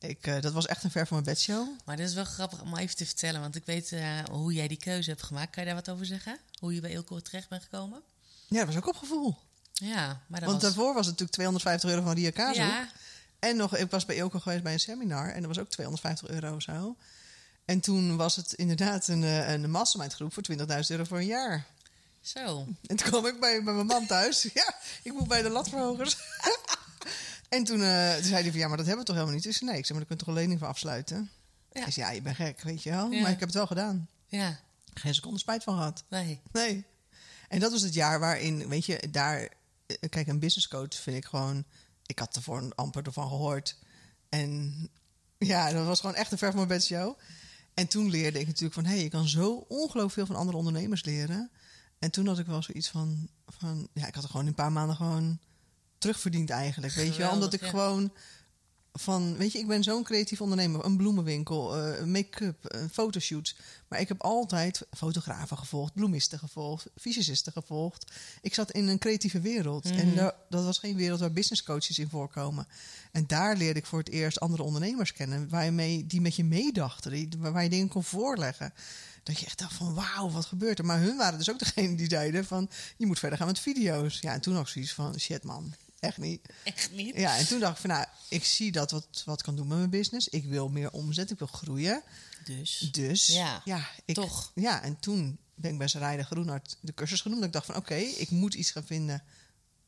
Ik, 0.00 0.26
eh, 0.26 0.40
dat 0.40 0.52
was 0.52 0.66
echt 0.66 0.84
een 0.84 0.90
ver 0.90 1.06
van 1.06 1.16
mijn 1.22 1.34
bedshow. 1.34 1.68
Maar 1.84 1.96
dat 1.96 2.06
is 2.08 2.14
wel 2.14 2.24
grappig 2.24 2.60
om 2.62 2.76
even 2.76 2.96
te 2.96 3.06
vertellen. 3.06 3.40
Want 3.40 3.56
ik 3.56 3.64
weet 3.64 3.92
eh, 3.92 4.18
hoe 4.30 4.52
jij 4.52 4.68
die 4.68 4.78
keuze 4.78 5.10
hebt 5.10 5.22
gemaakt. 5.22 5.50
Kan 5.50 5.62
je 5.62 5.68
daar 5.68 5.78
wat 5.78 5.90
over 5.90 6.06
zeggen? 6.06 6.38
Hoe 6.58 6.74
je 6.74 6.80
bij 6.80 6.90
Ilko 6.90 7.20
terecht 7.20 7.48
bent 7.48 7.62
gekomen? 7.62 8.02
Ja, 8.48 8.58
dat 8.58 8.66
was 8.66 8.76
ook 8.76 8.88
op 8.88 8.96
gevoel. 8.96 9.36
Ja, 9.72 10.06
maar 10.26 10.40
dat 10.40 10.48
Want 10.48 10.62
was... 10.62 10.74
daarvoor 10.74 10.94
was 10.94 11.06
het 11.06 11.18
natuurlijk 11.20 11.32
250 11.32 11.90
euro 11.90 12.02
van 12.02 12.14
Ria 12.14 12.30
Kazo. 12.30 12.60
Ja, 12.62 12.88
En 13.38 13.56
nog, 13.56 13.76
ik 13.76 13.90
was 13.90 14.04
bij 14.04 14.16
Ilko 14.16 14.38
geweest 14.38 14.62
bij 14.62 14.72
een 14.72 14.80
seminar 14.80 15.28
en 15.28 15.38
dat 15.42 15.54
was 15.54 15.58
ook 15.58 15.70
250 15.70 16.28
euro 16.28 16.54
of 16.54 16.62
zo. 16.62 16.96
En 17.64 17.80
toen 17.80 18.16
was 18.16 18.36
het 18.36 18.52
inderdaad 18.52 19.08
een, 19.08 19.24
eh, 19.24 19.52
een 19.52 19.70
mastermind 19.70 20.14
groep 20.14 20.32
voor 20.32 20.42
20.000 20.42 20.90
euro 20.90 21.04
voor 21.04 21.18
een 21.18 21.26
jaar. 21.26 21.66
zo. 22.20 22.66
En 22.86 22.96
toen 22.96 23.08
kwam 23.10 23.26
ik 23.26 23.40
bij, 23.40 23.62
bij 23.62 23.74
mijn 23.74 23.86
man 23.86 24.06
thuis. 24.06 24.42
Ja, 24.54 24.74
ik 25.02 25.12
moet 25.12 25.28
bij 25.28 25.42
de 25.42 25.48
latverhogers. 25.48 26.16
en 27.50 27.64
toen, 27.64 27.82
eh, 27.82 28.14
toen 28.14 28.24
zei 28.24 28.42
hij 28.42 28.50
van, 28.50 28.60
ja, 28.60 28.68
maar 28.68 28.76
dat 28.76 28.86
hebben 28.86 29.04
we 29.04 29.12
toch 29.12 29.20
helemaal 29.20 29.40
niet? 29.42 29.54
Zei, 29.54 29.70
nee, 29.70 29.78
ik 29.78 29.86
zei, 29.86 29.98
maar 29.98 30.06
daar 30.08 30.16
kun 30.16 30.16
je 30.16 30.24
toch 30.24 30.26
een 30.34 30.40
lening 30.40 30.58
voor 30.58 30.68
afsluiten? 30.68 31.30
Ja. 31.72 31.82
Hij 31.82 31.90
zei, 31.90 32.06
ja, 32.06 32.12
je 32.12 32.22
bent 32.22 32.36
gek, 32.36 32.60
weet 32.62 32.82
je 32.82 32.90
wel. 32.90 33.10
Ja. 33.10 33.20
Maar 33.22 33.30
ik 33.30 33.38
heb 33.38 33.48
het 33.48 33.56
wel 33.56 33.66
gedaan. 33.66 34.08
Ja, 34.26 34.58
Geen 34.94 35.14
seconde 35.14 35.38
spijt 35.38 35.62
van 35.62 35.74
gehad. 35.74 36.04
nee. 36.08 36.40
Nee. 36.52 36.84
En 37.48 37.60
dat 37.60 37.70
was 37.72 37.82
het 37.82 37.94
jaar 37.94 38.20
waarin, 38.20 38.68
weet 38.68 38.86
je, 38.86 39.08
daar... 39.10 39.48
eh, 39.86 40.08
Kijk, 40.10 40.26
een 40.26 40.38
business 40.38 40.68
coach 40.68 40.94
vind 40.94 41.16
ik 41.16 41.24
gewoon... 41.24 41.64
Ik 42.06 42.18
had 42.18 42.36
ervoor 42.36 42.72
amper 42.74 43.04
ervan 43.06 43.28
gehoord. 43.28 43.76
En 44.28 44.74
ja, 45.38 45.72
dat 45.72 45.86
was 45.86 46.00
gewoon 46.00 46.14
echt 46.14 46.32
een 46.32 46.38
ver 46.38 46.48
van 46.48 46.56
mijn 46.56 46.68
bedshow. 46.68 47.18
En 47.74 47.86
toen 47.86 48.10
leerde 48.10 48.38
ik 48.40 48.46
natuurlijk 48.46 48.74
van... 48.74 48.84
hé, 48.84 48.90
hey, 48.94 49.02
je 49.02 49.08
kan 49.08 49.28
zo 49.28 49.64
ongelooflijk 49.68 50.12
veel 50.12 50.26
van 50.26 50.36
andere 50.36 50.56
ondernemers 50.58 51.04
leren. 51.04 51.50
En 51.98 52.10
toen 52.10 52.26
had 52.26 52.38
ik 52.38 52.46
wel 52.46 52.62
zoiets 52.62 52.88
van... 52.88 53.28
van 53.46 53.88
ja, 53.94 54.06
ik 54.06 54.14
had 54.14 54.22
er 54.22 54.28
gewoon 54.30 54.44
in 54.44 54.48
een 54.50 54.54
paar 54.54 54.72
maanden 54.72 54.96
gewoon 54.96 55.38
terugverdiend 56.00 56.50
eigenlijk. 56.50 56.92
Weet 56.92 57.14
je 57.16 57.22
wel, 57.22 57.32
omdat 57.32 57.52
ik 57.52 57.60
ja. 57.60 57.68
gewoon 57.68 58.12
van, 58.92 59.36
weet 59.36 59.52
je, 59.52 59.58
ik 59.58 59.66
ben 59.66 59.82
zo'n 59.82 60.02
creatief 60.02 60.40
ondernemer. 60.40 60.84
Een 60.84 60.96
bloemenwinkel, 60.96 61.76
eh, 61.76 62.04
make-up, 62.04 62.64
eh, 62.64 62.80
fotoshoots. 62.92 63.56
Maar 63.88 64.00
ik 64.00 64.08
heb 64.08 64.22
altijd 64.22 64.86
fotografen 64.96 65.58
gevolgd, 65.58 65.94
bloemisten 65.94 66.38
gevolgd, 66.38 66.86
fysicisten 66.96 67.52
gevolgd. 67.52 68.12
Ik 68.42 68.54
zat 68.54 68.70
in 68.70 68.88
een 68.88 68.98
creatieve 68.98 69.40
wereld. 69.40 69.84
Mhm. 69.84 69.98
En 69.98 70.14
da- 70.14 70.36
dat 70.48 70.64
was 70.64 70.78
geen 70.78 70.96
wereld 70.96 71.20
waar 71.20 71.32
business 71.32 71.62
coaches 71.62 71.98
in 71.98 72.08
voorkomen. 72.08 72.66
En 73.12 73.26
daar 73.26 73.56
leerde 73.56 73.78
ik 73.78 73.86
voor 73.86 73.98
het 73.98 74.08
eerst 74.08 74.40
andere 74.40 74.62
ondernemers 74.62 75.12
kennen. 75.12 75.48
Waar 75.48 75.64
je 75.64 75.70
mee, 75.70 76.06
die 76.06 76.20
met 76.20 76.36
je 76.36 76.44
meedachten, 76.44 77.10
die, 77.10 77.28
waar 77.38 77.62
je 77.62 77.68
dingen 77.68 77.88
kon 77.88 78.04
voorleggen. 78.04 78.72
Dat 79.22 79.38
je 79.38 79.46
echt 79.46 79.58
dacht 79.58 79.74
van, 79.74 79.94
wauw, 79.94 80.30
wat 80.30 80.44
gebeurt 80.46 80.78
er? 80.78 80.84
Maar 80.84 81.00
hun 81.00 81.16
waren 81.16 81.38
dus 81.38 81.50
ook 81.50 81.58
degene 81.58 81.94
die 81.94 82.10
zeiden 82.10 82.44
van, 82.44 82.70
je 82.96 83.06
moet 83.06 83.18
verder 83.18 83.38
gaan 83.38 83.46
met 83.46 83.58
video's. 83.58 84.18
Ja, 84.20 84.32
en 84.32 84.40
toen 84.40 84.58
ook 84.58 84.68
zoiets 84.68 84.92
van, 84.92 85.18
shit 85.20 85.44
man, 85.44 85.74
echt 86.00 86.18
niet. 86.18 86.48
Echt 86.64 86.90
niet. 86.92 87.16
Ja, 87.16 87.36
en 87.36 87.46
toen 87.46 87.60
dacht 87.60 87.74
ik 87.74 87.80
van, 87.80 87.90
nou, 87.90 88.06
ik 88.28 88.44
zie 88.44 88.72
dat 88.72 88.90
wat, 88.90 89.22
wat 89.24 89.42
kan 89.42 89.56
doen 89.56 89.66
met 89.66 89.78
mijn 89.78 89.90
business. 89.90 90.28
Ik 90.28 90.44
wil 90.44 90.68
meer 90.68 90.90
omzet, 90.90 91.30
ik 91.30 91.38
wil 91.38 91.48
groeien. 91.48 92.02
Dus, 92.44 92.88
Dus, 92.92 93.26
Ja, 93.64 93.88
ik, 94.04 94.14
toch. 94.14 94.52
Ja, 94.54 94.82
en 94.82 94.98
toen 95.00 95.38
ben 95.54 95.72
ik 95.72 95.78
bij 95.78 95.88
Sarayda 95.88 96.22
Groenhart 96.22 96.76
de 96.80 96.94
cursus 96.94 97.20
genoemd. 97.20 97.44
Ik 97.44 97.52
dacht 97.52 97.66
van, 97.66 97.76
oké, 97.76 97.94
ik 97.94 98.30
moet 98.30 98.54
iets 98.54 98.70
gaan 98.70 98.86
vinden 98.86 99.22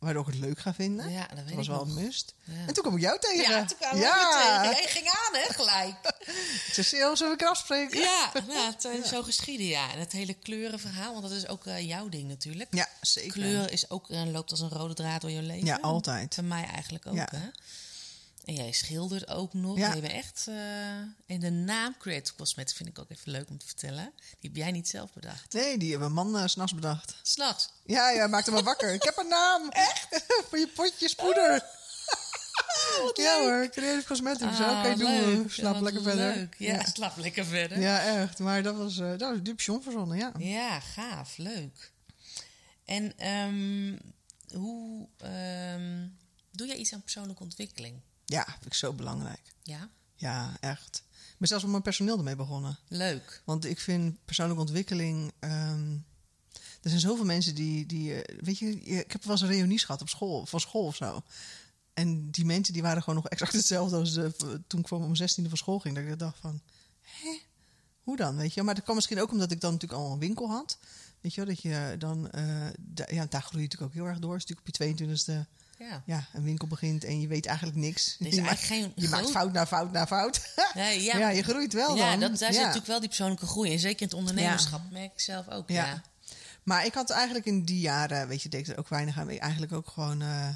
waardoor 0.02 0.28
ik 0.28 0.34
het 0.34 0.42
leuk 0.42 0.58
ga 0.58 0.74
vinden. 0.74 1.10
ja, 1.10 1.26
dat 1.26 1.36
weet 1.36 1.46
dat 1.46 1.54
was 1.54 1.66
ik 1.66 1.72
wel 1.72 1.86
nog. 1.86 1.96
een 1.96 2.02
must. 2.04 2.34
Ja. 2.44 2.52
En 2.66 2.74
toen 2.74 2.82
kwam 2.82 2.96
ik 2.96 3.02
jou 3.02 3.18
tegen. 3.20 3.50
Ja, 3.50 3.64
toen 3.64 3.76
we 3.78 3.96
ja. 3.96 4.60
weer 4.60 4.70
tegen. 4.70 4.82
Jij 4.82 4.88
ging 4.88 5.06
aan, 5.08 5.40
hè, 5.40 5.52
gelijk. 5.52 5.94
Ik 6.66 6.84
zei, 6.84 7.16
zullen 7.16 7.36
we 7.38 7.48
afspreken? 7.48 8.00
Ja, 8.00 8.32
nou, 8.48 8.72
het 8.72 8.84
is 8.84 9.08
zo 9.08 9.22
geschieden, 9.22 9.66
ja. 9.66 9.92
En 9.92 9.98
het 9.98 10.12
hele 10.12 10.34
kleurenverhaal, 10.34 11.10
want 11.12 11.22
dat 11.22 11.32
is 11.32 11.48
ook 11.48 11.66
eh, 11.66 11.86
jouw 11.86 12.08
ding 12.08 12.28
natuurlijk. 12.28 12.74
Ja, 12.74 12.88
zeker. 13.00 13.32
Kleur 13.32 13.72
is 13.72 13.90
ook, 13.90 14.10
eh, 14.10 14.22
loopt 14.24 14.50
als 14.50 14.60
een 14.60 14.68
rode 14.68 14.94
draad 14.94 15.20
door 15.20 15.30
je 15.30 15.42
leven. 15.42 15.66
Ja, 15.66 15.78
altijd. 15.80 16.34
Bij 16.36 16.44
mij 16.44 16.64
eigenlijk 16.64 17.06
ook, 17.06 17.14
Ja. 17.14 17.28
hè. 17.30 17.48
En 18.44 18.54
jij 18.54 18.72
schildert 18.72 19.28
ook 19.28 19.54
nog. 19.54 19.78
Ja. 19.78 19.94
Je 19.94 20.00
bent 20.00 20.12
echt... 20.12 20.44
eh 20.48 20.90
en 21.26 21.40
de 21.40 21.50
naam 21.50 21.96
Creative 21.98 22.36
Cosmetics 22.36 22.76
vind 22.76 22.88
ik 22.88 22.98
ook 22.98 23.10
even 23.10 23.32
leuk 23.32 23.48
om 23.48 23.58
te 23.58 23.66
vertellen. 23.66 24.12
Die 24.16 24.50
heb 24.50 24.56
jij 24.56 24.70
niet 24.70 24.88
zelf 24.88 25.12
bedacht. 25.12 25.52
Nee, 25.52 25.78
die 25.78 25.90
hebben 25.90 26.12
mijn 26.14 26.26
man 26.26 26.42
uh, 26.42 26.46
s'nachts 26.48 26.74
bedacht. 26.74 27.16
S'nachts. 27.22 27.72
Ja, 27.84 28.10
ja, 28.10 28.26
maakte 28.26 28.50
me 28.50 28.62
wakker. 28.62 28.92
ik 28.92 29.02
heb 29.02 29.16
een 29.16 29.28
naam. 29.28 29.68
Echt? 29.68 30.24
Voor 30.48 30.58
je 30.58 30.68
potjes 30.68 31.14
poeder. 31.14 31.64
ja 33.24 33.40
hoor, 33.40 33.68
Creative 33.68 34.06
Cosmetics. 34.06 34.60
Ah, 34.60 34.78
Oké, 34.78 34.96
doen 34.98 35.42
we. 35.42 35.44
Slaap 35.48 35.80
lekker 35.80 36.02
verder. 36.02 36.34
Leuk. 36.34 36.54
Ja, 36.58 36.84
slaap 36.84 37.16
lekker 37.16 37.44
verder. 37.44 37.80
Ja, 37.80 38.20
echt. 38.20 38.38
Maar 38.38 38.62
dat 38.62 38.76
was, 38.76 38.98
uh, 38.98 39.18
dat 39.18 39.38
was 39.44 39.78
verzonnen, 39.82 40.16
ja. 40.16 40.32
Ja, 40.38 40.80
gaaf, 40.80 41.36
leuk. 41.36 41.92
En 42.84 43.18
ehm, 43.18 43.98
hoe 44.58 45.08
ehm, 45.16 46.06
doe 46.50 46.66
jij 46.66 46.76
iets 46.76 46.92
aan 46.92 47.02
persoonlijke 47.02 47.42
ontwikkeling? 47.42 48.00
Ja, 48.32 48.44
vind 48.44 48.66
ik 48.66 48.74
zo 48.74 48.92
belangrijk. 48.92 49.52
Ja, 49.62 49.88
Ja, 50.16 50.56
echt. 50.60 51.02
Ik 51.12 51.38
ben 51.38 51.48
zelfs 51.48 51.62
met 51.62 51.72
mijn 51.72 51.82
personeel 51.82 52.18
ermee 52.18 52.36
begonnen. 52.36 52.78
leuk. 52.88 53.42
Want 53.44 53.64
ik 53.64 53.78
vind 53.80 54.24
persoonlijke 54.24 54.62
ontwikkeling... 54.62 55.32
ehm, 55.38 55.96
er 56.82 56.88
zijn 56.90 57.00
zoveel 57.00 57.24
mensen 57.24 57.54
die... 57.54 57.86
die 57.86 58.22
eh, 58.22 58.38
weet 58.40 58.58
je, 58.58 58.80
ik 58.80 59.12
heb 59.12 59.22
wel 59.22 59.32
eens 59.32 59.40
een 59.40 59.48
reunies 59.48 59.84
gehad 59.84 60.00
op 60.00 60.08
school, 60.08 60.46
van 60.46 60.60
school 60.60 60.86
of 60.86 60.96
zo. 60.96 61.22
En 61.94 62.30
die 62.30 62.44
mensen 62.44 62.72
die 62.72 62.82
waren 62.82 63.02
gewoon 63.02 63.22
nog 63.22 63.28
exact 63.32 63.52
hetzelfde 63.52 63.96
als 63.96 64.12
de, 64.12 64.60
toen 64.66 64.80
ik 64.80 64.88
voor 64.88 65.00
mijn 65.00 65.16
zestiende 65.16 65.48
van 65.48 65.58
school 65.58 65.78
ging. 65.78 65.94
Dat 65.94 66.04
ik 66.04 66.18
dacht 66.18 66.38
van, 66.38 66.60
hè? 67.00 67.38
Hoe 68.02 68.16
dan, 68.16 68.36
weet 68.36 68.54
je? 68.54 68.62
Maar 68.62 68.74
dat 68.74 68.82
kwam 68.84 68.96
misschien 68.96 69.20
ook 69.20 69.30
omdat 69.30 69.50
ik 69.50 69.60
dan 69.60 69.72
natuurlijk 69.72 70.00
al 70.02 70.12
een 70.12 70.18
winkel 70.18 70.48
had. 70.48 70.78
Weet 71.20 71.34
je 71.34 71.44
wel, 71.44 71.54
dat 71.54 71.62
je 71.62 71.94
dan... 71.98 72.30
eh, 72.30 72.66
ja, 72.94 73.26
daar 73.26 73.42
groei 73.42 73.62
je 73.62 73.68
natuurlijk 73.68 73.82
ook 73.82 73.92
heel 73.92 74.06
erg 74.06 74.18
door. 74.18 74.32
Je 74.38 74.44
natuurlijk 74.46 74.68
op 74.68 74.76
je 74.76 75.06
22e 75.06 75.48
Ja. 75.88 76.02
ja, 76.06 76.26
een 76.32 76.42
winkel 76.42 76.66
begint 76.66 77.04
en 77.04 77.20
je 77.20 77.26
weet 77.26 77.46
eigenlijk 77.46 77.78
niks. 77.78 78.16
Er 78.20 78.26
is 78.26 78.34
je 78.34 78.42
maakt, 78.42 78.62
geen 78.62 78.92
je 78.96 79.08
maakt 79.08 79.30
fout 79.30 79.52
na 79.52 79.66
fout 79.66 79.92
na 79.92 80.06
fout. 80.06 80.40
Nee, 80.74 81.02
ja, 81.02 81.18
ja, 81.18 81.28
je 81.28 81.42
groeit 81.42 81.72
wel 81.72 81.96
ja, 81.96 82.10
dan. 82.10 82.20
dat, 82.20 82.38
daar 82.38 82.52
zit 82.52 82.60
natuurlijk 82.60 82.86
wel 82.86 82.98
die 83.00 83.08
persoonlijke 83.08 83.46
groei. 83.46 83.72
En 83.72 83.78
zeker 83.78 84.00
in 84.00 84.06
het 84.06 84.16
ondernemerschap 84.16 84.90
merk 84.90 85.12
ik 85.12 85.20
zelf 85.20 85.48
ook. 85.48 85.68
Ja. 85.68 86.02
Maar 86.62 86.86
ik 86.86 86.94
had 86.94 87.10
eigenlijk 87.10 87.46
in 87.46 87.62
die 87.64 87.80
jaren, 87.80 88.28
weet 88.28 88.42
je, 88.42 88.48
deed 88.48 88.68
ik 88.68 88.72
er 88.72 88.78
ook 88.78 88.88
weinig 88.88 89.18
aan. 89.18 89.28
Eigenlijk 89.28 89.72
ook 89.72 89.88
gewoon, 89.88 90.22
eh, 90.22 90.48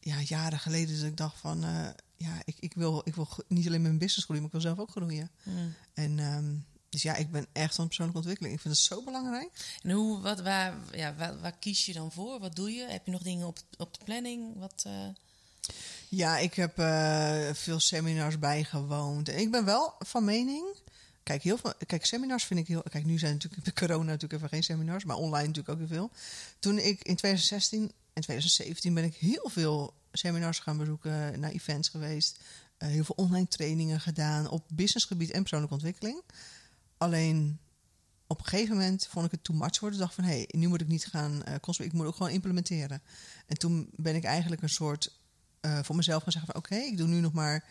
ja, 0.00 0.20
jaren 0.20 0.58
geleden 0.58 0.96
dat 0.96 1.06
ik 1.06 1.16
dacht 1.16 1.38
van, 1.38 1.64
eh, 1.64 1.88
ja, 2.16 2.42
ik, 2.44 2.56
ik, 2.58 2.72
wil, 2.74 3.02
ik 3.04 3.14
wil 3.14 3.28
niet 3.48 3.66
alleen 3.66 3.82
mijn 3.82 3.98
business 3.98 4.24
groeien, 4.24 4.42
maar 4.42 4.52
ik 4.54 4.60
wil 4.60 4.70
zelf 4.70 4.78
ook 4.78 4.90
groeien. 4.90 5.30
Mm. 5.42 5.74
En 5.94 6.18
um, 6.18 6.64
dus 6.90 7.02
ja, 7.02 7.14
ik 7.14 7.30
ben 7.30 7.46
echt 7.52 7.74
van 7.74 7.86
persoonlijke 7.86 8.20
ontwikkeling. 8.20 8.54
Ik 8.54 8.60
vind 8.60 8.74
het 8.74 8.82
zo 8.82 9.02
belangrijk. 9.02 9.50
En 9.82 9.90
hoe, 9.90 10.20
wat, 10.20 10.40
waar, 10.40 10.74
ja, 10.92 11.14
waar, 11.14 11.40
waar 11.40 11.58
kies 11.58 11.86
je 11.86 11.92
dan 11.92 12.12
voor? 12.12 12.40
Wat 12.40 12.56
doe 12.56 12.72
je? 12.72 12.86
Heb 12.88 13.06
je 13.06 13.12
nog 13.12 13.22
dingen 13.22 13.46
op, 13.46 13.58
op 13.76 13.98
de 13.98 14.04
planning? 14.04 14.58
Wat, 14.58 14.84
uh... 14.86 15.08
Ja, 16.08 16.38
ik 16.38 16.54
heb 16.54 16.78
uh, 16.78 17.50
veel 17.52 17.80
seminars 17.80 18.38
bijgewoond. 18.38 19.28
En 19.28 19.38
ik 19.38 19.50
ben 19.50 19.64
wel 19.64 19.94
van 19.98 20.24
mening. 20.24 20.64
Kijk, 21.22 21.42
heel 21.42 21.58
veel, 21.58 21.72
kijk, 21.86 22.04
seminars 22.04 22.44
vind 22.44 22.60
ik 22.60 22.66
heel. 22.66 22.82
Kijk, 22.82 23.04
nu 23.04 23.18
zijn 23.18 23.32
natuurlijk 23.32 23.64
de 23.64 23.72
corona 23.72 24.04
natuurlijk 24.04 24.32
even 24.32 24.48
geen 24.48 24.62
seminars, 24.62 25.04
maar 25.04 25.16
online 25.16 25.46
natuurlijk 25.46 25.68
ook 25.68 25.88
heel 25.88 25.96
veel. 25.96 26.10
Toen 26.58 26.78
ik 26.78 27.02
in 27.02 27.16
2016 27.16 27.92
en 28.12 28.22
2017 28.22 28.94
ben 28.94 29.04
ik 29.04 29.14
heel 29.14 29.50
veel 29.52 29.94
seminars 30.12 30.58
gaan 30.58 30.76
bezoeken, 30.76 31.40
naar 31.40 31.50
events 31.50 31.88
geweest, 31.88 32.38
uh, 32.78 32.88
heel 32.88 33.04
veel 33.04 33.14
online 33.14 33.48
trainingen 33.48 34.00
gedaan 34.00 34.48
op 34.48 34.64
businessgebied 34.68 35.30
en 35.30 35.40
persoonlijke 35.40 35.74
ontwikkeling. 35.74 36.22
Alleen 37.00 37.58
op 38.26 38.38
een 38.38 38.44
gegeven 38.44 38.74
moment 38.74 39.06
vond 39.10 39.26
ik 39.26 39.30
het 39.30 39.44
too 39.44 39.56
much 39.56 39.80
worden. 39.80 39.98
Ik 39.98 40.04
dacht 40.04 40.14
van, 40.14 40.24
hé, 40.24 40.30
hey, 40.30 40.48
nu 40.50 40.68
moet 40.68 40.80
ik 40.80 40.88
niet 40.88 41.06
gaan 41.06 41.42
uh, 41.48 41.54
ik 41.78 41.92
moet 41.92 42.06
ook 42.06 42.16
gewoon 42.16 42.32
implementeren. 42.32 43.02
En 43.46 43.58
toen 43.58 43.90
ben 43.96 44.14
ik 44.14 44.24
eigenlijk 44.24 44.62
een 44.62 44.68
soort 44.68 45.12
uh, 45.60 45.78
voor 45.82 45.96
mezelf 45.96 46.22
gaan 46.22 46.32
zeggen 46.32 46.52
van, 46.52 46.62
oké, 46.62 46.74
okay, 46.74 46.86
ik 46.86 46.96
doe 46.96 47.08
nu 47.08 47.20
nog 47.20 47.32
maar 47.32 47.64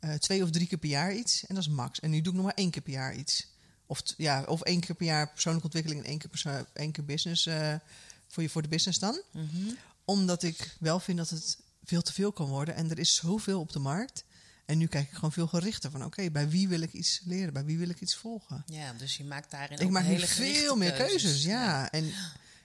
uh, 0.00 0.14
twee 0.14 0.42
of 0.42 0.50
drie 0.50 0.66
keer 0.66 0.78
per 0.78 0.88
jaar 0.88 1.14
iets. 1.14 1.46
En 1.46 1.54
dat 1.54 1.64
is 1.64 1.70
max. 1.70 2.00
En 2.00 2.10
nu 2.10 2.20
doe 2.20 2.32
ik 2.32 2.38
nog 2.38 2.46
maar 2.46 2.54
één 2.54 2.70
keer 2.70 2.82
per 2.82 2.92
jaar 2.92 3.14
iets. 3.14 3.46
Of, 3.86 4.02
ja, 4.16 4.42
of 4.42 4.62
één 4.62 4.80
keer 4.80 4.94
per 4.94 5.06
jaar 5.06 5.30
persoonlijke 5.30 5.66
ontwikkeling 5.66 6.02
en 6.02 6.10
één 6.10 6.18
keer, 6.18 6.66
één 6.72 6.92
keer 6.92 7.04
business 7.04 7.46
uh, 7.46 7.74
voor, 8.28 8.42
je, 8.42 8.48
voor 8.48 8.62
de 8.62 8.68
business 8.68 8.98
dan. 8.98 9.20
Mm-hmm. 9.32 9.76
Omdat 10.04 10.42
ik 10.42 10.76
wel 10.80 11.00
vind 11.00 11.18
dat 11.18 11.30
het 11.30 11.58
veel 11.84 12.02
te 12.02 12.12
veel 12.12 12.32
kan 12.32 12.46
worden. 12.46 12.74
En 12.74 12.90
er 12.90 12.98
is 12.98 13.14
zoveel 13.14 13.60
op 13.60 13.72
de 13.72 13.78
markt. 13.78 14.24
En 14.64 14.78
nu 14.78 14.86
kijk 14.86 15.08
ik 15.08 15.14
gewoon 15.14 15.32
veel 15.32 15.46
gerichter 15.46 15.90
van... 15.90 16.00
oké, 16.00 16.08
okay, 16.08 16.30
bij 16.32 16.48
wie 16.48 16.68
wil 16.68 16.80
ik 16.80 16.92
iets 16.92 17.20
leren? 17.24 17.52
Bij 17.52 17.64
wie 17.64 17.78
wil 17.78 17.88
ik 17.88 18.00
iets 18.00 18.16
volgen? 18.16 18.62
Ja, 18.66 18.92
dus 18.92 19.16
je 19.16 19.24
maakt 19.24 19.50
daarin 19.50 19.78
ik 19.78 19.84
ook 19.84 19.90
maak 19.90 20.04
hele 20.04 20.26
veel 20.26 20.76
meer 20.76 20.92
keuzes. 20.92 21.22
keuzes 21.22 21.44
ja. 21.44 21.62
ja. 21.64 21.90
En 21.90 22.04
in 22.04 22.12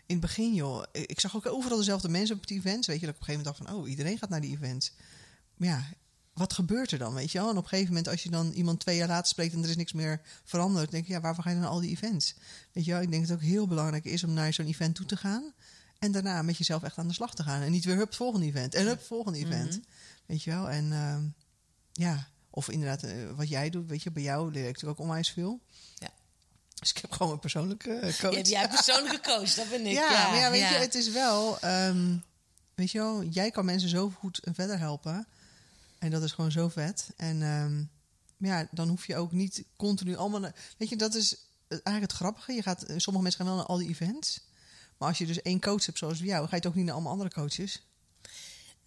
het 0.05 0.19
begin, 0.19 0.53
joh... 0.53 0.83
Ik 0.91 1.19
zag 1.19 1.35
ook 1.35 1.45
overal 1.45 1.77
dezelfde 1.77 2.09
mensen 2.09 2.35
op 2.35 2.47
die 2.47 2.57
events. 2.57 2.87
Weet 2.87 2.99
je, 2.99 3.05
dat 3.05 3.15
ik 3.15 3.21
op 3.21 3.27
een 3.27 3.33
gegeven 3.33 3.51
moment 3.51 3.67
dacht 3.67 3.77
van... 3.77 3.83
oh, 3.83 3.89
iedereen 3.89 4.17
gaat 4.17 4.29
naar 4.29 4.41
die 4.41 4.55
events. 4.55 4.93
Maar 5.57 5.67
ja, 5.67 5.87
wat 6.33 6.53
gebeurt 6.53 6.91
er 6.91 6.97
dan, 6.97 7.13
weet 7.13 7.31
je 7.31 7.37
wel? 7.37 7.49
En 7.49 7.57
op 7.57 7.63
een 7.63 7.69
gegeven 7.69 7.93
moment, 7.93 8.07
als 8.07 8.23
je 8.23 8.29
dan 8.29 8.51
iemand 8.51 8.79
twee 8.79 8.97
jaar 8.97 9.07
later 9.07 9.27
spreekt... 9.27 9.53
en 9.53 9.63
er 9.63 9.69
is 9.69 9.75
niks 9.75 9.93
meer 9.93 10.21
veranderd... 10.43 10.91
denk 10.91 11.07
je, 11.07 11.13
ja, 11.13 11.21
waarvoor 11.21 11.43
ga 11.43 11.49
je 11.49 11.55
dan 11.55 11.63
naar 11.63 11.73
al 11.73 11.81
die 11.81 11.91
events? 11.91 12.35
Weet 12.71 12.85
je 12.85 12.91
wel, 12.91 13.01
ik 13.01 13.09
denk 13.09 13.21
dat 13.21 13.31
het 13.31 13.39
ook 13.39 13.51
heel 13.51 13.67
belangrijk 13.67 14.05
is... 14.05 14.23
om 14.23 14.33
naar 14.33 14.53
zo'n 14.53 14.67
event 14.67 14.95
toe 14.95 15.05
te 15.05 15.17
gaan... 15.17 15.53
en 15.99 16.11
daarna 16.11 16.41
met 16.41 16.57
jezelf 16.57 16.83
echt 16.83 16.97
aan 16.97 17.07
de 17.07 17.13
slag 17.13 17.35
te 17.35 17.43
gaan. 17.43 17.61
En 17.61 17.71
niet 17.71 17.85
weer, 17.85 17.95
hup, 17.95 18.13
volgende 18.13 18.45
event. 18.45 18.75
En 18.75 18.85
hup, 18.85 19.01
volgende 19.01 19.39
event. 19.39 19.65
Mm-hmm. 19.65 19.85
Weet 20.25 20.43
je 20.43 20.51
wel? 20.51 20.69
En 20.69 20.91
uh, 20.91 21.17
ja... 21.99 22.27
Of 22.51 22.69
inderdaad, 22.69 23.03
uh, 23.03 23.31
wat 23.35 23.49
jij 23.49 23.69
doet, 23.69 23.87
weet 23.87 24.03
je, 24.03 24.11
bij 24.11 24.23
jou 24.23 24.51
leer 24.51 24.67
ik 24.67 24.73
natuurlijk 24.73 24.99
ook 24.99 25.05
onwijs 25.05 25.29
veel. 25.29 25.59
Ja. 25.95 26.09
Dus 26.73 26.89
ik 26.89 26.97
heb 26.97 27.11
gewoon 27.11 27.31
een 27.31 27.39
persoonlijke 27.39 27.89
uh, 27.89 28.19
coach. 28.19 28.35
Hebt 28.35 28.49
jij 28.57 28.67
persoonlijke 28.67 29.19
coach, 29.21 29.53
dat 29.53 29.69
ben 29.69 29.85
ik. 29.85 29.93
Ja, 29.93 30.11
ja, 30.11 30.29
maar 30.29 30.39
ja, 30.39 30.51
weet 30.51 30.59
ja. 30.59 30.69
je, 30.69 30.77
het 30.77 30.95
is 30.95 31.09
wel... 31.09 31.57
Um, 31.65 32.23
weet 32.75 32.91
je 32.91 32.97
wel, 32.99 33.23
jij 33.23 33.51
kan 33.51 33.65
mensen 33.65 33.89
zo 33.89 34.09
goed 34.09 34.39
verder 34.53 34.79
helpen. 34.79 35.27
En 35.99 36.11
dat 36.11 36.23
is 36.23 36.31
gewoon 36.31 36.51
zo 36.51 36.69
vet. 36.69 37.09
En 37.17 37.41
um, 37.41 37.89
ja, 38.37 38.67
dan 38.71 38.87
hoef 38.87 39.07
je 39.07 39.15
ook 39.15 39.31
niet 39.31 39.63
continu 39.75 40.15
allemaal... 40.15 40.39
Naar, 40.39 40.55
weet 40.77 40.89
je, 40.89 40.95
dat 40.95 41.15
is 41.15 41.35
eigenlijk 41.67 42.01
het 42.01 42.11
grappige. 42.11 42.53
Je 42.53 42.61
gaat, 42.61 42.83
sommige 42.87 43.23
mensen 43.23 43.45
gaan 43.45 43.45
wel 43.45 43.55
naar 43.55 43.65
al 43.65 43.77
die 43.77 43.89
events. 43.89 44.41
Maar 44.97 45.07
als 45.07 45.17
je 45.17 45.25
dus 45.25 45.41
één 45.41 45.61
coach 45.61 45.85
hebt 45.85 45.97
zoals 45.97 46.19
jou... 46.19 46.47
ga 46.47 46.55
je 46.55 46.61
toch 46.61 46.75
niet 46.75 46.85
naar 46.85 46.93
allemaal 46.93 47.11
andere 47.11 47.29
coaches... 47.29 47.83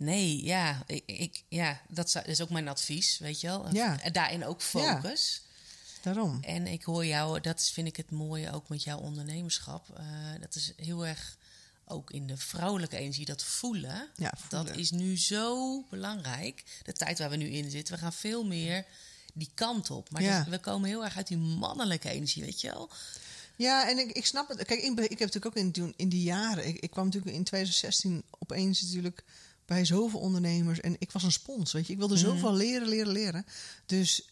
Nee, 0.02 0.44
ja, 0.44 0.82
ik, 0.86 1.02
ik, 1.06 1.42
ja, 1.48 1.80
dat 1.88 2.22
is 2.26 2.40
ook 2.40 2.50
mijn 2.50 2.68
advies, 2.68 3.18
weet 3.18 3.40
je 3.40 3.46
wel. 3.46 3.74
Ja. 3.74 3.96
Daarin 4.12 4.44
ook 4.44 4.62
focus. 4.62 5.42
Ja, 5.44 6.02
daarom. 6.02 6.38
En 6.42 6.66
ik 6.66 6.82
hoor 6.82 7.06
jou, 7.06 7.40
dat 7.40 7.60
is, 7.60 7.70
vind 7.70 7.86
ik 7.86 7.96
het 7.96 8.10
mooie 8.10 8.52
ook 8.52 8.68
met 8.68 8.82
jouw 8.82 8.98
ondernemerschap. 8.98 9.88
Uh, 9.98 10.06
dat 10.40 10.54
is 10.54 10.72
heel 10.76 11.06
erg 11.06 11.36
ook 11.84 12.10
in 12.10 12.26
de 12.26 12.36
vrouwelijke 12.36 12.96
energie, 12.96 13.24
dat 13.24 13.42
voelen, 13.42 14.08
ja, 14.16 14.32
voelen. 14.36 14.66
Dat 14.66 14.76
is 14.76 14.90
nu 14.90 15.18
zo 15.18 15.80
belangrijk. 15.90 16.64
De 16.82 16.92
tijd 16.92 17.18
waar 17.18 17.30
we 17.30 17.36
nu 17.36 17.48
in 17.48 17.70
zitten, 17.70 17.94
we 17.94 18.00
gaan 18.00 18.12
veel 18.12 18.44
meer 18.44 18.84
die 19.32 19.50
kant 19.54 19.90
op. 19.90 20.10
Maar 20.10 20.22
Ja. 20.22 20.38
dus 20.38 20.48
we 20.48 20.58
komen 20.58 20.88
heel 20.88 21.04
erg 21.04 21.16
uit 21.16 21.26
die 21.26 21.36
mannelijke 21.36 22.08
energie, 22.10 22.42
weet 22.42 22.60
je 22.60 22.68
wel? 22.68 22.90
Ja, 23.56 23.88
en 23.88 23.98
ik, 23.98 24.10
ik 24.12 24.26
snap 24.26 24.48
het. 24.48 24.64
Kijk, 24.64 24.80
ik, 24.80 24.98
heb 24.98 25.18
natuurlijk 25.18 25.46
ook 25.46 25.56
in, 25.56 25.94
in 25.96 26.08
die 26.08 26.22
jaren... 26.22 26.66
Ik, 26.66 26.78
ik 26.78 26.90
kwam 26.90 27.04
natuurlijk 27.04 27.36
in 27.36 27.44
2016 27.44 28.22
opeens 28.38 28.82
natuurlijk 28.82 29.24
bij 29.66 29.84
zoveel 29.84 30.20
ondernemers. 30.20 30.80
En 30.80 30.96
ik 30.98 31.12
was 31.12 31.22
een 31.22 31.32
spons, 31.32 31.72
weet 31.72 31.86
je. 31.86 31.92
Ik 31.92 31.98
wilde 31.98 32.14
Mhm. 32.14 32.24
zoveel 32.24 32.54
leren, 32.54 32.88
leren, 32.88 33.12
leren. 33.12 33.46
Dus 33.86 34.28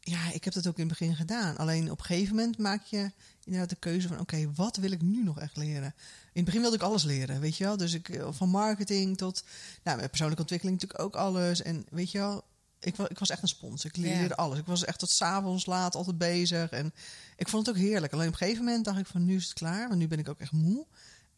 ja, 0.00 0.32
ik 0.32 0.44
heb 0.44 0.52
dat 0.54 0.66
ook 0.66 0.78
in 0.78 0.88
het 0.88 0.98
begin 0.98 1.16
gedaan. 1.16 1.56
Alleen 1.56 1.90
op 1.90 1.98
een 1.98 2.04
gegeven 2.04 2.34
moment 2.34 2.58
maak 2.58 2.82
je 2.84 3.10
inderdaad 3.44 3.70
de 3.70 3.76
keuze 3.76 4.08
van... 4.08 4.18
oké, 4.20 4.52
wat 4.54 4.76
wil 4.76 4.90
ik 4.90 5.02
nu 5.02 5.22
nog 5.24 5.38
echt 5.40 5.56
leren? 5.56 5.94
In 6.32 6.32
het 6.32 6.44
begin 6.44 6.60
wilde 6.60 6.76
ik 6.76 6.82
alles 6.82 7.02
leren, 7.02 7.40
weet 7.40 7.56
je 7.56 7.64
wel. 7.64 7.76
Dus 7.76 7.92
ik, 7.92 8.08
eh, 8.08 8.28
van 8.30 8.48
marketing 8.48 9.16
tot... 9.16 9.44
Nou, 9.84 10.06
persoonlijke 10.08 10.42
ontwikkeling 10.42 10.80
natuurlijk 10.80 11.06
ook 11.06 11.22
alles. 11.22 11.62
En 11.62 11.86
weet 11.90 12.10
je 12.10 12.18
wel... 12.18 12.44
Ik 12.80 12.96
was, 12.96 13.08
ik 13.08 13.18
was 13.18 13.30
echt 13.30 13.42
een 13.42 13.48
spons. 13.48 13.84
Ik 13.84 13.96
leerde 13.96 14.28
Ja. 14.28 14.34
alles. 14.34 14.58
Ik 14.58 14.66
was 14.66 14.84
echt 14.84 14.98
tot 14.98 15.10
s'avonds 15.10 15.66
laat 15.66 15.94
altijd 15.94 16.18
bezig. 16.18 16.70
En 16.70 16.92
ik 17.36 17.48
vond 17.48 17.66
het 17.66 17.76
ook 17.76 17.82
heerlijk. 17.82 18.12
Alleen 18.12 18.26
op 18.26 18.32
een 18.32 18.38
gegeven 18.38 18.64
moment 18.64 18.84
dacht 18.84 18.98
ik 18.98 19.06
van 19.06 19.24
nu 19.24 19.36
is 19.36 19.44
het 19.44 19.52
klaar. 19.52 19.88
Want 19.88 20.00
nu 20.00 20.08
ben 20.08 20.18
ik 20.18 20.28
ook 20.28 20.38
echt 20.40 20.52
moe. 20.52 20.86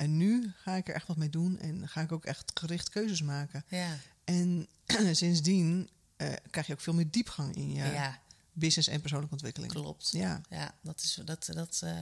En 0.02 0.16
nu 0.16 0.52
ga 0.56 0.74
ik 0.74 0.88
er 0.88 0.94
echt 0.94 1.06
wat 1.06 1.16
mee 1.16 1.30
doen. 1.30 1.58
En 1.58 1.88
ga 1.88 2.00
ik 2.00 2.12
ook 2.12 2.24
echt 2.24 2.50
gericht 2.54 2.88
keuzes 2.88 3.22
maken. 3.22 3.64
Ja, 3.68 3.96
En 4.24 4.68
sindsdien 5.12 5.88
eh, 6.16 6.32
krijg 6.50 6.66
je 6.66 6.72
ook 6.72 6.80
veel 6.80 6.94
meer 6.94 7.10
diepgang 7.10 7.56
in 7.56 7.72
je 7.72 7.84
ja, 7.84 8.20
business 8.52 8.88
en 8.88 9.00
persoonlijke 9.00 9.34
ontwikkeling. 9.34 9.72
klopt. 9.72 10.08
Ja. 10.12 10.40
Ja, 10.48 10.74
dat, 10.80 11.00
is, 11.02 11.20
dat, 11.24 11.50
dat 11.54 11.80
eh, 11.84 11.96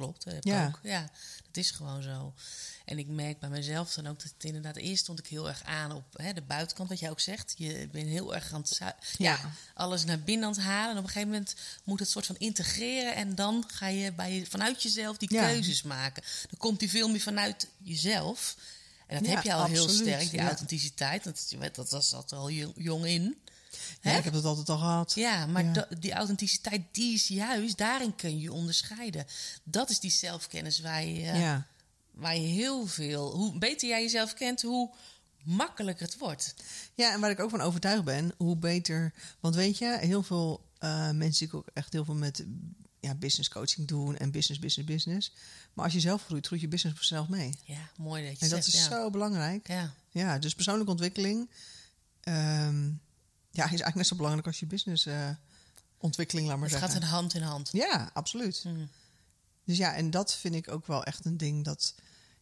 klopt. 0.00 0.24
Dat 0.24 0.34
heb 0.34 0.44
Ja. 0.44 0.66
ook. 0.66 0.78
Ja, 0.82 1.00
dat 1.46 1.56
is 1.56 1.70
gewoon 1.70 2.02
zo. 2.02 2.34
En 2.84 2.98
ik 2.98 3.06
merk 3.06 3.38
bij 3.38 3.48
mezelf 3.48 3.92
dan 3.94 4.06
ook 4.06 4.22
dat 4.22 4.32
het 4.34 4.44
inderdaad... 4.44 4.76
Eerst 4.76 5.02
stond 5.02 5.18
ik 5.18 5.26
heel 5.26 5.48
erg 5.48 5.62
aan 5.64 5.92
op 5.92 6.04
hè, 6.12 6.32
de 6.32 6.42
buitenkant, 6.42 6.88
wat 6.88 6.98
jij 6.98 7.10
ook 7.10 7.20
zegt. 7.20 7.54
Je 7.56 7.88
bent 7.92 8.08
heel 8.08 8.34
erg 8.34 8.52
aan 8.52 8.60
het... 8.60 8.76
Ja. 8.78 8.94
Ja. 9.18 9.38
alles 9.74 10.04
naar 10.04 10.20
binnen 10.20 10.46
aan 10.48 10.52
het 10.54 10.62
halen. 10.62 10.90
En 10.90 10.96
op 10.98 11.02
een 11.04 11.08
gegeven 11.10 11.28
moment 11.28 11.54
moet 11.84 11.98
het 12.00 12.10
soort 12.10 12.26
van 12.26 12.36
integreren. 12.38 13.14
En 13.14 13.34
dan 13.34 13.64
ga 13.72 13.86
je, 13.86 14.12
bij 14.12 14.32
je 14.34 14.46
vanuit 14.46 14.82
jezelf 14.82 15.16
die 15.16 15.32
Ja. 15.32 15.46
keuzes 15.46 15.82
maken. 15.82 16.22
Dan 16.50 16.58
komt 16.58 16.78
die 16.78 16.90
veel 16.90 17.08
meer 17.08 17.20
vanuit 17.20 17.66
jezelf. 17.82 18.56
En 19.06 19.22
dat 19.22 19.32
heb 19.34 19.42
je 19.44 19.54
al 19.54 19.64
heel 19.66 19.88
sterk, 19.88 20.30
die 20.30 20.40
authenticiteit. 20.40 21.24
Dat, 21.24 21.54
dat, 21.74 21.90
dat 21.90 22.04
zat 22.04 22.30
er 22.30 22.38
al 22.38 22.50
jong 22.74 23.04
in. 23.06 23.36
Ja, 24.00 24.16
ik 24.16 24.24
heb 24.24 24.32
dat 24.32 24.44
altijd 24.44 24.68
al 24.68 24.78
gehad. 24.78 25.12
Ja, 25.14 25.46
maar 25.46 25.64
Ja. 25.64 25.86
die 25.98 26.12
authenticiteit, 26.12 26.82
die 26.90 27.14
is 27.14 27.28
juist, 27.28 27.78
daarin 27.78 28.14
kun 28.14 28.38
je 28.40 28.52
onderscheiden. 28.52 29.26
Dat 29.64 29.90
is 29.90 30.00
die 30.00 30.10
zelfkennis 30.10 30.80
waar 30.80 31.04
je, 31.04 31.26
eh, 31.26 31.40
ja. 31.40 31.66
waar 32.10 32.36
je 32.36 32.46
heel 32.46 32.86
veel... 32.86 33.30
Hoe 33.32 33.58
beter 33.58 33.88
jij 33.88 34.02
jezelf 34.02 34.34
kent, 34.34 34.62
hoe 34.62 34.90
makkelijker 35.44 36.06
het 36.06 36.18
wordt. 36.18 36.54
Ja, 36.94 37.12
en 37.12 37.20
waar 37.20 37.30
ik 37.30 37.40
ook 37.40 37.50
van 37.50 37.60
overtuigd 37.60 38.04
ben, 38.04 38.32
hoe 38.36 38.56
beter. 38.56 39.12
Want 39.40 39.54
weet 39.54 39.78
je, 39.78 39.98
heel 40.00 40.22
veel 40.22 40.64
eh, 40.78 41.10
mensen 41.10 41.46
die 41.48 41.56
ook 41.58 41.66
echt 41.72 41.92
heel 41.92 42.04
veel 42.04 42.14
met 42.14 42.44
ja, 43.00 43.14
business 43.14 43.48
coaching 43.48 43.88
doen 43.88 44.16
en 44.16 44.30
business, 44.30 44.60
business, 44.60 44.88
business. 44.92 45.32
Maar 45.74 45.84
als 45.84 45.94
je 45.94 46.00
zelf 46.00 46.24
groeit, 46.24 46.46
groeit 46.46 46.62
je 46.62 46.68
business 46.68 46.96
vanzelf 46.98 47.28
mee. 47.28 47.54
Ja, 47.64 47.90
mooi 47.96 48.26
dat 48.28 48.38
je 48.38 48.44
En 48.44 48.50
dat 48.50 48.64
zegt. 48.64 48.76
is 48.76 48.82
ja. 48.84 48.88
zo 48.90 49.10
belangrijk. 49.10 49.68
Ja, 49.68 49.94
Ja, 50.10 50.38
dus 50.38 50.54
persoonlijke 50.54 50.90
ontwikkeling 50.90 51.48
ehm, 52.20 52.90
ja, 53.50 53.62
is 53.64 53.68
eigenlijk 53.68 53.96
net 53.96 54.06
zo 54.06 54.16
belangrijk 54.16 54.46
als 54.46 54.60
je 54.60 54.66
business 54.66 55.06
eh, 55.06 55.28
ontwikkeling, 55.98 56.46
laat 56.46 56.56
maar 56.58 56.68
het 56.68 56.78
zeggen. 56.78 56.92
gaat 56.92 57.02
een 57.02 57.08
hand 57.14 57.34
in 57.34 57.42
hand. 57.42 57.68
Ja, 57.72 58.10
absoluut. 58.12 58.64
Mm. 58.64 58.88
Dus 59.64 59.76
ja, 59.76 59.94
en 59.94 60.10
dat 60.10 60.34
vind 60.34 60.54
ik 60.54 60.70
ook 60.70 60.86
wel 60.86 61.04
echt 61.04 61.24
een 61.24 61.36
ding 61.36 61.64
dat... 61.64 61.94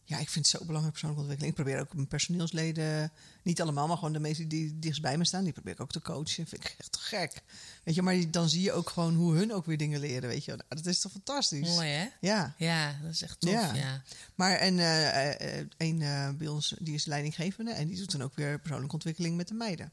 Ja, 0.03 0.17
ik 0.17 0.29
vind 0.29 0.45
het 0.51 0.55
zo 0.55 0.65
belangrijk 0.65 0.91
persoonlijke 0.91 1.21
ontwikkeling. 1.27 1.57
Ik 1.57 1.63
probeer 1.63 1.81
ook 1.81 1.93
mijn 1.93 2.07
personeelsleden, 2.07 3.11
niet 3.43 3.61
allemaal, 3.61 3.87
maar 3.87 3.97
gewoon 3.97 4.13
de 4.13 4.19
meesten 4.19 4.47
die 4.47 4.79
dichtst 4.79 5.01
bij 5.01 5.17
me 5.17 5.25
staan, 5.25 5.43
die 5.43 5.53
probeer 5.53 5.73
ik 5.73 5.79
ook 5.79 5.91
te 5.91 6.01
coachen. 6.01 6.47
Vind 6.47 6.53
ik 6.53 6.75
echt 6.77 6.97
gek. 6.97 7.41
Weet 7.83 7.95
je, 7.95 8.01
maar 8.01 8.31
dan 8.31 8.49
zie 8.49 8.61
je 8.61 8.71
ook 8.71 8.89
gewoon 8.89 9.15
hoe 9.15 9.35
hun 9.35 9.53
ook 9.53 9.65
weer 9.65 9.77
dingen 9.77 9.99
leren, 9.99 10.29
weet 10.29 10.45
je. 10.45 10.51
Nou, 10.51 10.63
dat 10.67 10.85
is 10.85 10.99
toch 10.99 11.11
fantastisch? 11.11 11.67
Mooi, 11.67 11.89
hè? 11.89 12.07
Ja, 12.21 12.55
Ja, 12.57 12.95
dat 13.01 13.11
is 13.11 13.21
echt 13.21 13.39
tof, 13.39 13.51
Ja. 13.51 13.73
ja. 13.73 14.01
maar 14.35 14.55
en 14.55 14.79
eh, 14.79 15.65
een 15.77 15.97
bij 16.37 16.47
ons, 16.47 16.75
die 16.79 16.93
is 16.93 17.05
leidinggevende 17.05 17.71
en 17.71 17.87
die 17.87 17.97
doet 17.97 18.11
dan 18.11 18.23
ook 18.23 18.35
weer 18.35 18.59
persoonlijke 18.59 18.93
ontwikkeling 18.95 19.37
met 19.37 19.47
de 19.47 19.53
meiden. 19.53 19.91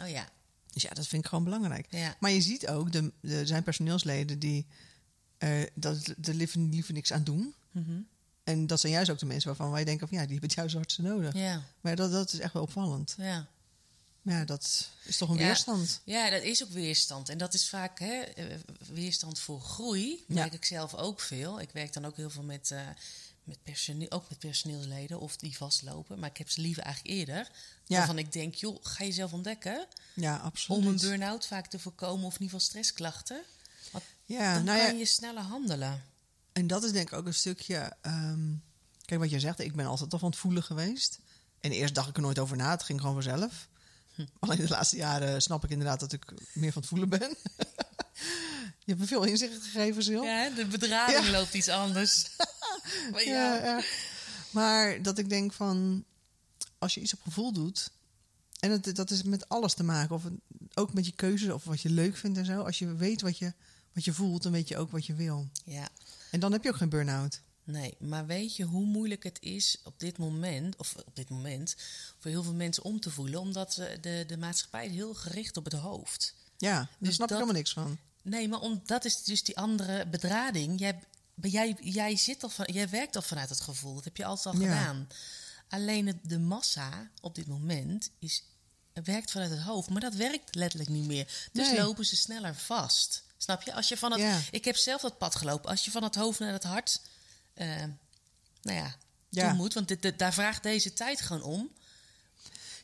Oh 0.00 0.08
ja, 0.08 0.28
Dus 0.72 0.82
ja, 0.82 0.90
dat 0.90 1.06
vind 1.06 1.22
ik 1.22 1.28
gewoon 1.28 1.44
belangrijk. 1.44 1.86
ja. 1.90 2.16
Maar 2.20 2.30
je 2.30 2.40
ziet 2.40 2.68
ook, 2.68 2.92
de, 2.92 3.12
de, 3.20 3.36
er 3.38 3.46
zijn 3.46 3.62
personeelsleden 3.62 4.38
die 4.38 4.66
eh 5.38 5.50
dat 5.74 6.14
er 6.22 6.34
liever, 6.34 6.60
liever 6.60 6.92
niks 6.94 7.12
aan 7.12 7.24
doen. 7.24 7.54
Mhm. 7.70 8.00
En 8.44 8.66
dat 8.66 8.80
zijn 8.80 8.92
juist 8.92 9.10
ook 9.10 9.18
de 9.18 9.26
mensen 9.26 9.48
waarvan 9.48 9.70
wij 9.70 9.84
denken 9.84 10.08
van 10.08 10.16
ja, 10.18 10.22
die 10.22 10.32
hebben 10.32 10.48
het 10.48 10.58
juist 10.58 10.74
hartstikke 10.74 11.10
nodig. 11.10 11.34
Ja, 11.34 11.62
Maar 11.80 11.96
dat, 11.96 12.10
dat 12.12 12.32
is 12.32 12.38
echt 12.38 12.52
wel 12.52 12.62
opvallend. 12.62 13.14
ja. 13.18 13.46
Maar 14.22 14.34
ja, 14.34 14.44
dat 14.44 14.90
is 15.04 15.16
toch 15.16 15.28
een 15.30 15.36
Ja. 15.38 15.44
weerstand. 15.46 16.00
Ja, 16.04 16.30
dat 16.30 16.42
is 16.42 16.62
ook 16.62 16.70
weerstand. 16.70 17.28
En 17.28 17.38
dat 17.38 17.54
is 17.54 17.68
vaak 17.68 17.98
hè, 17.98 18.20
eh, 18.20 18.44
weerstand 18.92 19.38
voor 19.38 19.60
groei. 19.60 20.24
Ja. 20.28 20.34
merk 20.34 20.52
ik 20.52 20.64
zelf 20.64 20.94
ook 20.94 21.20
veel. 21.20 21.60
Ik 21.60 21.70
werk 21.70 21.92
dan 21.92 22.04
ook 22.04 22.16
heel 22.16 22.30
veel 22.30 22.42
met, 22.42 22.70
eh, 22.70 22.80
met 23.44 23.62
personeel, 23.62 24.10
ook 24.10 24.28
met 24.28 24.38
personeelsleden 24.38 25.20
of 25.20 25.36
die 25.36 25.56
vastlopen. 25.56 26.18
Maar 26.18 26.30
ik 26.30 26.36
heb 26.36 26.50
ze 26.50 26.60
liever 26.60 26.82
eigenlijk 26.82 27.16
eerder. 27.16 27.50
Ja. 27.86 27.96
Waarvan 27.98 28.18
ik 28.18 28.32
denk, 28.32 28.54
joh, 28.54 28.78
ga 28.82 29.04
je 29.04 29.12
zelf 29.12 29.32
ontdekken. 29.32 29.86
Ja, 30.14 30.36
absoluut. 30.36 30.80
Om 30.80 30.86
een 30.86 30.98
burn-out 30.98 31.46
vaak 31.46 31.66
te 31.66 31.78
voorkomen 31.78 32.26
of 32.26 32.34
in 32.34 32.40
ieder 32.42 32.44
geval 32.44 32.60
stressklachten. 32.60 33.42
Want 33.92 34.04
ja, 34.24 34.54
dan 34.54 34.64
nou 34.64 34.78
ja, 34.78 34.86
kan 34.86 34.98
je 34.98 35.06
sneller 35.06 35.42
handelen. 35.42 36.04
en 36.52 36.66
dat 36.66 36.84
is 36.84 36.92
denk 36.92 37.10
ik 37.10 37.18
ook 37.18 37.26
een 37.26 37.34
stukje... 37.34 37.92
ehm, 38.00 38.50
kijk, 39.04 39.20
wat 39.20 39.30
je 39.30 39.40
zegt, 39.40 39.58
ik 39.60 39.74
ben 39.76 39.86
altijd 39.86 40.10
toch 40.10 40.20
van 40.20 40.30
het 40.30 40.38
voelen 40.38 40.62
geweest. 40.62 41.18
En 41.60 41.70
eerst 41.72 41.94
dacht 41.94 42.08
ik 42.08 42.16
er 42.16 42.22
nooit 42.22 42.38
over 42.38 42.56
na, 42.56 42.70
het 42.70 42.82
ging 42.82 43.00
gewoon 43.00 43.22
vanzelf. 43.22 43.68
Hm. 44.14 44.26
Alleen 44.38 44.58
de 44.58 44.68
laatste 44.68 44.96
jaren 44.96 45.42
snap 45.42 45.64
ik 45.64 45.70
inderdaad 45.70 46.00
dat 46.00 46.12
ik 46.12 46.32
meer 46.52 46.72
van 46.72 46.80
het 46.82 46.90
voelen 46.90 47.08
ben. 47.08 47.36
je 48.84 48.86
hebt 48.86 48.98
me 49.00 49.06
veel 49.06 49.24
inzicht 49.24 49.62
gegeven, 49.62 50.02
Sil. 50.08 50.22
Ja, 50.24 50.50
de 50.50 50.66
bedrading 50.66 51.24
Ja. 51.24 51.30
loopt 51.30 51.54
iets 51.54 51.68
anders. 51.68 52.26
maar 53.12 53.24
Ja, 53.24 53.54
ja, 53.56 53.64
ja. 53.64 53.82
Maar 54.50 55.02
dat 55.02 55.18
ik 55.18 55.28
denk 55.28 55.52
van, 55.52 56.04
als 56.78 56.94
je 56.94 57.00
iets 57.00 57.14
op 57.14 57.20
gevoel 57.22 57.52
doet, 57.52 57.90
en 58.60 58.70
het, 58.70 58.96
dat 58.96 59.10
is 59.10 59.22
met 59.22 59.48
alles 59.48 59.74
te 59.74 59.82
maken, 59.84 60.14
of 60.14 60.22
het- 60.24 60.32
ook 60.74 60.92
met 60.92 61.06
je 61.06 61.12
keuzes 61.12 61.50
of 61.50 61.64
wat 61.64 61.80
je 61.80 61.90
leuk 61.90 62.16
vindt 62.16 62.38
en 62.38 62.44
zo. 62.44 62.62
Als 62.62 62.78
je 62.78 62.94
weet 62.94 63.20
wat 63.20 63.38
je, 63.38 63.52
wat 63.92 64.04
je 64.04 64.12
voelt, 64.12 64.42
dan 64.42 64.52
weet 64.52 64.68
je 64.68 64.76
ook 64.76 64.90
wat 64.90 65.06
je 65.06 65.14
wil. 65.14 65.48
ja. 65.64 65.88
En 66.30 66.40
dan 66.40 66.52
heb 66.52 66.62
je 66.62 66.68
ook 66.68 66.76
geen 66.76 66.88
burn-out. 66.88 67.40
Nee, 67.64 67.94
maar 67.98 68.26
weet 68.26 68.56
je 68.56 68.64
hoe 68.64 68.84
moeilijk 68.84 69.22
het 69.24 69.38
is 69.40 69.78
op 69.84 70.00
dit 70.00 70.18
moment, 70.18 70.76
of 70.76 70.94
op 71.06 71.16
dit 71.16 71.28
moment, 71.28 71.76
voor 72.18 72.30
heel 72.30 72.42
veel 72.42 72.54
mensen 72.54 72.82
om 72.84 73.00
te 73.00 73.10
voelen, 73.10 73.40
omdat 73.40 73.74
de, 74.00 74.24
de 74.26 74.36
maatschappij 74.36 74.86
is 74.86 74.92
heel 74.94 75.14
gericht 75.14 75.56
op 75.56 75.64
het 75.64 75.72
hoofd. 75.74 76.34
Ja, 76.56 76.74
daar 76.76 76.88
Dus 76.98 77.14
snap 77.14 77.28
dat- 77.28 77.38
ik 77.38 77.44
helemaal 77.44 77.54
niks 77.62 77.72
van. 77.72 77.98
Nee, 78.22 78.48
maar 78.48 78.60
om, 78.60 78.82
dat 78.84 79.04
is 79.04 79.22
dus 79.22 79.42
die 79.42 79.56
andere 79.56 80.06
bedrading. 80.06 80.78
Jij, 80.80 80.98
maar 81.42 81.50
jij, 81.50 81.76
jij, 81.80 82.16
zit 82.16 82.42
al 82.42 82.48
van, 82.48 82.68
jij 82.72 82.88
werkt 82.88 83.16
al 83.16 83.22
vanuit 83.22 83.48
het 83.48 83.60
gevoel, 83.60 83.94
dat 83.94 84.04
heb 84.04 84.16
je 84.16 84.24
altijd 84.24 84.54
al 84.54 84.60
Ja. 84.60 84.68
gedaan. 84.78 85.08
Alleen 85.68 86.06
het, 86.06 86.16
de 86.22 86.38
massa 86.38 87.10
op 87.20 87.34
dit 87.34 87.46
moment 87.46 88.10
is, 88.18 88.42
werkt 89.04 89.30
vanuit 89.30 89.50
het 89.50 89.60
hoofd, 89.60 89.90
maar 89.90 90.00
dat 90.00 90.14
werkt 90.14 90.54
letterlijk 90.54 90.90
niet 90.90 91.06
meer. 91.06 91.48
Dus 91.52 91.68
Nee. 91.70 91.80
lopen 91.80 92.04
ze 92.06 92.16
sneller 92.16 92.54
vast. 92.54 93.22
Snap 93.36 93.62
je? 93.62 93.72
Als 93.74 93.88
je 93.88 93.96
van 93.96 94.10
het, 94.12 94.20
Ja. 94.20 94.40
Ik 94.50 94.64
heb 94.64 94.76
zelf 94.76 95.00
dat 95.00 95.18
pad 95.18 95.34
gelopen. 95.36 95.70
Als 95.70 95.84
je 95.84 95.90
van 95.90 96.02
het 96.02 96.14
hoofd 96.14 96.38
naar 96.38 96.52
het 96.52 96.62
hart, 96.62 97.00
eh, 97.54 97.66
nou 98.62 98.76
ja, 98.78 98.96
Ja. 99.28 99.48
toe 99.48 99.56
moet. 99.56 99.74
Want 99.74 99.88
dit, 99.88 100.02
dit- 100.02 100.18
daar 100.18 100.32
vraagt 100.32 100.62
deze 100.62 100.92
tijd 100.92 101.20
gewoon 101.20 101.42
om. 101.42 101.70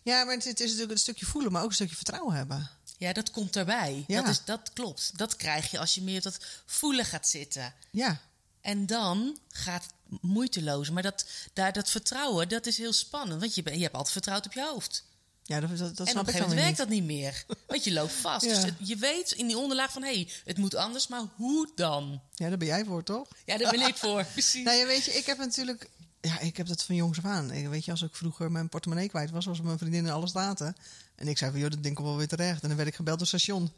Ja, 0.03 0.25
maar 0.25 0.35
het, 0.35 0.44
het 0.44 0.61
is 0.61 0.66
natuurlijk 0.66 0.92
een 0.92 0.99
stukje 0.99 1.27
voelen, 1.27 1.53
maar 1.53 1.62
ook 1.62 1.68
een 1.68 1.75
stukje 1.75 1.97
vertrouwen 1.97 2.35
hebben. 2.37 2.71
Ja, 2.99 3.12
dat 3.12 3.31
komt 3.31 3.57
erbij. 3.57 4.05
Ja. 4.07 4.21
Dat, 4.23 4.31
is, 4.31 4.44
dat 4.44 4.73
klopt. 4.73 5.18
Dat 5.18 5.37
krijg 5.37 5.71
je 5.71 5.79
als 5.79 5.94
je 5.94 6.03
meer 6.03 6.16
op 6.16 6.23
dat 6.23 6.38
voelen 6.66 7.05
gaat 7.05 7.29
zitten. 7.29 7.75
Ja, 7.90 8.21
En 8.61 8.87
dan 8.87 9.38
gaat 9.49 9.83
het 9.83 10.23
moeiteloos. 10.23 10.90
Maar 10.90 11.03
dat, 11.03 11.27
daar, 11.53 11.73
dat 11.73 11.90
vertrouwen, 11.90 12.49
dat 12.49 12.66
is 12.66 12.79
heel 12.79 12.92
spannend. 12.92 13.40
Want 13.40 13.55
je, 13.55 13.62
je 13.64 13.83
hebt 13.83 13.94
altijd 13.94 14.12
vertrouwd 14.12 14.47
op 14.47 14.53
je 14.53 14.62
hoofd. 14.62 15.05
ja 15.42 15.61
dat, 15.61 15.79
dat, 15.79 15.97
dat 15.97 16.07
en 16.07 16.12
op 16.12 16.18
een 16.18 16.25
gegeven 16.25 16.49
moment 16.49 16.61
werkt 16.61 16.77
dat 16.77 16.88
niet 16.88 17.05
meer. 17.05 17.44
Want 17.66 17.85
je 17.85 17.92
loopt 17.92 18.12
vast. 18.12 18.44
Ja. 18.44 18.61
Dus 18.61 18.73
je 18.79 18.97
weet 18.97 19.33
in 19.33 19.47
die 19.47 19.59
onderlaag 19.59 19.92
van... 19.92 20.03
hé, 20.03 20.12
hey, 20.14 20.29
het 20.44 20.57
moet 20.57 20.75
anders, 20.75 21.09
maar 21.09 21.23
hoe 21.37 21.71
dan? 21.75 22.21
Ja, 22.35 22.49
daar 22.49 22.59
ben 22.59 22.68
jij 22.68 22.85
voor, 22.85 23.03
toch? 23.03 23.29
Ja, 23.44 23.59
daar 23.59 23.71
ben 23.71 23.87
ik 23.87 23.97
voor. 23.97 24.25
Precies. 24.33 24.64
Nou 24.64 24.77
ja, 24.77 24.87
weet 24.87 25.05
je, 25.05 25.12
ik 25.12 25.27
heb 25.27 25.38
natuurlijk... 25.38 25.90
Ja, 26.21 26.38
ik 26.38 26.57
heb 26.57 26.66
dat 26.66 26.83
van 26.83 26.94
jongs 26.94 27.18
af 27.18 27.25
aan. 27.25 27.53
Ik, 27.53 27.68
weet 27.68 27.85
je, 27.85 27.90
als 27.90 28.03
ik 28.03 28.16
vroeger 28.16 28.51
mijn 28.53 28.68
portemonnee 28.68 29.09
kwijt 29.09 29.31
was... 29.31 29.44
was 29.44 29.61
mijn 29.61 29.79
vriendinnen 29.79 30.12
alles 30.12 30.33
laten. 30.33 30.77
En 31.14 31.29
ik 31.29 31.38
zei 31.38 31.51
van, 31.51 31.61
joh, 31.61 31.71
dat 31.71 31.83
ding 31.83 31.95
komt 31.95 32.09
wel 32.09 32.16
weer 32.16 32.28
terecht. 32.28 32.62
En 32.62 32.68
dan 32.68 32.76
werd 32.76 32.89
ik 32.89 32.95
gebeld 32.95 33.18
door 33.18 33.28
het 33.30 33.41
station. 33.41 33.72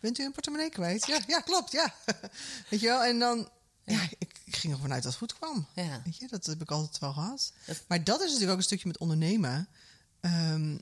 Bent 0.00 0.18
u 0.18 0.24
een 0.24 0.32
portemonnee 0.32 0.70
kwijt? 0.70 1.06
Ja, 1.06 1.20
ja 1.26 1.40
klopt, 1.40 1.72
ja. 1.72 1.94
weet 2.68 2.80
je 2.80 2.86
wel, 2.86 3.04
en 3.04 3.18
dan... 3.18 3.48
Ja, 3.84 4.02
ik, 4.18 4.40
ik 4.44 4.56
ging 4.56 4.72
ervan 4.72 4.92
uit 4.92 5.02
dat 5.02 5.12
het 5.12 5.20
goed 5.20 5.38
kwam. 5.38 5.66
Ja. 5.74 6.02
Weet 6.04 6.16
je, 6.16 6.28
dat 6.28 6.46
heb 6.46 6.62
ik 6.62 6.70
altijd 6.70 6.98
wel 6.98 7.12
gehad. 7.12 7.52
Dat- 7.66 7.84
Maar 7.88 8.04
dat 8.04 8.20
is 8.20 8.24
natuurlijk 8.26 8.50
ook 8.52 8.56
een 8.58 8.62
stukje 8.64 8.86
met 8.88 8.98
ondernemen. 8.98 9.68
Ehm, 10.20 10.78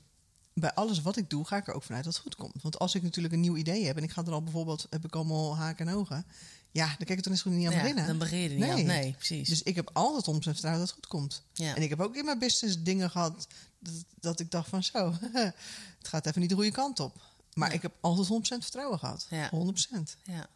bij 0.54 0.74
alles 0.74 1.02
wat 1.02 1.16
ik 1.16 1.30
doe, 1.30 1.46
ga 1.46 1.56
ik 1.56 1.68
er 1.68 1.74
ook 1.74 1.82
vanuit 1.82 2.04
dat 2.04 2.12
het 2.12 2.22
goed 2.22 2.34
komt. 2.36 2.62
Want 2.62 2.78
als 2.78 2.94
ik 2.94 3.02
natuurlijk 3.02 3.34
een 3.34 3.40
nieuw 3.40 3.56
idee 3.56 3.86
heb... 3.86 3.96
en 3.96 4.02
ik 4.02 4.10
ga 4.10 4.24
er 4.24 4.32
al 4.32 4.42
bijvoorbeeld... 4.42 4.86
heb 4.90 5.04
ik 5.04 5.14
allemaal 5.14 5.56
haken 5.56 5.88
en 5.88 5.94
ogen... 5.94 6.26
ja, 6.70 6.86
dan 6.86 7.06
kijk 7.06 7.18
ik 7.18 7.24
er 7.24 7.30
eens 7.30 7.42
goed 7.42 7.52
niet 7.52 7.66
aan 7.66 7.72
Ja, 7.72 7.80
beginnen. 7.80 8.06
dan 8.06 8.18
begin 8.18 8.38
je 8.38 8.48
niet 8.48 8.58
Nee. 8.58 8.70
aan. 8.70 8.84
Nee, 8.84 9.12
precies. 9.12 9.48
Dus 9.48 9.62
ik 9.62 9.74
heb 9.74 9.90
altijd 9.92 10.28
om 10.28 10.42
zijn 10.42 10.54
vertrouwen 10.54 10.86
dat 10.86 10.94
het 10.96 11.04
goed 11.04 11.18
komt. 11.20 11.42
Ja. 11.52 11.74
En 11.76 11.82
ik 11.82 11.88
heb 11.88 12.00
ook 12.00 12.16
in 12.16 12.24
mijn 12.24 12.38
business 12.38 12.82
dingen 12.82 13.10
gehad 13.10 13.46
dat, 13.78 13.94
dat 14.20 14.40
ik 14.40 14.50
dacht 14.50 14.68
van 14.68 14.82
zo, 14.82 15.14
het 15.98 16.08
gaat 16.08 16.26
even 16.26 16.40
niet 16.40 16.50
de 16.50 16.54
goede 16.56 16.70
kant 16.70 17.00
op. 17.00 17.20
Maar 17.54 17.68
Ja. 17.68 17.74
ik 17.74 17.82
heb 17.82 17.92
altijd 18.00 18.28
100% 18.28 18.62
vertrouwen 18.62 18.98
gehad. 18.98 19.26
Ja. 19.30 19.50
100%. 19.50 20.16
Ja, 20.24 20.46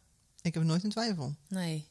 Ik 0.43 0.55
heb 0.55 0.63
nooit 0.63 0.83
in 0.85 0.91
twijfel. 0.91 1.35
nee. 1.49 1.87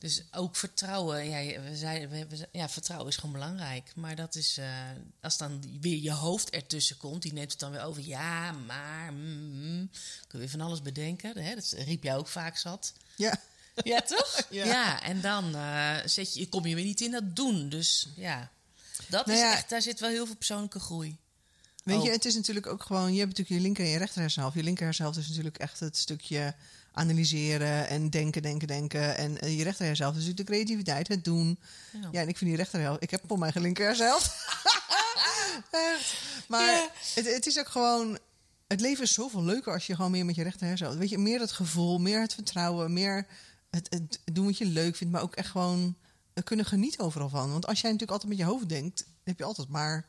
Dus 0.00 0.22
ook 0.30 0.56
vertrouwen. 0.56 1.28
Ja, 1.28 1.60
we 1.60 1.76
zeiden, 1.76 2.10
we, 2.10 2.26
we- 2.36 2.48
ja, 2.52 2.68
vertrouwen 2.68 3.08
is 3.08 3.16
gewoon 3.16 3.32
belangrijk. 3.32 3.92
Maar 3.94 4.16
dat 4.16 4.34
is, 4.34 4.58
eh, 4.58 4.74
als 5.20 5.36
dan 5.36 5.78
weer 5.80 5.96
je 5.98 6.12
hoofd 6.12 6.50
ertussen 6.50 6.96
komt, 6.96 7.22
die 7.22 7.32
neemt 7.32 7.50
het 7.50 7.60
dan 7.60 7.70
weer 7.70 7.82
over. 7.82 8.02
Ja, 8.02 8.52
maar, 8.52 9.12
mm, 9.12 9.50
mm. 9.70 9.90
kun 10.28 10.40
je 10.40 10.48
van 10.48 10.60
alles 10.60 10.82
bedenken. 10.82 11.38
Hè? 11.42 11.54
Dat 11.54 11.74
riep 11.76 12.02
jij 12.02 12.16
ook 12.16 12.28
vaak 12.28 12.56
zat. 12.56 12.92
Ja. 13.16 13.40
Ja, 13.84 14.00
toch? 14.00 14.40
Ja. 14.50 14.64
ja. 14.64 15.02
en 15.02 15.20
dan 15.20 15.54
eh, 15.54 15.96
zet 16.04 16.34
je, 16.34 16.48
kom 16.48 16.66
je 16.66 16.74
weer 16.74 16.84
niet 16.84 17.00
in 17.00 17.10
dat 17.10 17.36
doen. 17.36 17.68
Dus 17.68 18.08
ja, 18.16 18.50
dat 19.08 19.26
Nou 19.26 19.38
is 19.38 19.44
ja. 19.44 19.52
echt, 19.52 19.68
daar 19.68 19.82
zit 19.82 20.00
wel 20.00 20.10
heel 20.10 20.26
veel 20.26 20.36
persoonlijke 20.36 20.80
groei. 20.80 21.16
Weet 21.84 21.96
Oh. 21.98 22.04
je, 22.04 22.10
het 22.10 22.24
is 22.24 22.34
natuurlijk 22.34 22.66
ook 22.66 22.82
gewoon... 22.82 23.12
Je 23.12 23.18
hebt 23.18 23.28
natuurlijk 23.30 23.56
je 23.56 23.60
linker 23.60 23.84
en 23.84 23.90
je 23.90 23.98
rechter 23.98 24.20
hersenhelft. 24.20 24.56
Je 24.56 24.62
linker 24.62 24.84
hersenhelft 24.84 25.18
is 25.18 25.28
natuurlijk 25.28 25.58
echt 25.58 25.80
het 25.80 25.96
stukje 25.96 26.54
analyseren 26.92 27.88
en 27.88 28.10
denken, 28.10 28.42
denken, 28.42 28.68
denken. 28.68 29.16
En 29.16 29.40
eh, 29.40 29.58
je 29.58 29.64
rechter 29.64 29.86
hersenhelft 29.86 30.18
is 30.18 30.24
natuurlijk 30.26 30.48
de 30.48 30.54
creativiteit, 30.54 31.08
het 31.08 31.24
doen. 31.24 31.58
Ja. 31.92 32.08
Ja, 32.12 32.20
en 32.20 32.28
ik 32.28 32.36
vind 32.36 32.50
die 32.50 32.58
rechterhelft... 32.58 33.02
Ik 33.02 33.10
heb 33.10 33.22
voor 33.26 33.38
mij 33.38 33.52
geen 33.52 33.62
linker 33.62 33.84
hersenhelft. 33.86 34.26
echt. 35.70 36.14
Maar 36.48 36.72
Ja. 36.72 36.90
het, 37.14 37.34
het 37.34 37.46
is 37.46 37.58
ook 37.58 37.68
gewoon... 37.68 38.18
Het 38.68 38.80
leven 38.80 39.04
is 39.04 39.12
zoveel 39.12 39.44
leuker 39.44 39.72
als 39.72 39.86
je 39.86 39.94
gewoon 39.94 40.10
meer 40.10 40.24
met 40.24 40.34
je 40.34 40.42
rechter 40.42 40.66
hersenhelft... 40.66 41.00
Weet 41.00 41.10
je, 41.10 41.18
meer 41.18 41.40
het 41.40 41.52
gevoel, 41.52 41.98
meer 41.98 42.20
het 42.20 42.34
vertrouwen, 42.34 42.92
meer 42.92 43.26
het, 43.70 43.86
het 43.90 44.20
doen 44.32 44.44
wat 44.46 44.58
je 44.58 44.66
leuk 44.66 44.96
vindt... 44.96 45.12
maar 45.12 45.22
ook 45.22 45.34
echt 45.34 45.50
gewoon 45.50 45.96
eh, 46.34 46.44
kunnen 46.44 46.66
genieten 46.66 47.04
overal 47.04 47.28
van. 47.28 47.50
Want 47.50 47.66
als 47.66 47.80
jij 47.80 47.90
natuurlijk 47.90 48.20
altijd 48.22 48.38
met 48.38 48.46
je 48.46 48.52
hoofd 48.52 48.68
denkt... 48.68 49.06
heb 49.24 49.38
je 49.38 49.44
altijd 49.44 49.68
maar... 49.68 50.06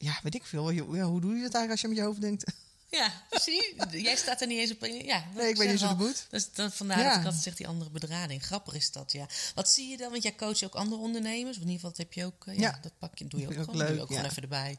Ja, 0.00 0.18
weet 0.22 0.34
ik 0.34 0.44
veel. 0.44 0.70
Ja, 0.70 0.82
hoe 1.02 1.20
doe 1.20 1.34
je 1.36 1.42
dat 1.42 1.54
eigenlijk 1.54 1.70
als 1.70 1.80
je 1.80 1.88
met 1.88 1.96
je 1.96 2.02
hoofd 2.02 2.20
denkt? 2.20 2.44
Ja, 2.90 3.12
zie 3.30 3.54
je? 3.90 4.00
Jij 4.02 4.16
staat 4.16 4.40
er 4.40 4.46
niet 4.46 4.58
eens 4.58 4.70
op. 4.70 4.84
Ja, 4.86 5.24
Nee, 5.34 5.48
ik 5.48 5.56
weet 5.56 5.70
niet 5.70 5.80
het 5.80 5.98
moet. 5.98 6.26
Dus 6.30 6.52
dat, 6.52 6.74
vandaar 6.74 6.98
Ja. 6.98 7.08
dat 7.10 7.18
ik 7.18 7.24
altijd 7.24 7.42
zeg 7.42 7.54
die 7.56 7.68
andere 7.68 7.90
bedrading. 7.90 8.44
Grappig 8.44 8.74
is 8.74 8.92
dat, 8.92 9.12
ja. 9.12 9.26
Wat 9.54 9.70
zie 9.70 9.88
je 9.88 9.96
dan? 9.96 10.10
Want 10.10 10.22
jij 10.22 10.34
coacht 10.34 10.64
ook 10.64 10.74
andere 10.74 11.00
ondernemers. 11.00 11.56
Of 11.56 11.62
in 11.62 11.68
ieder 11.68 11.74
geval, 11.74 11.90
dat 11.90 11.98
heb 11.98 12.12
je 12.12 12.24
ook. 12.24 12.46
eh, 12.46 12.54
ja, 12.54 12.60
Ja. 12.60 12.78
dat 12.82 12.92
pak 12.98 13.18
je, 13.18 13.26
doe 13.26 13.40
je 13.40 13.46
ook, 13.46 13.52
gewoon. 13.52 13.66
doe 13.78 13.94
je 13.94 14.00
ook 14.00 14.06
gewoon 14.06 14.22
ja. 14.22 14.28
even 14.28 14.42
erbij. 14.42 14.76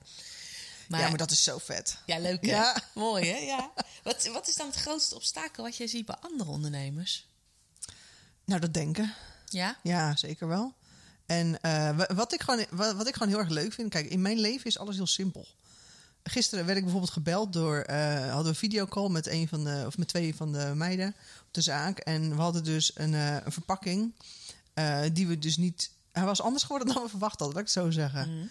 ja, 0.88 0.98
maar 1.10 1.18
dat 1.18 1.32
is 1.32 1.44
zo 1.44 1.58
vet. 1.58 1.98
Ja, 2.06 2.20
leuk 2.20 2.46
hè? 2.46 2.52
Ja. 2.52 2.84
Mooi 2.94 3.26
hè? 3.32 3.38
Ja. 3.38 3.72
Wat, 4.04 4.26
wat 4.28 4.48
is 4.48 4.56
dan 4.56 4.68
het 4.68 4.76
grootste 4.76 5.16
obstakel 5.16 5.64
wat 5.64 5.78
jij 5.78 5.88
ziet 5.88 6.06
bij 6.06 6.16
andere 6.22 6.50
ondernemers? 6.50 7.28
Nou, 8.46 8.60
dat 8.62 8.74
denken. 8.74 9.14
Ja? 9.50 9.78
Ja, 9.84 10.16
zeker 10.16 10.48
wel. 10.48 10.74
En 11.26 11.62
eh, 11.62 11.98
wa- 11.98 12.10
wat, 12.16 12.34
ik 12.34 12.42
gewoon, 12.42 12.66
wa- 12.70 12.96
wat 12.96 13.08
ik 13.08 13.14
gewoon 13.14 13.30
heel 13.30 13.40
erg 13.40 13.50
leuk 13.50 13.74
vind... 13.74 13.90
Kijk, 13.90 14.10
in 14.10 14.22
mijn 14.22 14.40
leven 14.40 14.66
is 14.66 14.78
alles 14.80 14.96
heel 14.96 15.08
simpel. 15.08 15.48
Gisteren 16.24 16.66
werd 16.66 16.78
ik 16.78 16.84
bijvoorbeeld 16.84 17.14
gebeld 17.14 17.54
door... 17.54 17.78
eh, 17.80 18.20
hadden 18.20 18.44
we 18.44 18.50
een 18.50 18.56
videocall 18.56 19.10
met, 19.10 19.28
een 19.28 19.48
van 19.48 19.64
de, 19.64 19.84
of 19.86 19.98
met 19.98 20.08
twee 20.08 20.36
van 20.36 20.52
de 20.52 20.72
meiden 20.76 21.08
op 21.48 21.48
de 21.54 21.62
zaak. 21.62 21.98
En 22.00 22.30
we 22.36 22.42
hadden 22.42 22.64
dus 22.64 22.92
een, 22.96 23.14
eh, 23.14 23.36
een 23.46 23.52
verpakking 23.52 24.14
die 25.14 25.28
we 25.28 25.40
dus 25.40 25.58
niet... 25.58 25.92
Hij 26.12 26.26
was 26.26 26.42
anders 26.42 26.64
geworden 26.64 26.94
dan 26.94 27.04
we 27.04 27.10
verwacht 27.10 27.40
hadden, 27.40 27.58
laat 27.58 27.68
ik 27.68 27.74
het 27.74 27.84
zo 27.84 27.92
zeggen. 27.92 28.36
Mhm. 28.36 28.46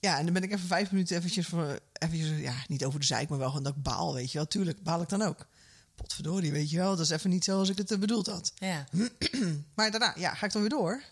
Ja, 0.00 0.18
en 0.18 0.24
dan 0.24 0.32
ben 0.34 0.42
ik 0.42 0.52
even 0.52 0.68
vijf 0.68 0.90
minuten 0.90 1.16
eventjes 1.16 1.46
voor... 1.46 1.78
Eventjes, 1.92 2.38
ja, 2.38 2.54
niet 2.68 2.84
over 2.84 3.00
de 3.00 3.06
zeik, 3.06 3.28
maar 3.28 3.38
wel 3.38 3.48
gewoon 3.48 3.62
dat 3.62 3.74
ik 3.76 3.82
baal, 3.82 4.14
weet 4.14 4.32
je 4.32 4.38
wel. 4.38 4.46
Tuurlijk, 4.46 4.82
baal 4.82 5.00
ik 5.02 5.08
dan 5.08 5.22
ook. 5.22 5.46
Potverdorie, 5.94 6.52
weet 6.52 6.70
je 6.70 6.76
wel. 6.76 6.90
Dat 6.96 7.04
is 7.04 7.10
even 7.10 7.30
niet 7.30 7.44
zoals 7.44 7.68
ik 7.68 7.78
het 7.78 8.00
bedoeld 8.00 8.26
had. 8.26 8.52
Ja. 8.58 8.86
Maar 9.74 9.90
daarna 9.90 10.14
ja, 10.16 10.34
ga 10.34 10.46
ik 10.46 10.52
dan 10.52 10.60
weer 10.60 10.70
door. 10.70 11.02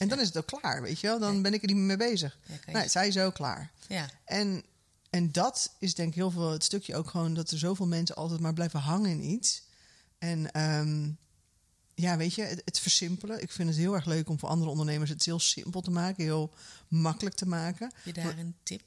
En 0.00 0.08
dan 0.08 0.20
is 0.20 0.26
het 0.26 0.36
ook 0.36 0.60
klaar, 0.60 0.82
weet 0.82 1.00
je 1.00 1.06
wel. 1.06 1.18
Dan 1.18 1.42
ben 1.42 1.54
ik 1.54 1.62
er 1.62 1.66
niet 1.66 1.76
meer 1.76 1.86
mee 1.86 2.10
bezig. 2.10 2.38
Nee, 2.66 2.88
zij 2.88 3.08
is 3.08 3.18
ook 3.18 3.34
klaar. 3.34 3.70
ja. 3.88 4.10
En, 4.24 4.62
en 5.10 5.32
dat 5.32 5.72
is 5.78 5.94
denk 5.94 6.08
ik 6.08 6.14
heel 6.14 6.30
veel 6.30 6.50
het 6.50 6.64
stukje 6.64 6.96
ook 6.96 7.10
gewoon... 7.10 7.34
dat 7.34 7.50
er 7.50 7.58
zoveel 7.58 7.86
mensen 7.86 8.16
altijd 8.16 8.40
maar 8.40 8.52
blijven 8.52 8.80
hangen 8.80 9.10
in 9.10 9.24
iets. 9.24 9.62
En 10.18 10.52
ehm, 10.52 11.10
ja, 11.94 12.16
weet 12.16 12.34
je, 12.34 12.42
het, 12.42 12.62
het 12.64 12.80
versimpelen. 12.80 13.42
Ik 13.42 13.50
vind 13.50 13.68
het 13.68 13.78
heel 13.78 13.94
erg 13.94 14.04
leuk 14.04 14.28
om 14.28 14.38
voor 14.38 14.48
andere 14.48 14.70
ondernemers... 14.70 15.10
het 15.10 15.24
heel 15.24 15.40
simpel 15.40 15.80
te 15.80 15.90
maken, 15.90 16.24
heel 16.24 16.54
makkelijk 16.88 17.36
te 17.36 17.46
maken. 17.46 17.92
Heb 17.94 18.14
je 18.14 18.22
daar 18.22 18.38
een 18.38 18.56
tip? 18.62 18.82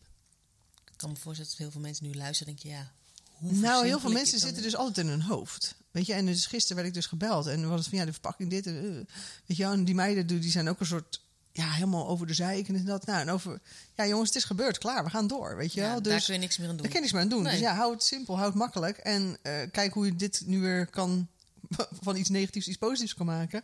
Ik 0.92 0.98
kan 0.98 1.10
me 1.10 1.16
voorstellen 1.16 1.52
dat 1.52 1.60
heel 1.60 1.72
veel 1.72 1.82
mensen 1.82 2.06
nu 2.06 2.16
luisteren 2.16 2.54
en 2.54 2.60
denken, 2.62 2.80
ja, 2.80 2.92
hoe 3.34 3.52
Nou, 3.52 3.86
heel 3.86 4.00
veel 4.00 4.12
mensen 4.12 4.40
zitten 4.40 4.64
dus 4.64 4.76
altijd 4.76 5.06
in 5.06 5.12
hun 5.12 5.22
hoofd. 5.22 5.76
Weet 5.94 6.06
je, 6.06 6.14
en 6.14 6.26
dus 6.26 6.46
gisteren 6.46 6.76
werd 6.76 6.88
ik 6.88 6.94
dus 6.94 7.06
gebeld. 7.06 7.48
En 7.48 7.70
was 7.70 7.80
het 7.80 7.90
van, 7.90 7.98
ja, 7.98 8.06
de 8.06 8.12
verpakking 8.12 8.50
dit. 8.50 8.68
En, 8.68 8.76
eh, 8.78 9.16
weet 9.46 9.58
je 9.58 9.64
en 9.64 9.86
die 9.86 9.96
meiden 9.96 10.28
die 10.28 10.52
zijn 10.52 10.70
ook 10.70 10.80
een 10.80 10.86
soort... 10.86 11.22
Ja, 11.52 11.70
helemaal 11.72 12.08
over 12.08 12.28
de 12.28 12.34
zeik 12.34 12.68
en 12.68 12.86
dat. 12.86 13.06
Nou, 13.06 13.20
en 13.22 13.30
over... 13.30 13.60
Ja, 13.96 14.08
jongens, 14.08 14.28
het 14.30 14.38
is 14.38 14.44
gebeurd. 14.44 14.78
Klaar, 14.78 15.04
we 15.04 15.10
gaan 15.10 15.28
door, 15.28 15.56
weet 15.58 15.74
je 15.74 15.82
Ja, 15.82 15.92
wel. 15.92 16.02
daar 16.02 16.14
Dus 16.14 16.26
kun 16.26 16.34
je 16.34 16.40
niks 16.40 16.58
meer 16.58 16.68
aan 16.70 16.74
doen. 16.74 16.82
daar 16.84 16.92
kun 16.92 16.96
je 16.96 17.02
niks 17.02 17.14
meer 17.14 17.22
aan 17.24 17.30
doen. 17.30 17.44
Nee. 17.44 17.52
Dus 17.52 17.62
ja, 17.62 17.76
hou 17.76 17.94
het 17.94 18.04
simpel, 18.04 18.34
hou 18.36 18.48
het 18.48 18.58
makkelijk. 18.58 18.98
En 18.98 19.38
eh, 19.42 19.54
kijk 19.72 19.94
hoe 19.94 20.06
je 20.06 20.16
dit 20.16 20.42
nu 20.46 20.60
weer 20.60 20.88
kan... 20.88 21.28
van 22.02 22.16
iets 22.16 22.30
negatiefs 22.30 22.68
iets 22.68 22.78
positiefs 22.78 23.14
kan 23.14 23.26
maken. 23.26 23.64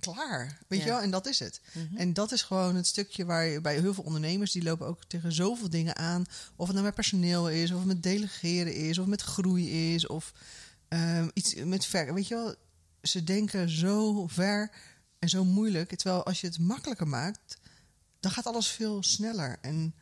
Klaar, 0.00 0.58
weet 0.68 0.78
Ja. 0.78 0.84
je 0.84 0.90
wel. 0.92 1.00
En 1.00 1.10
dat 1.10 1.26
is 1.26 1.38
het. 1.38 1.60
Mhm. 1.72 1.96
En 1.96 2.12
dat 2.12 2.32
is 2.32 2.42
gewoon 2.42 2.76
het 2.76 2.86
stukje 2.86 3.24
waar 3.24 3.44
je 3.44 3.60
bij 3.60 3.78
heel 3.80 3.94
veel 3.94 4.04
ondernemers... 4.04 4.52
die 4.52 4.62
lopen 4.62 4.86
ook 4.86 5.04
tegen 5.04 5.32
zoveel 5.32 5.70
dingen 5.70 5.96
aan. 5.96 6.24
Of 6.56 6.64
het 6.66 6.72
nou 6.74 6.86
met 6.86 6.94
personeel 6.94 7.50
is, 7.50 7.70
of 7.70 7.84
met 7.84 8.02
delegeren 8.02 8.74
is... 8.74 8.98
of 8.98 9.06
met 9.06 9.22
groei 9.22 9.94
is, 9.94 10.06
of 10.06 10.32
ehm, 10.88 11.28
iets 11.32 11.54
met 11.54 11.86
ver... 11.86 12.14
Weet 12.14 12.28
je 12.28 12.34
wel, 12.34 12.54
ze 13.02 13.24
denken 13.24 13.68
zo 13.68 14.26
ver 14.26 14.70
en 15.18 15.28
zo 15.28 15.44
moeilijk. 15.44 15.94
Terwijl 15.94 16.24
als 16.24 16.40
je 16.40 16.46
het 16.46 16.58
makkelijker 16.58 17.08
maakt... 17.08 17.58
dan 18.20 18.30
gaat 18.30 18.46
alles 18.46 18.68
veel 18.68 19.02
sneller. 19.02 19.58
En 19.60 19.94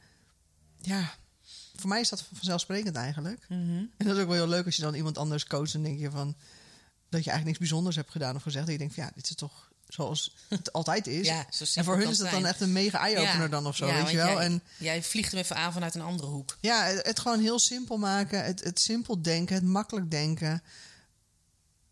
ja, 0.81 1.15
voor 1.77 1.89
mij 1.89 2.01
is 2.01 2.09
dat 2.09 2.29
vanzelfsprekend 2.33 2.97
eigenlijk. 2.97 3.47
Mhm. 3.49 3.85
En 3.97 4.07
dat 4.07 4.17
is 4.17 4.23
ook 4.23 4.29
wel 4.29 4.37
heel 4.37 4.49
leuk 4.49 4.65
als 4.65 4.77
je 4.77 4.83
dan 4.83 4.95
iemand 4.95 5.19
anders 5.19 5.47
coacht... 5.47 5.75
en 5.75 5.83
denk 5.83 5.99
je 5.99 6.11
van... 6.11 6.37
dat 7.09 7.25
je 7.25 7.31
eigenlijk 7.31 7.45
niks 7.45 7.59
bijzonders 7.59 7.97
hebt 7.97 8.11
gedaan 8.11 8.37
of 8.37 8.43
gezegd. 8.43 8.65
Dat 8.65 8.75
je 8.75 8.81
denkt 8.81 8.95
van 8.95 9.05
ja, 9.05 9.11
dit 9.15 9.29
is 9.29 9.37
toch 9.37 9.71
zoals 9.89 10.37
het 10.49 10.73
altijd 10.73 11.07
is. 11.07 11.27
Ja, 11.27 11.47
en 11.75 11.85
voor 11.85 11.97
hun 11.97 12.09
is 12.09 12.17
dat 12.19 12.31
dan 12.31 12.47
echt 12.47 12.61
een 12.61 12.73
mega 12.73 12.99
eye-opener 12.99 13.43
Ja. 13.43 13.49
dan 13.49 13.67
of 13.67 13.77
zo, 13.77 13.87
Ja, 13.87 13.95
weet 14.03 14.11
je 14.11 14.17
wel. 14.17 14.27
Jij, 14.27 14.37
En 14.45 14.63
jij 14.79 15.03
vliegt 15.03 15.31
hem 15.33 15.41
even 15.41 15.57
aan 15.57 15.73
vanuit 15.73 15.95
een 15.95 16.01
andere 16.01 16.29
hoek. 16.29 16.57
ja, 16.61 16.85
het, 16.85 17.07
het 17.07 17.19
gewoon 17.19 17.41
heel 17.41 17.59
simpel 17.59 17.97
maken. 17.99 18.45
Het, 18.45 18.65
het 18.65 18.81
simpel 18.81 19.23
denken, 19.23 19.55
het 19.55 19.65
makkelijk 19.65 20.11
denken. 20.11 20.63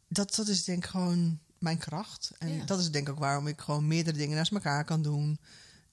Dat, 0.09 0.35
dat 0.35 0.49
is 0.49 0.65
denk 0.65 0.85
ik 0.85 0.91
gewoon 0.91 1.39
mijn 1.59 1.79
kracht. 1.79 2.31
En 2.39 2.67
dat 2.67 2.79
is 2.81 2.91
denk 2.91 3.07
ik 3.09 3.13
ook 3.15 3.21
waarom 3.21 3.47
ik 3.47 3.61
gewoon 3.61 3.87
meerdere 3.87 4.17
dingen 4.17 4.37
naast 4.37 4.53
elkaar 4.53 4.85
kan 4.85 5.03
doen. 5.03 5.41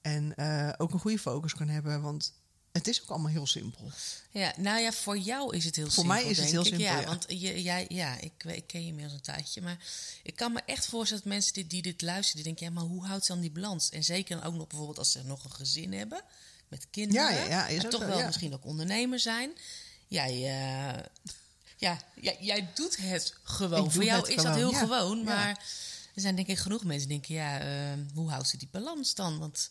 En 0.00 0.34
eh, 0.36 0.72
ook 0.76 0.92
een 0.92 0.98
goede 1.00 1.18
focus 1.18 1.54
kan 1.54 1.68
hebben. 1.68 2.02
Want 2.02 2.32
het 2.72 2.88
is 2.88 3.02
ook 3.02 3.08
allemaal 3.08 3.30
heel 3.30 3.46
simpel. 3.46 3.90
Ja, 4.30 4.54
nou 4.56 4.80
ja, 4.80 4.92
voor 4.92 5.18
jou 5.18 5.56
is 5.56 5.64
het 5.64 5.76
heel 5.76 5.84
Voor 5.84 5.94
simpel. 5.94 6.12
mij 6.14 6.24
is 6.24 6.38
het 6.38 6.50
heel 6.50 6.60
ik. 6.60 6.66
simpel, 6.66 6.84
Ja, 6.86 7.00
ja. 7.00 7.06
want 7.06 7.24
je, 7.28 7.62
jij, 7.62 7.84
ja, 7.88 8.18
ik, 8.20 8.44
ik 8.44 8.66
ken 8.66 8.80
je 8.80 8.86
inmiddels 8.86 9.14
een 9.14 9.20
tijdje. 9.20 9.62
Maar 9.62 9.78
ik 10.22 10.36
kan 10.36 10.52
me 10.52 10.60
echt 10.66 10.86
voorstellen 10.86 11.22
dat 11.22 11.32
mensen 11.32 11.52
die, 11.54 11.66
die 11.66 11.82
dit 11.82 12.02
luisteren, 12.02 12.34
die 12.34 12.44
denken: 12.44 12.66
ja, 12.66 12.80
maar 12.80 12.90
hoe 12.90 13.06
houdt 13.06 13.24
ze 13.24 13.32
dan 13.32 13.40
die 13.40 13.50
balans? 13.50 13.90
En 13.90 14.04
zeker 14.04 14.44
ook 14.44 14.54
nog 14.54 14.66
bijvoorbeeld 14.66 14.98
als 14.98 15.12
ze 15.12 15.22
nog 15.24 15.44
een 15.44 15.52
gezin 15.52 15.92
hebben 15.92 16.22
met 16.68 16.86
kinderen. 16.90 17.34
Ja, 17.34 17.44
ja, 17.44 17.68
ja, 17.68 17.88
toch 17.88 18.06
wel 18.06 18.26
misschien 18.26 18.54
ook 18.54 18.64
ondernemer 18.64 19.18
zijn. 19.18 19.50
Jij, 20.08 20.32
eh, 20.32 21.02
ja, 21.76 21.98
jij, 22.20 22.36
jij 22.40 22.68
doet 22.74 22.96
het 23.00 23.34
gewoon. 23.42 23.84
Ik 23.84 23.90
voor 23.90 24.04
jou 24.04 24.28
is 24.30 24.42
dat 24.42 24.54
heel 24.54 24.72
gewoon. 24.72 25.24
Maar 25.24 25.48
er 26.14 26.20
zijn 26.20 26.36
denk 26.36 26.48
ik 26.48 26.58
genoeg 26.58 26.84
mensen 26.84 27.08
die 27.08 27.18
denken: 27.18 27.34
ja, 27.34 27.60
eh, 27.60 27.98
hoe 28.14 28.30
houdt 28.30 28.48
ze 28.48 28.56
die 28.56 28.68
balans 28.70 29.14
dan? 29.14 29.38
Want 29.38 29.70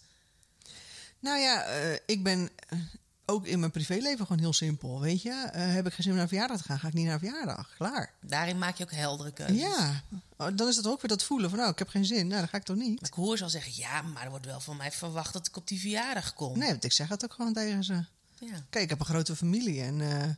Nou 1.21 1.39
ja, 1.39 1.63
eh, 1.63 1.97
ik 2.05 2.23
ben 2.23 2.49
eh, 2.67 2.79
ook 3.25 3.45
in 3.45 3.59
mijn 3.59 3.71
privéleven 3.71 4.25
gewoon 4.25 4.41
heel 4.41 4.53
simpel. 4.53 5.01
Weet 5.01 5.21
je, 5.21 5.29
Eh, 5.53 5.73
heb 5.73 5.85
ik 5.87 5.93
geen 5.93 6.03
zin 6.03 6.11
om 6.11 6.17
naar 6.17 6.27
verjaardag 6.27 6.57
te 6.57 6.63
gaan, 6.63 6.79
ga 6.79 6.87
ik 6.87 6.93
niet 6.93 7.05
naar 7.05 7.19
verjaardag. 7.19 7.69
Klaar. 7.77 8.13
daarin 8.21 8.57
maak 8.57 8.75
je 8.77 8.83
ook 8.83 8.91
heldere 8.91 9.31
keuzes. 9.31 9.59
Ja, 9.59 10.03
Oh, 10.37 10.47
dan 10.55 10.67
is 10.67 10.75
het 10.75 10.87
ook 10.87 11.01
weer 11.01 11.09
dat 11.09 11.23
voelen 11.23 11.49
van, 11.49 11.59
nou, 11.59 11.71
ik 11.71 11.79
heb 11.79 11.87
geen 11.87 12.05
zin. 12.05 12.27
Nou, 12.27 12.39
dan 12.39 12.47
ga 12.47 12.57
ik 12.57 12.63
toch 12.63 12.75
niet. 12.75 13.01
Maar 13.01 13.09
ik 13.09 13.15
hoor 13.15 13.37
ze 13.37 13.43
al 13.43 13.49
zeggen, 13.49 13.71
ja, 13.75 14.01
maar 14.01 14.23
er 14.23 14.29
wordt 14.29 14.45
wel 14.45 14.59
van 14.59 14.77
mij 14.77 14.91
verwacht 14.91 15.33
dat 15.33 15.47
ik 15.47 15.55
op 15.57 15.67
die 15.67 15.79
verjaardag 15.79 16.33
kom. 16.33 16.57
Nee, 16.57 16.69
want 16.69 16.83
ik 16.83 16.93
zeg 16.93 17.07
het 17.09 17.23
ook 17.23 17.33
gewoon 17.33 17.53
tegen 17.53 17.83
ze. 17.83 17.93
Ja. 18.39 18.65
Kijk, 18.69 18.83
ik 18.83 18.89
heb 18.89 18.99
een 18.99 19.05
grote 19.05 19.35
familie 19.35 19.81
en 19.81 19.99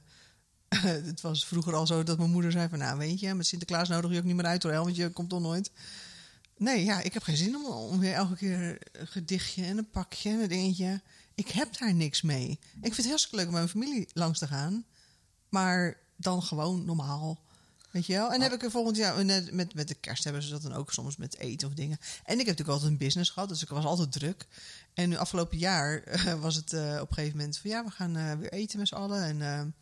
het 1.09 1.21
was 1.21 1.45
vroeger 1.45 1.75
al 1.75 1.87
zo 1.87 2.03
dat 2.03 2.17
mijn 2.17 2.31
moeder 2.31 2.51
zei 2.51 2.69
van... 2.69 2.79
nou, 2.79 2.97
weet 2.97 3.19
je, 3.19 3.33
met 3.33 3.47
Sinterklaas 3.47 3.89
nodig 3.89 4.11
je 4.11 4.17
ook 4.17 4.23
niet 4.23 4.35
meer 4.35 4.45
uit 4.45 4.63
hoor, 4.63 4.73
want 4.73 4.95
je 4.95 5.09
komt 5.09 5.29
toch 5.29 5.41
nooit. 5.41 5.71
Nee, 6.63 6.83
ja, 6.83 7.01
ik 7.01 7.13
heb 7.13 7.23
geen 7.23 7.37
zin 7.37 7.55
om, 7.55 7.65
om 7.65 7.99
weer 7.99 8.13
elke 8.13 8.35
keer 8.35 8.77
een 8.91 9.07
gedichtje 9.07 9.65
en 9.65 9.77
een 9.77 9.89
pakje 9.89 10.29
en 10.29 10.39
een 10.39 10.47
dingetje. 10.47 11.01
Ik 11.35 11.47
heb 11.47 11.77
daar 11.77 11.93
niks 11.93 12.21
mee. 12.21 12.49
Ik 12.75 12.81
vind 12.81 12.97
het 12.97 13.07
hartstikke 13.07 13.35
leuk 13.35 13.47
om 13.47 13.53
mijn 13.53 13.69
familie 13.69 14.07
langs 14.13 14.39
te 14.39 14.47
gaan. 14.47 14.85
Maar 15.49 15.97
dan 16.15 16.43
gewoon 16.43 16.85
normaal. 16.85 17.39
Weet 17.91 18.05
je 18.05 18.13
wel? 18.13 18.31
En 18.31 18.41
heb 18.41 18.53
ik 18.53 18.63
er 18.63 18.71
volgend 18.71 18.97
jaar, 18.97 19.25
net 19.25 19.51
met, 19.51 19.73
met 19.73 19.87
de 19.87 19.93
kerst 19.93 20.23
hebben 20.23 20.43
ze 20.43 20.49
dat 20.49 20.61
dan 20.61 20.73
ook 20.73 20.93
soms 20.93 21.17
met 21.17 21.37
eten 21.37 21.67
of 21.67 21.73
dingen. 21.73 21.97
En 21.99 22.39
ik 22.39 22.45
heb 22.45 22.47
natuurlijk 22.47 22.69
altijd 22.69 22.91
een 22.91 22.97
business 22.97 23.29
gehad, 23.29 23.49
dus 23.49 23.61
ik 23.61 23.69
was 23.69 23.85
altijd 23.85 24.11
druk. 24.11 24.47
En 24.93 25.09
nu 25.09 25.15
afgelopen 25.15 25.57
jaar 25.57 26.03
eh, 26.03 26.41
was 26.41 26.55
het 26.55 26.73
eh, 26.73 26.97
op 27.01 27.09
een 27.09 27.15
gegeven 27.15 27.37
moment 27.37 27.57
van 27.57 27.69
ja, 27.69 27.83
we 27.83 27.91
gaan 27.91 28.15
eh, 28.15 28.33
weer 28.33 28.51
eten 28.51 28.79
met 28.79 28.87
z'n 28.87 28.95
allen. 28.95 29.41
En 29.41 29.73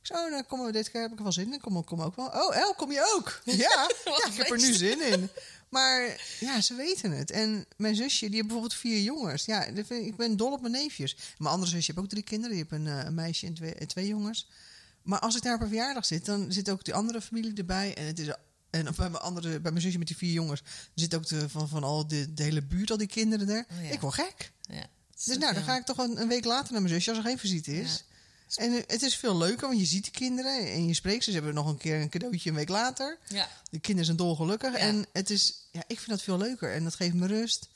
ik 0.00 0.06
zo, 0.06 0.30
dan 0.30 0.46
komen 0.46 0.66
we 0.66 0.72
dit 0.72 0.90
keer 0.90 1.00
heb 1.00 1.10
ik 1.10 1.16
er 1.16 1.22
wel 1.22 1.32
zin 1.32 1.52
in. 1.52 1.60
Kom, 1.60 1.84
kom 1.84 2.02
ook 2.02 2.16
wel. 2.16 2.26
Oh, 2.26 2.56
El, 2.56 2.74
kom 2.74 2.92
je 2.92 3.14
ook? 3.16 3.40
Ja, 3.44 3.88
ja 4.04 4.26
ik 4.26 4.34
heb 4.34 4.50
er 4.50 4.58
nu 4.58 4.72
zin 4.72 5.12
in. 5.12 5.30
Maar 5.68 6.26
ja, 6.40 6.60
ze 6.60 6.74
weten 6.74 7.10
het. 7.10 7.30
En 7.30 7.66
mijn 7.76 7.94
zusje, 7.94 8.26
die 8.26 8.34
heeft 8.34 8.46
bijvoorbeeld 8.46 8.74
vier 8.74 9.00
jongens. 9.00 9.44
Ja, 9.44 9.64
ik 9.88 10.16
ben 10.16 10.36
dol 10.36 10.52
op 10.52 10.60
mijn 10.60 10.72
neefjes. 10.72 11.16
Mijn 11.38 11.52
andere 11.52 11.70
zusje 11.70 11.92
heeft 11.92 12.04
ook 12.04 12.10
drie 12.10 12.22
kinderen. 12.22 12.56
Die 12.56 12.66
heeft 12.68 12.84
een, 12.84 12.98
eh, 12.98 13.04
een 13.04 13.14
meisje 13.14 13.46
en 13.46 13.54
twee, 13.54 13.74
en 13.74 13.86
twee 13.86 14.06
jongens. 14.06 14.48
Maar 15.02 15.18
als 15.18 15.36
ik 15.36 15.42
daar 15.42 15.54
op 15.54 15.60
een 15.60 15.68
verjaardag 15.68 16.06
zit, 16.06 16.24
dan 16.24 16.52
zit 16.52 16.70
ook 16.70 16.84
die 16.84 16.94
andere 16.94 17.20
familie 17.20 17.54
erbij. 17.54 17.94
En 17.94 18.06
het 18.06 18.18
is 18.18 18.28
en 18.70 18.84
bij 18.84 19.10
mijn, 19.10 19.22
andere, 19.22 19.60
bij 19.60 19.70
mijn 19.70 19.82
zusje 19.82 19.98
met 19.98 20.06
die 20.06 20.16
vier 20.16 20.32
jongens 20.32 20.62
zit 20.94 21.14
ook 21.14 21.26
de, 21.26 21.48
van, 21.48 21.68
van 21.68 21.84
al 21.84 22.06
de, 22.06 22.34
de 22.34 22.42
hele 22.42 22.62
buurt, 22.62 22.90
al 22.90 22.96
die 22.96 23.06
kinderen 23.06 23.48
er. 23.48 23.66
Oh 23.70 23.84
ja. 23.84 23.90
Ik 23.90 24.00
word 24.00 24.14
gek. 24.14 24.52
Ja. 24.60 24.86
Dus 25.24 25.38
nou, 25.38 25.54
dan 25.54 25.62
ga 25.62 25.76
ik 25.76 25.84
toch 25.84 25.98
een, 25.98 26.20
een 26.20 26.28
week 26.28 26.44
later 26.44 26.72
naar 26.72 26.82
mijn 26.82 26.94
zusje 26.94 27.10
als 27.10 27.18
er 27.18 27.24
geen 27.24 27.38
visite 27.38 27.80
is. 27.80 28.04
En 28.54 28.72
eh, 28.72 28.82
het 28.86 29.02
is 29.02 29.16
veel 29.16 29.36
leuker, 29.36 29.66
want 29.68 29.80
je 29.80 29.86
ziet 29.86 30.04
de 30.04 30.10
kinderen 30.10 30.72
en 30.72 30.86
je 30.86 30.94
spreekt 30.94 31.24
ze. 31.24 31.30
Ze 31.30 31.36
hebben 31.36 31.54
nog 31.54 31.66
een 31.66 31.76
keer 31.76 32.00
een 32.00 32.08
cadeautje 32.08 32.50
een 32.50 32.56
week 32.56 32.68
later. 32.68 33.18
Ja. 33.28 33.48
De 33.70 33.78
kinderen 33.78 34.04
zijn 34.04 34.16
dolgelukkig. 34.16 34.72
Ja. 34.72 34.78
En 34.78 35.06
het 35.12 35.30
is, 35.30 35.68
ja, 35.72 35.80
ik 35.86 35.96
vind 35.98 36.10
dat 36.10 36.22
veel 36.22 36.38
leuker 36.38 36.72
en 36.74 36.84
dat 36.84 36.94
geeft 36.94 37.14
me 37.14 37.26
rust. 37.26 37.68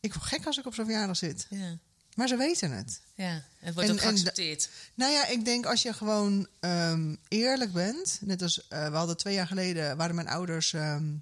Ik 0.00 0.14
word 0.14 0.26
gek 0.26 0.46
als 0.46 0.58
ik 0.58 0.66
op 0.66 0.74
zo'n 0.74 0.84
verjaardag 0.84 1.16
zit. 1.16 1.46
Ja. 1.50 1.78
Maar 2.14 2.28
ze 2.28 2.36
weten 2.36 2.70
het. 2.72 3.00
Ja. 3.14 3.44
Het 3.58 3.74
wordt 3.74 3.88
En- 3.88 3.94
ook 3.94 4.00
en 4.00 4.08
geaccepteerd. 4.08 4.68
Nou 4.94 5.12
ja, 5.12 5.26
ik 5.26 5.44
denk 5.44 5.66
als 5.66 5.82
je 5.82 5.92
gewoon 5.92 6.46
ehm, 6.60 7.14
eerlijk 7.28 7.72
bent. 7.72 8.18
Net 8.20 8.42
als 8.42 8.68
eh, 8.68 8.88
we 8.90 8.96
hadden 8.96 9.16
twee 9.16 9.34
jaar 9.34 9.46
geleden, 9.46 9.96
waren 9.96 10.14
mijn 10.14 10.28
ouders 10.28 10.72
ehm 10.72 11.12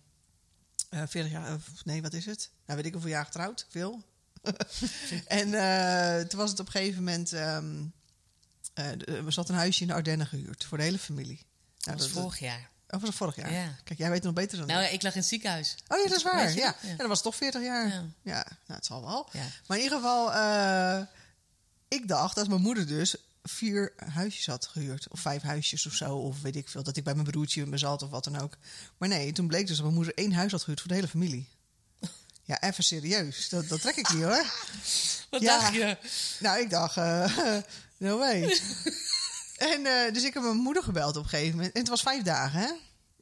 eh 0.89 1.03
40 1.07 1.33
jaar, 1.33 1.55
of 1.55 1.85
nee, 1.85 2.03
wat 2.03 2.13
is 2.13 2.27
het? 2.27 2.51
Nou, 2.67 2.77
weet 2.77 2.87
ik 2.87 2.93
hoeveel 2.93 3.11
jaar 3.11 3.25
getrouwd, 3.25 3.67
veel. 3.69 4.03
en 5.27 5.55
eh, 5.55 6.27
toen 6.27 6.39
was 6.39 6.51
het 6.51 6.61
op 6.61 6.67
een 6.67 6.73
gegeven 6.73 7.05
moment, 7.05 7.33
ehm 7.33 7.85
eh, 8.79 8.87
de- 8.97 9.23
we 9.23 9.31
zat 9.31 9.49
een 9.49 9.55
huisje 9.55 9.81
in 9.83 9.87
de 9.89 9.95
Ardennen 9.95 10.27
gehuurd 10.27 10.65
voor 10.65 10.79
de 10.79 10.85
hele 10.85 10.99
familie. 10.99 11.47
Nou, 11.79 11.97
dat 11.99 12.11
was 12.11 12.23
vorig 12.23 12.39
jaar. 12.39 12.69
Oh, 12.91 13.01
was 13.01 13.09
het 13.09 13.19
vorig 13.19 13.37
jaar? 13.37 13.53
Ja. 13.53 13.75
Kijk, 13.85 13.99
jij 13.99 14.07
weet 14.09 14.17
het 14.17 14.25
nog 14.25 14.35
beter 14.35 14.59
dan 14.59 14.67
Nou, 14.67 14.81
ik. 14.81 14.87
ja, 14.89 14.93
ik 14.95 15.03
lag 15.03 15.13
in 15.13 15.19
het 15.19 15.29
ziekenhuis. 15.29 15.75
Oh 15.89 15.99
ja, 15.99 16.09
dat 16.09 16.17
is 16.17 16.23
waar. 16.23 16.55
Ja. 16.55 16.77
Ja, 16.83 16.95
dat 16.97 17.07
was 17.09 17.23
toch 17.23 17.37
40 17.37 17.63
jaar. 17.63 17.89
Ja. 17.89 18.05
Ja, 18.23 18.45
nou, 18.67 18.79
het 18.79 18.87
zal 18.87 19.01
wel. 19.05 19.29
Maar 19.67 19.77
in 19.77 19.83
ieder 19.83 19.99
geval, 19.99 20.33
eh, 20.35 21.01
ik 21.89 22.09
dacht 22.09 22.35
dat 22.35 22.49
mijn 22.49 22.61
moeder 22.61 22.87
dus 22.87 23.17
vier 23.43 23.93
huisjes 24.13 24.47
had 24.47 24.67
gehuurd. 24.67 25.09
Of 25.09 25.21
vijf 25.21 25.43
huisjes 25.43 25.87
of 25.87 25.93
zo. 25.93 26.17
Of 26.17 26.41
weet 26.43 26.57
ik 26.57 26.69
veel. 26.69 26.83
Dat 26.83 26.97
ik 26.97 27.05
bij 27.05 27.15
mijn 27.15 27.27
broertje 27.27 27.67
me 27.67 27.79
zat 27.79 28.03
of 28.03 28.11
wat 28.11 28.25
dan 28.25 28.39
ook. 28.39 28.57
Maar 28.99 29.09
nee, 29.09 29.33
toen 29.33 29.47
bleek 29.47 29.67
dus 29.67 29.75
dat 29.77 29.85
mijn 29.85 29.95
moeder 29.97 30.15
één 30.15 30.33
huis 30.33 30.53
had 30.53 30.61
gehuurd 30.61 30.81
voor 30.81 30.89
de 30.89 30.95
hele 30.95 31.09
familie. 31.09 31.49
Ja, 32.43 32.61
even 32.61 32.85
serieus. 32.85 33.49
Dat, 33.49 33.69
dat 33.69 33.81
trek 33.81 33.97
ik 33.97 34.13
niet 34.13 34.23
hoor. 34.23 34.45
Wat 35.31 35.41
Ja. 35.41 35.59
dacht 35.61 35.75
je? 35.75 35.97
Nou, 36.41 36.61
ik 36.61 36.71
dacht, 36.71 36.97
eh 36.97 37.37
no 37.99 38.19
way. 38.19 38.43
en 39.73 39.87
eh, 39.87 40.13
dus 40.13 40.25
ik 40.25 40.35
heb 40.35 40.43
mijn 40.43 40.57
moeder 40.57 40.83
gebeld 40.83 41.17
op 41.17 41.23
een 41.23 41.29
gegeven 41.29 41.57
moment. 41.57 41.73
En 41.75 41.81
het 41.81 41.89
was 41.89 42.03
vijf 42.03 42.23
dagen, 42.23 42.61
hè? 42.61 42.73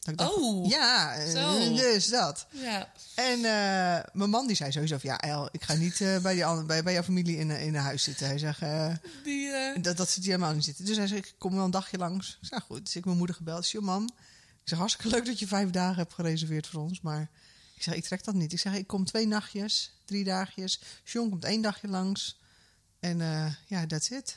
Dat 0.01 0.19
dacht, 0.19 0.35
Oh. 0.35 0.69
Ja, 0.69 1.15
eh, 1.15 1.31
Zo. 1.31 1.75
dus 1.75 2.07
dat. 2.07 2.47
Ja. 2.51 2.93
En 3.15 3.35
eh, 3.37 4.05
mijn 4.13 4.31
man 4.31 4.47
die 4.47 4.57
zei 4.57 4.73
sowieso 4.73 4.99
van... 4.99 5.11
Ja, 5.11 5.21
El, 5.21 5.49
ik 5.53 5.63
ga 5.63 5.75
niet 5.75 5.99
bij, 6.23 6.35
die 6.35 6.45
andere, 6.45 6.67
bij, 6.67 6.83
bij 6.83 6.93
jouw 6.93 7.03
familie 7.03 7.37
in, 7.37 7.51
in 7.51 7.75
een 7.75 7.81
huis 7.81 8.03
zitten. 8.03 8.27
Hij 8.27 8.39
zegt... 8.39 8.61
Die, 9.25 9.51
dat, 9.81 9.97
dat 9.97 10.11
zit 10.11 10.23
hier 10.23 10.33
helemaal 10.33 10.55
niet 10.55 10.65
zitten. 10.65 10.85
Dus 10.85 10.97
hij 10.97 11.07
zei, 11.07 11.21
ik 11.21 11.35
kom 11.39 11.55
wel 11.55 11.65
een 11.65 11.71
dagje 11.71 11.99
langs. 11.99 12.39
Ik 12.41 12.49
zei, 12.49 12.61
goed. 12.61 12.79
Dus 12.79 12.89
ik 12.89 12.95
heb 12.95 13.05
mijn 13.05 13.17
moeder 13.17 13.37
gebeld. 13.37 13.65
Ik 13.65 13.71
zei, 13.71 13.85
mam, 13.85 14.05
ik 14.05 14.69
zeg, 14.69 14.79
hartstikke 14.79 15.11
leuk 15.11 15.27
dat 15.27 15.39
je 15.39 15.47
vijf 15.47 15.71
dagen 15.71 15.97
hebt 15.97 16.15
gereserveerd 16.15 16.67
voor 16.67 16.83
ons. 16.83 17.01
Maar 17.01 17.31
ik 17.77 17.83
zeg, 17.83 17.95
ik 17.95 18.05
trek 18.05 18.25
dat 18.25 18.35
niet. 18.35 18.53
Ik 18.53 18.61
zeg, 18.61 18.75
ik 18.75 18.87
kom 18.87 19.05
twee 19.05 19.27
nachtjes, 19.27 19.93
drie 20.05 20.25
dagjes. 20.25 20.81
John 21.05 21.29
komt 21.29 21.45
één 21.45 21.61
dagje 21.61 21.89
langs. 21.89 22.41
En 23.01 23.19
ja, 23.67 23.87
that's 23.87 24.11
it. 24.11 24.37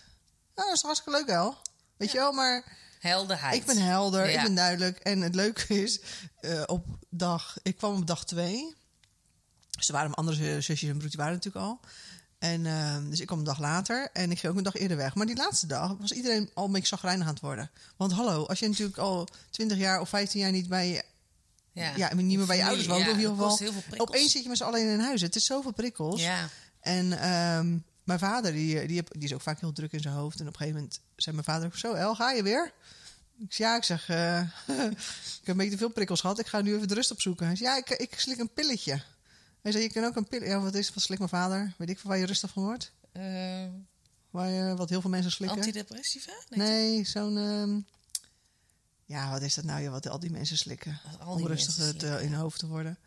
Nou, 0.59 0.71
dat 0.71 0.77
is 0.79 0.83
hartstikke 0.83 1.19
leuk, 1.19 1.27
El. 1.35 1.57
Weet 1.97 2.11
je 2.11 2.17
wel, 2.17 2.31
maar... 2.31 2.63
helderheid. 2.99 3.55
Ik 3.55 3.65
ben 3.65 3.77
helder, 3.77 4.29
Ja. 4.29 4.37
ik 4.37 4.43
ben 4.45 4.55
duidelijk. 4.55 4.97
En 4.97 5.21
het 5.21 5.35
leuke 5.35 5.81
is, 5.83 5.99
eh, 6.41 6.63
op 6.65 6.85
dag, 7.09 7.57
ik 7.63 7.77
kwam 7.77 7.95
op 7.95 8.07
dag 8.07 8.25
twee. 8.25 8.75
Dus 9.77 9.87
er 9.87 9.93
waren 9.93 10.11
mijn 10.15 10.27
andere 10.27 10.61
zusjes 10.61 10.89
en 10.89 10.97
broertje 10.97 11.17
waren 11.17 11.33
natuurlijk 11.33 11.65
al. 11.65 11.79
En, 12.39 12.65
ehm, 12.65 13.09
dus 13.09 13.19
ik 13.19 13.25
kwam 13.27 13.39
een 13.39 13.43
dag 13.45 13.59
later 13.59 14.09
en 14.13 14.31
ik 14.31 14.39
ging 14.39 14.51
ook 14.51 14.57
een 14.57 14.63
dag 14.63 14.75
eerder 14.75 14.97
weg. 14.97 15.15
Maar 15.15 15.25
die 15.25 15.35
laatste 15.35 15.67
dag 15.67 15.95
was 15.99 16.11
iedereen 16.11 16.49
al 16.53 16.65
een 16.65 16.71
beetje 16.71 16.87
zagrijnig 16.87 17.27
aan 17.27 17.33
het 17.33 17.41
worden. 17.41 17.71
Want 17.97 18.11
hallo, 18.11 18.45
als 18.45 18.59
je 18.59 18.67
natuurlijk 18.67 18.97
al 18.97 19.27
20 19.49 19.77
jaar 19.77 19.99
of 19.99 20.09
15 20.09 20.39
jaar 20.39 20.51
niet 20.51 20.67
bij 20.67 20.87
je, 20.89 21.03
Ja, 21.71 21.95
ja, 21.95 22.13
niet 22.13 22.37
meer 22.37 22.45
bij 22.47 22.57
je 22.57 22.65
ouders 22.65 22.87
woont, 22.87 22.99
Ja, 23.03 23.05
of 23.07 23.13
in 23.13 23.19
ieder 23.19 23.35
geval, 23.35 23.57
heel 23.57 23.71
veel 23.71 23.81
prikkels. 23.81 24.09
opeens 24.09 24.31
zit 24.31 24.43
je 24.43 24.49
met 24.49 24.57
z'n 24.57 24.63
allen 24.63 24.81
in 24.81 24.87
een 24.87 24.99
huis. 25.01 25.21
Het 25.21 25.35
is 25.35 25.45
zoveel 25.45 25.71
prikkels. 25.73 26.21
Ja. 26.21 26.49
En 26.79 27.19
ehm, 27.19 27.77
mijn 28.09 28.19
vader, 28.31 28.51
die, 28.51 28.87
die, 28.87 28.95
heb- 28.97 29.13
die 29.13 29.23
is 29.23 29.33
ook 29.33 29.41
vaak 29.41 29.59
heel 29.59 29.71
druk 29.71 29.91
in 29.91 29.99
zijn 29.99 30.13
hoofd. 30.13 30.39
En 30.39 30.47
op 30.47 30.53
een 30.53 30.57
gegeven 30.59 30.79
moment 30.81 30.99
zei 31.15 31.35
mijn 31.35 31.47
vader 31.47 31.67
ook 31.67 31.75
zo... 31.75 31.93
El, 31.93 32.15
ga 32.15 32.31
je 32.31 32.43
weer? 32.43 32.71
Ik 33.39 33.53
zei, 33.53 33.69
ja, 33.69 33.75
ik 33.75 33.83
zeg... 33.83 34.09
eh, 34.09 34.39
ik 34.41 35.45
heb 35.45 35.47
een 35.47 35.57
beetje 35.57 35.71
te 35.71 35.77
veel 35.77 35.89
prikkels 35.89 36.21
gehad. 36.21 36.39
Ik 36.39 36.47
ga 36.47 36.61
nu 36.61 36.75
even 36.75 36.87
de 36.87 36.93
rust 36.93 37.11
opzoeken. 37.11 37.45
Hij 37.45 37.55
zei, 37.55 37.69
ja, 37.69 37.77
ik, 37.77 37.89
ik 37.89 38.19
slik 38.19 38.37
een 38.39 38.53
pilletje. 38.53 39.01
Hij 39.61 39.71
zei, 39.71 39.83
je 39.83 39.91
kan 39.91 40.03
ook 40.03 40.15
een 40.15 40.27
pilletje... 40.27 40.53
Ja, 40.53 40.59
wat 40.61 40.75
is 40.75 40.93
Wat 40.93 41.03
slikt 41.03 41.19
mijn 41.19 41.31
vader? 41.31 41.73
Weet 41.77 41.89
ik 41.89 41.99
veel 41.99 42.09
waar 42.09 42.19
je 42.19 42.25
rustig 42.25 42.51
van 42.51 42.63
wordt? 42.63 42.91
Eh, 43.11 43.65
Waar 44.29 44.49
je, 44.49 44.75
wat 44.75 44.89
heel 44.89 45.01
veel 45.01 45.09
mensen 45.09 45.31
slikken? 45.31 45.57
antidepressiva? 45.57 46.31
nee, 46.49 47.03
zo'n... 47.05 47.37
ehm, 47.37 47.79
ja, 49.05 49.31
wat 49.31 49.41
is 49.41 49.53
dat 49.53 49.63
nou? 49.65 49.81
joh, 49.81 49.91
Wat 49.91 50.07
al 50.07 50.19
die 50.19 50.31
mensen 50.31 50.57
slikken. 50.57 50.99
Al 51.19 51.35
die 51.35 51.45
Om 51.45 51.51
rustig 51.51 51.77
mensen 51.77 51.97
te- 51.97 52.21
in 52.23 52.29
hun 52.31 52.39
hoofd 52.39 52.59
te 52.59 52.67
worden. 52.67 52.97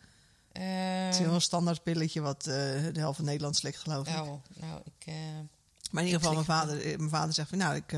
Eh, 0.52 1.04
Het 1.04 1.14
is 1.20 1.26
een 1.26 1.40
standaard 1.40 1.82
pilletje 1.82 2.20
wat 2.20 2.38
eh, 2.46 2.54
de 2.92 2.92
helft 3.00 3.16
van 3.16 3.24
Nederland 3.24 3.56
slikt, 3.56 3.76
geloof 3.76 4.06
ik. 4.08 4.14
nou, 4.14 4.38
nou, 4.60 4.80
ik... 4.84 5.06
eh, 5.06 5.14
Maar 5.90 6.02
in 6.02 6.08
ieder 6.08 6.20
geval, 6.20 6.32
mijn 6.34 6.44
vader, 6.46 6.76
mijn 6.98 7.10
vader 7.10 7.34
zegt 7.34 7.48
van, 7.48 7.58
nou, 7.58 7.74
ik... 7.74 7.90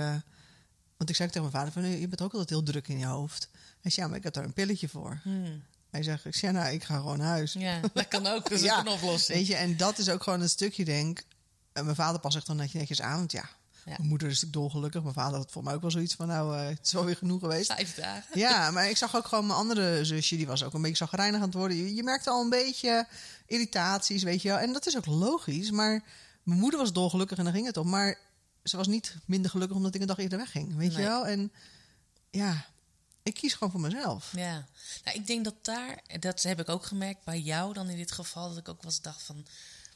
want 0.97 1.11
ik 1.11 1.17
zei 1.17 1.29
ook 1.29 1.35
tegen 1.35 1.41
mijn 1.51 1.51
vader 1.51 1.73
van, 1.73 1.83
je 2.01 2.09
bent 2.09 2.23
ook 2.23 2.33
altijd 2.33 2.51
heel 2.51 2.63
druk 2.63 2.89
in 2.89 2.99
je 2.99 3.07
hoofd. 3.07 3.49
Hij 3.81 3.91
zei, 3.91 4.03
ja, 4.07 4.09
maar 4.09 4.17
ik 4.19 4.25
heb 4.25 4.33
daar 4.35 4.45
een 4.45 4.53
pilletje 4.53 4.89
voor. 4.89 5.21
hmm, 5.23 5.63
Hij 5.91 6.03
zegt, 6.03 6.25
ik 6.25 6.35
zei, 6.35 6.53
nou, 6.53 6.73
ik 6.73 6.85
ga 6.85 6.97
gewoon 6.97 7.19
naar 7.19 7.29
huis. 7.29 7.53
ja, 7.53 7.81
dat 7.95 8.09
kan 8.09 8.27
ook. 8.27 8.43
Dat 8.49 8.53
is 8.59 8.63
Ja, 8.71 8.79
ook 8.79 8.87
een 8.87 8.93
oplossing. 8.93 9.39
Weet 9.39 9.47
je, 9.47 9.55
en 9.55 9.77
dat 9.77 9.99
is 9.99 10.09
ook 10.09 10.23
gewoon 10.23 10.41
een 10.41 10.49
stukje, 10.49 10.85
denk 10.85 11.23
en 11.73 11.85
mijn 11.85 11.97
vader 11.97 12.21
past 12.21 12.35
zich 12.35 12.45
dan 12.45 12.57
netjes 12.57 13.01
aan, 13.03 13.17
want 13.19 13.33
ja, 13.33 13.49
Ja. 13.85 13.91
mijn 13.97 14.09
moeder 14.09 14.29
is 14.29 14.35
natuurlijk 14.35 14.53
dolgelukkig. 14.63 15.03
Mijn 15.03 15.15
vader 15.15 15.39
had 15.39 15.51
voor 15.51 15.63
mij 15.63 15.75
ook 15.75 15.81
wel 15.81 15.91
zoiets 15.91 16.15
van, 16.15 16.27
nou, 16.27 16.59
eh, 16.59 16.67
het 16.69 16.87
is 16.87 16.93
wel 16.93 17.05
weer 17.05 17.17
genoeg 17.17 17.41
geweest. 17.41 17.73
Vijf 17.73 17.95
dagen. 17.95 18.39
Ja, 18.39 18.71
maar 18.71 18.89
ik 18.91 18.97
zag 18.97 19.17
ook 19.17 19.27
gewoon 19.27 19.47
mijn 19.47 19.59
andere 19.59 20.05
zusje, 20.05 20.37
die 20.37 20.47
was 20.47 20.63
ook 20.63 20.73
een 20.75 20.83
beetje 20.83 20.97
zagrijnig 20.97 21.41
aan 21.41 21.47
het 21.47 21.55
worden. 21.57 21.77
Je, 21.77 21.95
je 21.95 22.03
merkte 22.03 22.31
al 22.31 22.43
een 22.43 22.51
beetje 22.51 23.07
irritaties, 23.47 24.23
weet 24.23 24.43
je 24.43 24.49
wel. 24.49 24.59
En 24.59 24.73
dat 24.73 24.87
is 24.87 24.97
ook 24.97 25.07
logisch, 25.07 25.71
maar 25.71 26.03
mijn 26.43 26.59
moeder 26.59 26.81
was 26.81 26.93
dolgelukkig 26.93 27.39
en 27.39 27.45
daar 27.45 27.53
ging 27.53 27.67
het 27.67 27.77
om. 27.77 27.89
Maar 27.89 28.19
ze 28.65 28.77
was 28.77 28.87
niet 28.87 29.17
minder 29.25 29.51
gelukkig 29.51 29.77
omdat 29.77 29.95
ik 29.95 30.01
een 30.01 30.07
dag 30.07 30.19
eerder 30.19 30.39
wegging, 30.39 30.77
weet 30.77 30.93
Nee. 30.93 31.01
je 31.03 31.09
wel. 31.09 31.27
En 31.27 31.53
ja, 32.31 32.65
ik 33.23 33.35
kies 33.35 33.53
gewoon 33.55 33.71
voor 33.71 33.81
mezelf. 33.81 34.33
Ja, 34.37 34.67
nou, 35.05 35.17
ik 35.17 35.27
denk 35.27 35.45
dat 35.45 35.55
daar, 35.63 36.01
dat 36.21 36.43
heb 36.43 36.61
ik 36.61 36.69
ook 36.69 36.85
gemerkt 36.85 37.25
bij 37.25 37.41
jou 37.41 37.73
dan 37.73 37.89
in 37.89 37.97
dit 37.97 38.13
geval, 38.13 38.49
dat 38.49 38.59
ik 38.59 38.69
ook 38.69 38.83
wel 38.83 38.91
eens 38.91 39.01
dacht 39.01 39.23
van, 39.23 39.47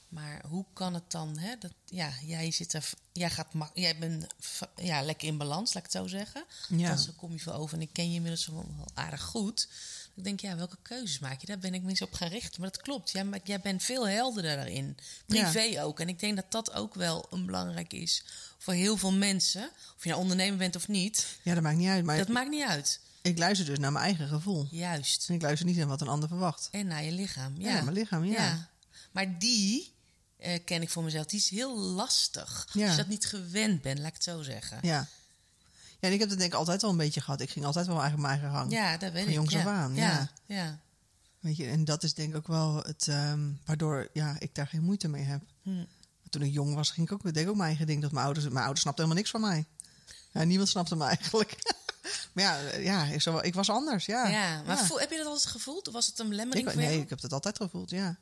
maar 0.08 0.44
hoe 0.48 0.64
kan 0.72 0.94
het 0.94 1.10
dan, 1.10 1.38
hè? 1.38 1.54
Dat, 1.58 1.72
ja, 1.84 2.12
jij 2.24 2.50
zit 2.50 2.72
er, 2.72 2.90
jij 3.12 3.30
gaat, 3.30 3.46
jij 3.74 3.98
bent 3.98 4.26
ja, 4.76 5.02
lekker 5.02 5.28
in 5.28 5.38
balans, 5.38 5.74
laat 5.74 5.84
ik 5.86 5.92
het 5.92 6.00
zo 6.02 6.06
zeggen. 6.06 6.44
Ja. 6.68 6.94
Dan 6.94 7.14
kom 7.16 7.32
je 7.32 7.38
veel 7.38 7.52
over 7.52 7.76
en 7.76 7.82
ik 7.82 7.92
ken 7.92 8.08
je 8.08 8.14
inmiddels 8.14 8.46
wel 8.46 8.66
aardig 8.94 9.22
goed. 9.22 9.68
Ik 10.14 10.24
denk, 10.24 10.40
ja, 10.40 10.56
welke 10.56 10.78
keuzes 10.82 11.18
maak 11.18 11.40
je? 11.40 11.46
Daar 11.46 11.58
ben 11.58 11.74
ik 11.74 11.88
eens 11.88 12.02
op 12.02 12.12
gaan 12.14 12.28
richten. 12.28 12.60
Maar 12.60 12.70
dat 12.70 12.82
klopt, 12.82 13.10
jij, 13.10 13.24
ma- 13.24 13.38
jij 13.44 13.60
bent 13.60 13.82
veel 13.82 14.08
helderder 14.08 14.56
daarin. 14.56 14.96
Privé 15.26 15.82
ook. 15.82 16.00
En 16.00 16.08
ik 16.08 16.18
denk 16.20 16.36
dat 16.36 16.50
dat 16.52 16.72
ook 16.72 16.94
wel 16.94 17.26
een 17.30 17.46
belangrijk 17.46 17.92
is 17.92 18.24
voor 18.58 18.74
heel 18.74 18.96
veel 18.96 19.12
mensen. 19.12 19.70
Of 19.96 20.02
je 20.02 20.08
nou 20.08 20.20
ondernemer 20.22 20.58
bent 20.58 20.76
of 20.76 20.88
niet, 20.88 21.26
Ja, 21.42 21.54
dat 21.54 21.62
maakt 21.62 21.76
niet 21.76 21.88
uit. 21.88 22.04
Maar 22.04 22.16
dat 22.18 22.28
maakt 22.28 22.50
niet 22.50 22.66
uit. 22.66 23.00
ik 23.22 23.38
luister 23.38 23.66
dus 23.66 23.78
naar 23.78 23.92
mijn 23.92 24.04
eigen 24.04 24.28
gevoel. 24.28 24.66
Juist. 24.70 25.28
En 25.28 25.34
ik 25.34 25.42
luister 25.42 25.66
niet 25.66 25.76
naar 25.76 25.86
wat 25.86 26.00
een 26.00 26.08
ander 26.08 26.28
verwacht. 26.28 26.68
En 26.70 26.86
naar 26.86 27.04
je 27.04 27.12
lichaam. 27.12 27.54
Ja, 27.60 27.74
Ja, 27.74 27.82
mijn 27.82 27.96
lichaam, 27.96 28.24
ja. 28.24 28.68
Maar 29.12 29.38
die 29.38 29.92
eh, 30.38 30.64
ken 30.64 30.82
ik 30.82 30.90
voor 30.90 31.02
mezelf. 31.04 31.26
Die 31.26 31.38
is 31.38 31.50
heel 31.50 31.78
lastig. 31.78 32.66
Ja. 32.72 32.82
Als 32.82 32.90
je 32.90 32.96
dat 32.96 33.08
niet 33.08 33.26
gewend 33.26 33.82
bent, 33.82 33.98
laat 33.98 34.08
ik 34.08 34.14
het 34.14 34.22
zo 34.24 34.42
zeggen. 34.42 34.78
Ja. 34.82 35.06
Ja, 36.00 36.08
en 36.08 36.12
ik 36.12 36.18
heb 36.20 36.28
dat 36.28 36.38
denk 36.38 36.52
ik 36.52 36.58
altijd 36.58 36.82
al 36.82 36.90
een 36.90 36.96
beetje 36.96 37.20
gehad. 37.20 37.40
Ik 37.40 37.50
ging 37.50 37.64
altijd 37.64 37.86
wel 37.86 38.00
eigenlijk 38.00 38.28
mijn 38.28 38.40
eigen 38.40 38.58
gang. 38.58 38.72
Ja, 38.72 38.96
dat 38.96 39.12
weet 39.12 39.22
Van 39.22 39.30
ik. 39.30 39.36
jongs 39.38 39.52
ja. 39.52 39.58
af 39.60 39.66
aan, 39.66 39.94
Ja, 39.94 40.30
ja. 40.46 40.56
ja. 40.56 40.78
Weet 41.40 41.56
je, 41.56 41.66
en 41.66 41.84
dat 41.84 42.02
is 42.02 42.14
denk 42.14 42.30
ik 42.30 42.36
ook 42.36 42.46
wel 42.46 42.76
het 42.82 43.08
ehm, 43.08 43.50
waardoor 43.64 44.08
ja, 44.12 44.36
ik 44.38 44.54
daar 44.54 44.66
geen 44.66 44.82
moeite 44.82 45.08
mee 45.08 45.22
heb. 45.24 45.42
Hm. 45.62 45.84
Toen 46.30 46.42
ik 46.42 46.52
jong 46.52 46.74
was, 46.74 46.90
ging 46.90 47.06
ik 47.06 47.12
ook, 47.12 47.22
deed 47.22 47.36
ik 47.36 47.48
ook 47.48 47.54
mijn 47.56 47.68
eigen 47.68 47.86
ding. 47.86 48.02
Dat 48.02 48.12
mijn 48.12 48.24
ouders, 48.24 48.46
mijn 48.46 48.58
ouders 48.58 48.80
snapten 48.80 49.04
helemaal 49.04 49.22
niks 49.22 49.30
van 49.30 49.40
mij. 49.40 49.66
Ja, 50.32 50.44
niemand 50.44 50.68
snapte 50.68 50.96
me 50.96 51.04
eigenlijk. 51.04 51.56
maar 52.32 52.44
ja, 52.44 52.60
eh, 52.60 52.84
ja 52.84 53.04
ik, 53.42 53.54
was 53.54 53.70
anders, 53.70 54.06
ja. 54.06 54.26
Ja, 54.28 54.62
maar 54.66 54.76
Ja. 54.76 54.84
voel- 54.84 55.00
heb 55.00 55.10
je 55.10 55.16
dat 55.16 55.26
altijd 55.26 55.46
gevoeld? 55.46 55.86
Of 55.88 55.94
was 55.94 56.06
het 56.06 56.18
een 56.18 56.28
belemmering 56.28 56.66
Ik, 56.66 56.72
voor 56.72 56.82
nee, 56.82 56.90
jou? 56.90 57.02
ik 57.02 57.08
heb 57.10 57.20
dat 57.20 57.32
altijd 57.32 57.56
gevoeld, 57.56 57.90
ja. 57.90 58.16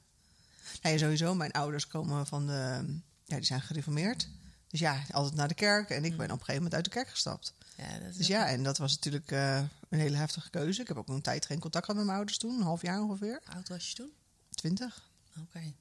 Nee, 0.83 0.99
sowieso, 0.99 1.35
mijn 1.35 1.53
ouders 1.53 1.87
komen 1.87 2.27
van 2.27 2.47
de... 2.47 2.85
Ja, 3.25 3.37
die 3.37 3.45
zijn 3.45 3.61
gereformeerd. 3.61 4.29
Dus 4.69 4.81
ja, 4.81 5.03
altijd 5.11 5.35
naar 5.35 5.49
de 5.49 5.55
kerk. 5.55 5.91
En 5.91 6.05
ik 6.05 6.17
ben 6.17 6.27
op 6.27 6.39
een 6.39 6.45
gegeven 6.45 6.55
moment 6.55 6.75
uit 6.75 6.85
de 6.85 6.91
kerk 6.91 7.09
gestapt. 7.09 7.55
Ja, 7.77 7.99
dat 7.99 8.11
is 8.11 8.17
Dus 8.17 8.27
ja, 8.27 8.49
en 8.49 8.63
dat 8.63 8.79
was 8.79 8.95
natuurlijk 8.95 9.31
eh, 9.31 9.57
een 9.89 9.99
hele 9.99 10.17
heftige 10.17 10.51
keuze. 10.51 10.81
Ik 10.81 10.89
heb 10.89 10.97
ook 10.97 11.09
een 11.09 11.23
tijd 11.23 11.47
geen 11.47 11.59
contact 11.59 11.85
gehad 11.85 11.97
met 11.97 12.07
mijn 12.07 12.19
ouders 12.19 12.39
toen. 12.39 12.57
Een 12.57 12.63
half 12.63 12.83
jaar 12.83 13.03
ongeveer. 13.03 13.41
Hoe 13.45 13.55
oud 13.55 13.69
was 13.69 13.89
je 13.89 13.95
toen? 13.95 14.13
Twintig. 14.51 15.03
Oké. 15.43 15.73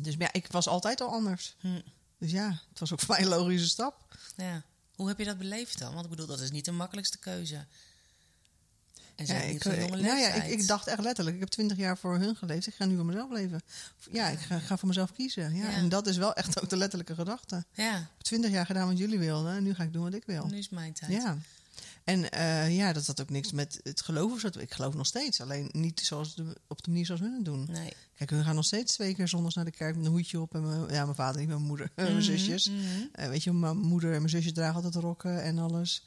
Dus 0.00 0.14
ja, 0.18 0.32
ik 0.32 0.46
was 0.50 0.68
altijd 0.68 1.00
al 1.00 1.10
anders. 1.10 1.56
Hm. 1.60 1.80
Dus 2.18 2.30
ja, 2.30 2.60
het 2.68 2.78
was 2.78 2.92
ook 2.92 3.00
voor 3.00 3.14
mij 3.14 3.24
een 3.24 3.30
logische 3.30 3.68
stap. 3.68 4.16
Ja. 4.36 4.62
Hoe 4.94 5.08
heb 5.08 5.18
je 5.18 5.24
dat 5.24 5.38
beleefd 5.38 5.78
dan? 5.78 5.92
Want 5.92 6.04
ik 6.04 6.10
bedoel, 6.10 6.26
dat 6.26 6.40
is 6.40 6.50
niet 6.50 6.64
de 6.64 6.72
makkelijkste 6.72 7.18
keuze. 7.18 7.66
En 9.20 9.26
Ja, 9.26 9.40
zijn 9.40 9.54
ik, 9.54 9.62
zo'n 9.62 9.72
eh, 9.72 9.80
jonge 9.80 10.02
nou 10.02 10.18
ja, 10.18 10.32
ik, 10.32 10.46
ik 10.46 10.66
dacht 10.66 10.86
echt 10.86 11.00
letterlijk, 11.00 11.34
ik 11.36 11.42
heb 11.42 11.50
twintig 11.50 11.76
jaar 11.76 11.98
voor 11.98 12.18
hun 12.18 12.36
geleefd. 12.36 12.66
Ik 12.66 12.74
ga 12.74 12.84
nu 12.84 12.96
voor 12.96 13.04
mezelf 13.04 13.30
leven. 13.30 13.60
Ja, 14.10 14.28
ik 14.28 14.38
ga, 14.38 14.58
ga 14.58 14.76
voor 14.76 14.88
mezelf 14.88 15.12
kiezen. 15.12 15.54
Ja, 15.54 15.68
Ja. 15.68 15.76
En 15.76 15.88
dat 15.88 16.06
is 16.06 16.16
wel 16.16 16.34
echt 16.34 16.62
ook 16.62 16.68
de 16.68 16.76
letterlijke 16.76 17.14
gedachte. 17.14 17.64
Ja, 17.72 18.08
twintig 18.22 18.50
jaar 18.50 18.66
gedaan 18.66 18.88
wat 18.88 18.98
jullie 18.98 19.18
wilden. 19.18 19.56
En 19.56 19.62
nu 19.62 19.74
ga 19.74 19.82
ik 19.82 19.92
doen 19.92 20.02
wat 20.02 20.14
ik 20.14 20.24
wil. 20.26 20.46
nu 20.46 20.58
is 20.58 20.68
mijn 20.68 20.92
tijd. 20.92 21.12
Ja. 21.12 21.38
En 22.04 22.30
eh, 22.30 22.76
ja, 22.76 22.92
dat 22.92 23.06
had 23.06 23.20
ook 23.20 23.30
niks 23.30 23.52
met 23.52 23.80
het 23.82 24.00
zo. 24.00 24.48
Ik 24.58 24.72
geloof 24.72 24.94
nog 24.94 25.06
steeds, 25.06 25.40
alleen 25.40 25.68
niet 25.72 26.00
zoals 26.00 26.34
de, 26.34 26.56
op 26.68 26.82
de 26.82 26.90
manier 26.90 27.06
zoals 27.06 27.20
hun 27.20 27.34
het 27.34 27.44
doen. 27.44 27.66
Nee. 27.70 27.92
Kijk, 28.16 28.30
we 28.30 28.42
gaan 28.42 28.54
nog 28.54 28.64
steeds 28.64 28.94
twee 28.94 29.14
keer 29.14 29.28
zondags 29.28 29.54
naar 29.54 29.64
de 29.64 29.70
kerk 29.70 29.96
met 29.96 30.04
een 30.06 30.10
hoedje 30.10 30.40
op. 30.40 30.54
En 30.54 30.66
mijn, 30.66 30.92
ja, 30.92 31.04
mijn 31.04 31.14
vader 31.14 31.40
niet, 31.40 31.48
mijn 31.48 31.62
moeder 31.62 31.90
mijn 31.94 32.22
zusjes. 32.22 32.68
Mhm. 32.68 32.82
Eh, 33.12 33.28
weet 33.28 33.42
je, 33.42 33.52
mijn 33.52 33.76
moeder 33.78 34.12
en 34.12 34.18
mijn 34.18 34.30
zusje 34.30 34.52
dragen 34.52 34.74
altijd 34.74 34.94
rokken 34.94 35.42
en 35.42 35.58
alles. 35.58 36.06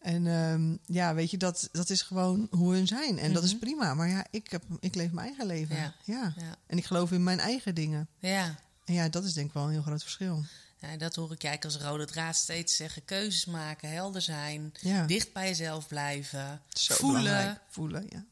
En 0.00 0.26
ehm, 0.26 0.76
ja, 0.96 1.14
weet 1.14 1.30
je, 1.30 1.36
dat, 1.36 1.68
dat 1.72 1.90
is 1.90 2.02
gewoon 2.02 2.46
hoe 2.50 2.72
hun 2.74 2.86
zijn. 2.86 3.18
En 3.18 3.32
dat 3.32 3.42
is 3.44 3.50
Mhm. 3.50 3.58
prima. 3.60 3.94
Maar 3.94 4.08
ja, 4.08 4.26
ik, 4.30 4.50
heb, 4.50 4.62
ik 4.80 4.94
leef 4.94 5.10
mijn 5.10 5.26
eigen 5.26 5.46
leven. 5.46 5.76
Ja. 5.76 5.94
Ja. 6.04 6.32
Ja. 6.36 6.54
En 6.66 6.78
ik 6.78 6.84
geloof 6.84 7.12
in 7.12 7.22
mijn 7.22 7.38
eigen 7.40 7.74
dingen. 7.74 8.08
Ja. 8.18 8.54
En 8.84 8.94
ja, 8.94 9.08
dat 9.08 9.24
is 9.24 9.32
denk 9.32 9.46
ik 9.46 9.52
wel 9.52 9.64
een 9.64 9.70
heel 9.70 9.82
groot 9.82 10.02
verschil. 10.02 10.44
ja, 10.80 10.96
dat 10.96 11.14
hoor 11.14 11.32
ik 11.32 11.44
eigenlijk 11.44 11.64
als 11.82 11.90
rode 11.90 12.04
draad 12.06 12.36
steeds 12.36 12.76
zeggen. 12.76 13.04
Keuzes 13.04 13.44
maken, 13.44 13.90
helder 13.90 14.22
zijn, 14.22 14.72
Ja, 14.80 15.06
dicht 15.06 15.32
bij 15.32 15.46
jezelf 15.48 15.86
blijven, 15.88 16.62
zo 16.68 16.94
voelen. 16.94 17.22
belangrijk. 17.22 17.60
Voelen, 17.68 18.06
ja. 18.10 18.24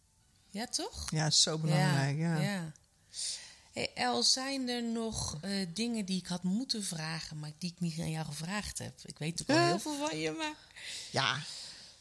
Ja, 0.50 0.66
toch? 0.66 1.10
Ja, 1.10 1.30
zo 1.30 1.58
belangrijk, 1.58 2.18
ja. 2.18 2.36
ja. 2.40 2.72
Hey, 3.76 3.90
El, 3.94 4.22
zijn 4.22 4.68
er 4.68 4.82
nog 4.82 5.38
eh, 5.40 5.50
dingen 5.74 6.04
die 6.04 6.18
ik 6.18 6.26
had 6.26 6.42
moeten 6.42 6.84
vragen, 6.84 7.38
maar 7.38 7.50
die 7.58 7.70
ik 7.76 7.80
niet 7.80 7.98
aan 8.00 8.10
jou 8.10 8.24
gevraagd 8.26 8.78
heb? 8.78 8.92
Ik 9.04 9.18
weet 9.18 9.40
ook 9.40 9.46
wel 9.46 9.66
heel 9.66 9.78
veel 9.78 9.96
van 10.08 10.18
je, 10.18 10.30
maar 10.30 10.54
Ja, 11.10 11.36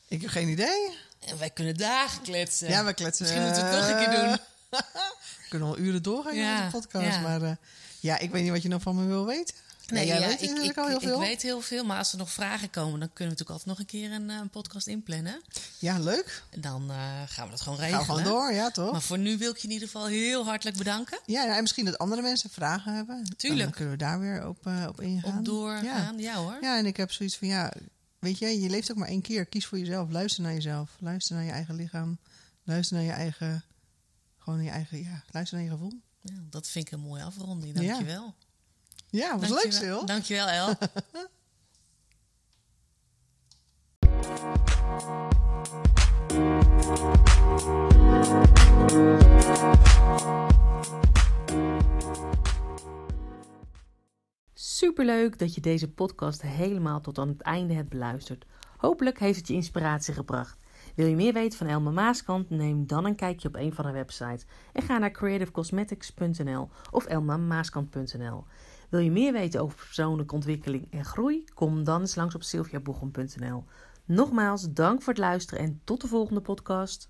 ik 0.08 0.22
heb 0.22 0.30
geen 0.30 0.48
idee. 0.50 0.98
en 1.20 1.38
wij 1.38 1.50
kunnen 1.50 1.78
dagen 1.78 2.22
kletsen. 2.22 2.70
Ja, 2.70 2.86
we 2.86 2.94
kletsen. 2.94 3.26
Misschien 3.26 3.44
moeten 3.46 3.64
we 3.64 3.76
het 3.76 3.80
nog 3.80 3.90
een 3.90 4.06
keer 4.06 4.24
doen. 4.24 4.38
We 5.42 5.50
kunnen 5.50 5.68
al 5.68 5.78
uren 5.78 6.04
doorgaan 6.04 6.36
Ja, 6.36 6.56
in 6.58 6.72
deze 6.72 6.78
podcast. 6.78 7.16
ja. 7.16 7.20
Maar 7.22 7.42
eh, 7.42 7.52
ja, 8.00 8.18
ik 8.20 8.32
weet 8.32 8.44
niet 8.44 8.52
wat 8.52 8.62
je 8.62 8.70
nog 8.70 8.82
van 8.82 8.96
me 8.96 9.06
wil 9.06 9.26
weten. 9.26 9.56
Nee, 9.92 10.06
ja, 10.06 10.20
weet 10.20 10.42
ik, 10.42 10.58
ik, 10.58 10.78
al 10.78 10.88
heel 10.88 10.96
ik 10.96 11.02
veel. 11.02 11.20
weet 11.20 11.42
heel 11.42 11.62
veel, 11.62 11.86
maar 11.86 11.98
als 11.98 12.12
er 12.12 12.18
nog 12.18 12.32
vragen 12.32 12.70
komen, 12.70 13.00
dan 13.00 13.14
kunnen 13.14 13.36
we 13.36 13.42
natuurlijk 13.42 13.50
altijd 13.50 13.68
nog 13.68 13.80
een 13.80 13.86
keer 13.86 14.12
een, 14.12 14.30
eh, 14.30 14.36
een 14.38 14.50
podcast 14.50 14.88
inplannen. 14.88 15.42
Ja, 15.80 16.00
leuk. 16.00 16.44
Dan 16.60 16.90
eh, 16.92 17.22
gaan 17.26 17.46
we 17.46 17.52
dat 17.52 17.62
gewoon 17.62 17.78
Gaan 17.78 17.88
regelen. 17.90 18.08
we 18.08 18.22
gewoon 18.22 18.24
door, 18.24 18.54
ja 18.54 18.72
toch? 18.72 18.92
Maar 18.92 19.02
voor 19.02 19.18
nu 19.20 19.38
wil 19.38 19.52
ik 19.52 19.58
je 19.58 19.68
in 19.68 19.74
ieder 19.74 19.88
geval 19.88 20.06
heel 20.08 20.46
hartelijk 20.46 20.78
bedanken. 20.78 21.20
Ja, 21.26 21.44
ja, 21.44 21.56
en 21.56 21.62
misschien 21.62 21.86
dat 21.86 21.98
andere 21.98 22.22
mensen 22.22 22.50
vragen 22.50 22.94
hebben. 22.96 23.24
Tuurlijk. 23.38 23.64
Dan 23.64 23.72
kunnen 23.72 23.92
we 23.92 23.98
daar 24.00 24.20
weer 24.20 24.48
op, 24.48 24.68
eh, 24.68 24.86
op 24.88 25.02
ingaan. 25.02 25.38
Op 25.38 25.46
doorgaan. 25.46 25.84
Ja. 26.18 26.32
Ja. 26.32 26.36
hoor. 26.36 26.58
ja, 26.62 26.78
en 26.78 26.86
ik 26.86 26.98
heb 26.98 27.12
zoiets 27.12 27.38
van, 27.38 27.48
ja, 27.48 27.72
weet 28.20 28.38
je, 28.38 28.62
je 28.62 28.70
leeft 28.70 28.92
ook 28.92 28.98
maar 28.98 29.08
één 29.08 29.22
keer. 29.22 29.46
Kies 29.46 29.66
voor 29.66 29.80
jezelf. 29.80 30.10
Luister 30.12 30.44
naar 30.44 30.54
jezelf. 30.54 30.96
Luister 31.00 31.36
naar 31.36 31.46
je 31.46 31.52
eigen 31.52 31.76
lichaam. 31.76 32.18
Luister 32.64 32.96
naar 32.96 33.06
je 33.06 33.12
eigen, 33.12 33.64
gewoon 34.38 34.56
naar 34.56 34.68
je 34.68 34.74
eigen, 34.74 35.04
ja, 35.04 35.24
luister 35.32 35.58
naar 35.58 35.66
je 35.66 35.72
gevoel. 35.72 36.02
Ja, 36.22 36.34
dat 36.50 36.68
vind 36.68 36.88
ik 36.88 36.94
een 36.94 37.00
mooie 37.00 37.24
afronding. 37.24 37.74
Dankjewel. 37.74 38.24
Ja, 38.40 38.45
was 39.40 39.50
leuk. 39.50 39.74
Sil. 39.82 40.06
Dankjewel, 40.06 40.48
El. 40.48 40.74
Superleuk 54.54 55.40
dat 55.40 55.56
je 55.56 55.62
deze 55.62 55.92
podcast 55.92 56.42
helemaal 56.42 57.02
tot 57.02 57.18
aan 57.18 57.28
het 57.28 57.42
einde 57.42 57.74
hebt 57.74 57.90
beluisterd. 57.90 58.46
Hopelijk 58.78 59.20
heeft 59.20 59.38
het 59.38 59.48
je 59.48 59.54
inspiratie 59.54 60.14
gebracht. 60.14 60.58
Wil 60.96 61.08
je 61.08 61.16
meer 61.16 61.34
weten 61.34 61.58
van 61.58 61.68
Elma 61.68 61.92
Maaskant? 61.92 62.50
Neem 62.50 62.88
dan 62.88 63.06
een 63.06 63.16
kijkje 63.16 63.48
op 63.48 63.56
een 63.56 63.74
van 63.74 63.86
haar 63.86 63.94
websites 63.94 64.46
en 64.74 64.82
ga 64.82 64.98
naar 64.98 65.12
creativecosmetics.nl 65.12 66.70
of 66.92 67.06
elmamaaskant.nl. 67.06 68.46
Wil 68.96 69.04
je 69.04 69.12
meer 69.12 69.34
weten 69.34 69.62
over 69.62 69.78
persoonlijke 69.78 70.34
ontwikkeling 70.34 70.88
en 70.92 71.06
groei? 71.06 71.44
Kom 71.54 71.84
dan 71.84 72.02
eens 72.02 72.16
langs 72.16 72.36
op 72.36 72.44
sylviaboegem.nl. 72.44 73.64
Nogmaals, 74.06 74.72
dank 74.74 75.02
voor 75.02 75.14
het 75.14 75.22
luisteren 75.22 75.64
en 75.64 75.82
tot 75.84 76.02
de 76.02 76.08
volgende 76.08 76.42
podcast. 76.42 77.10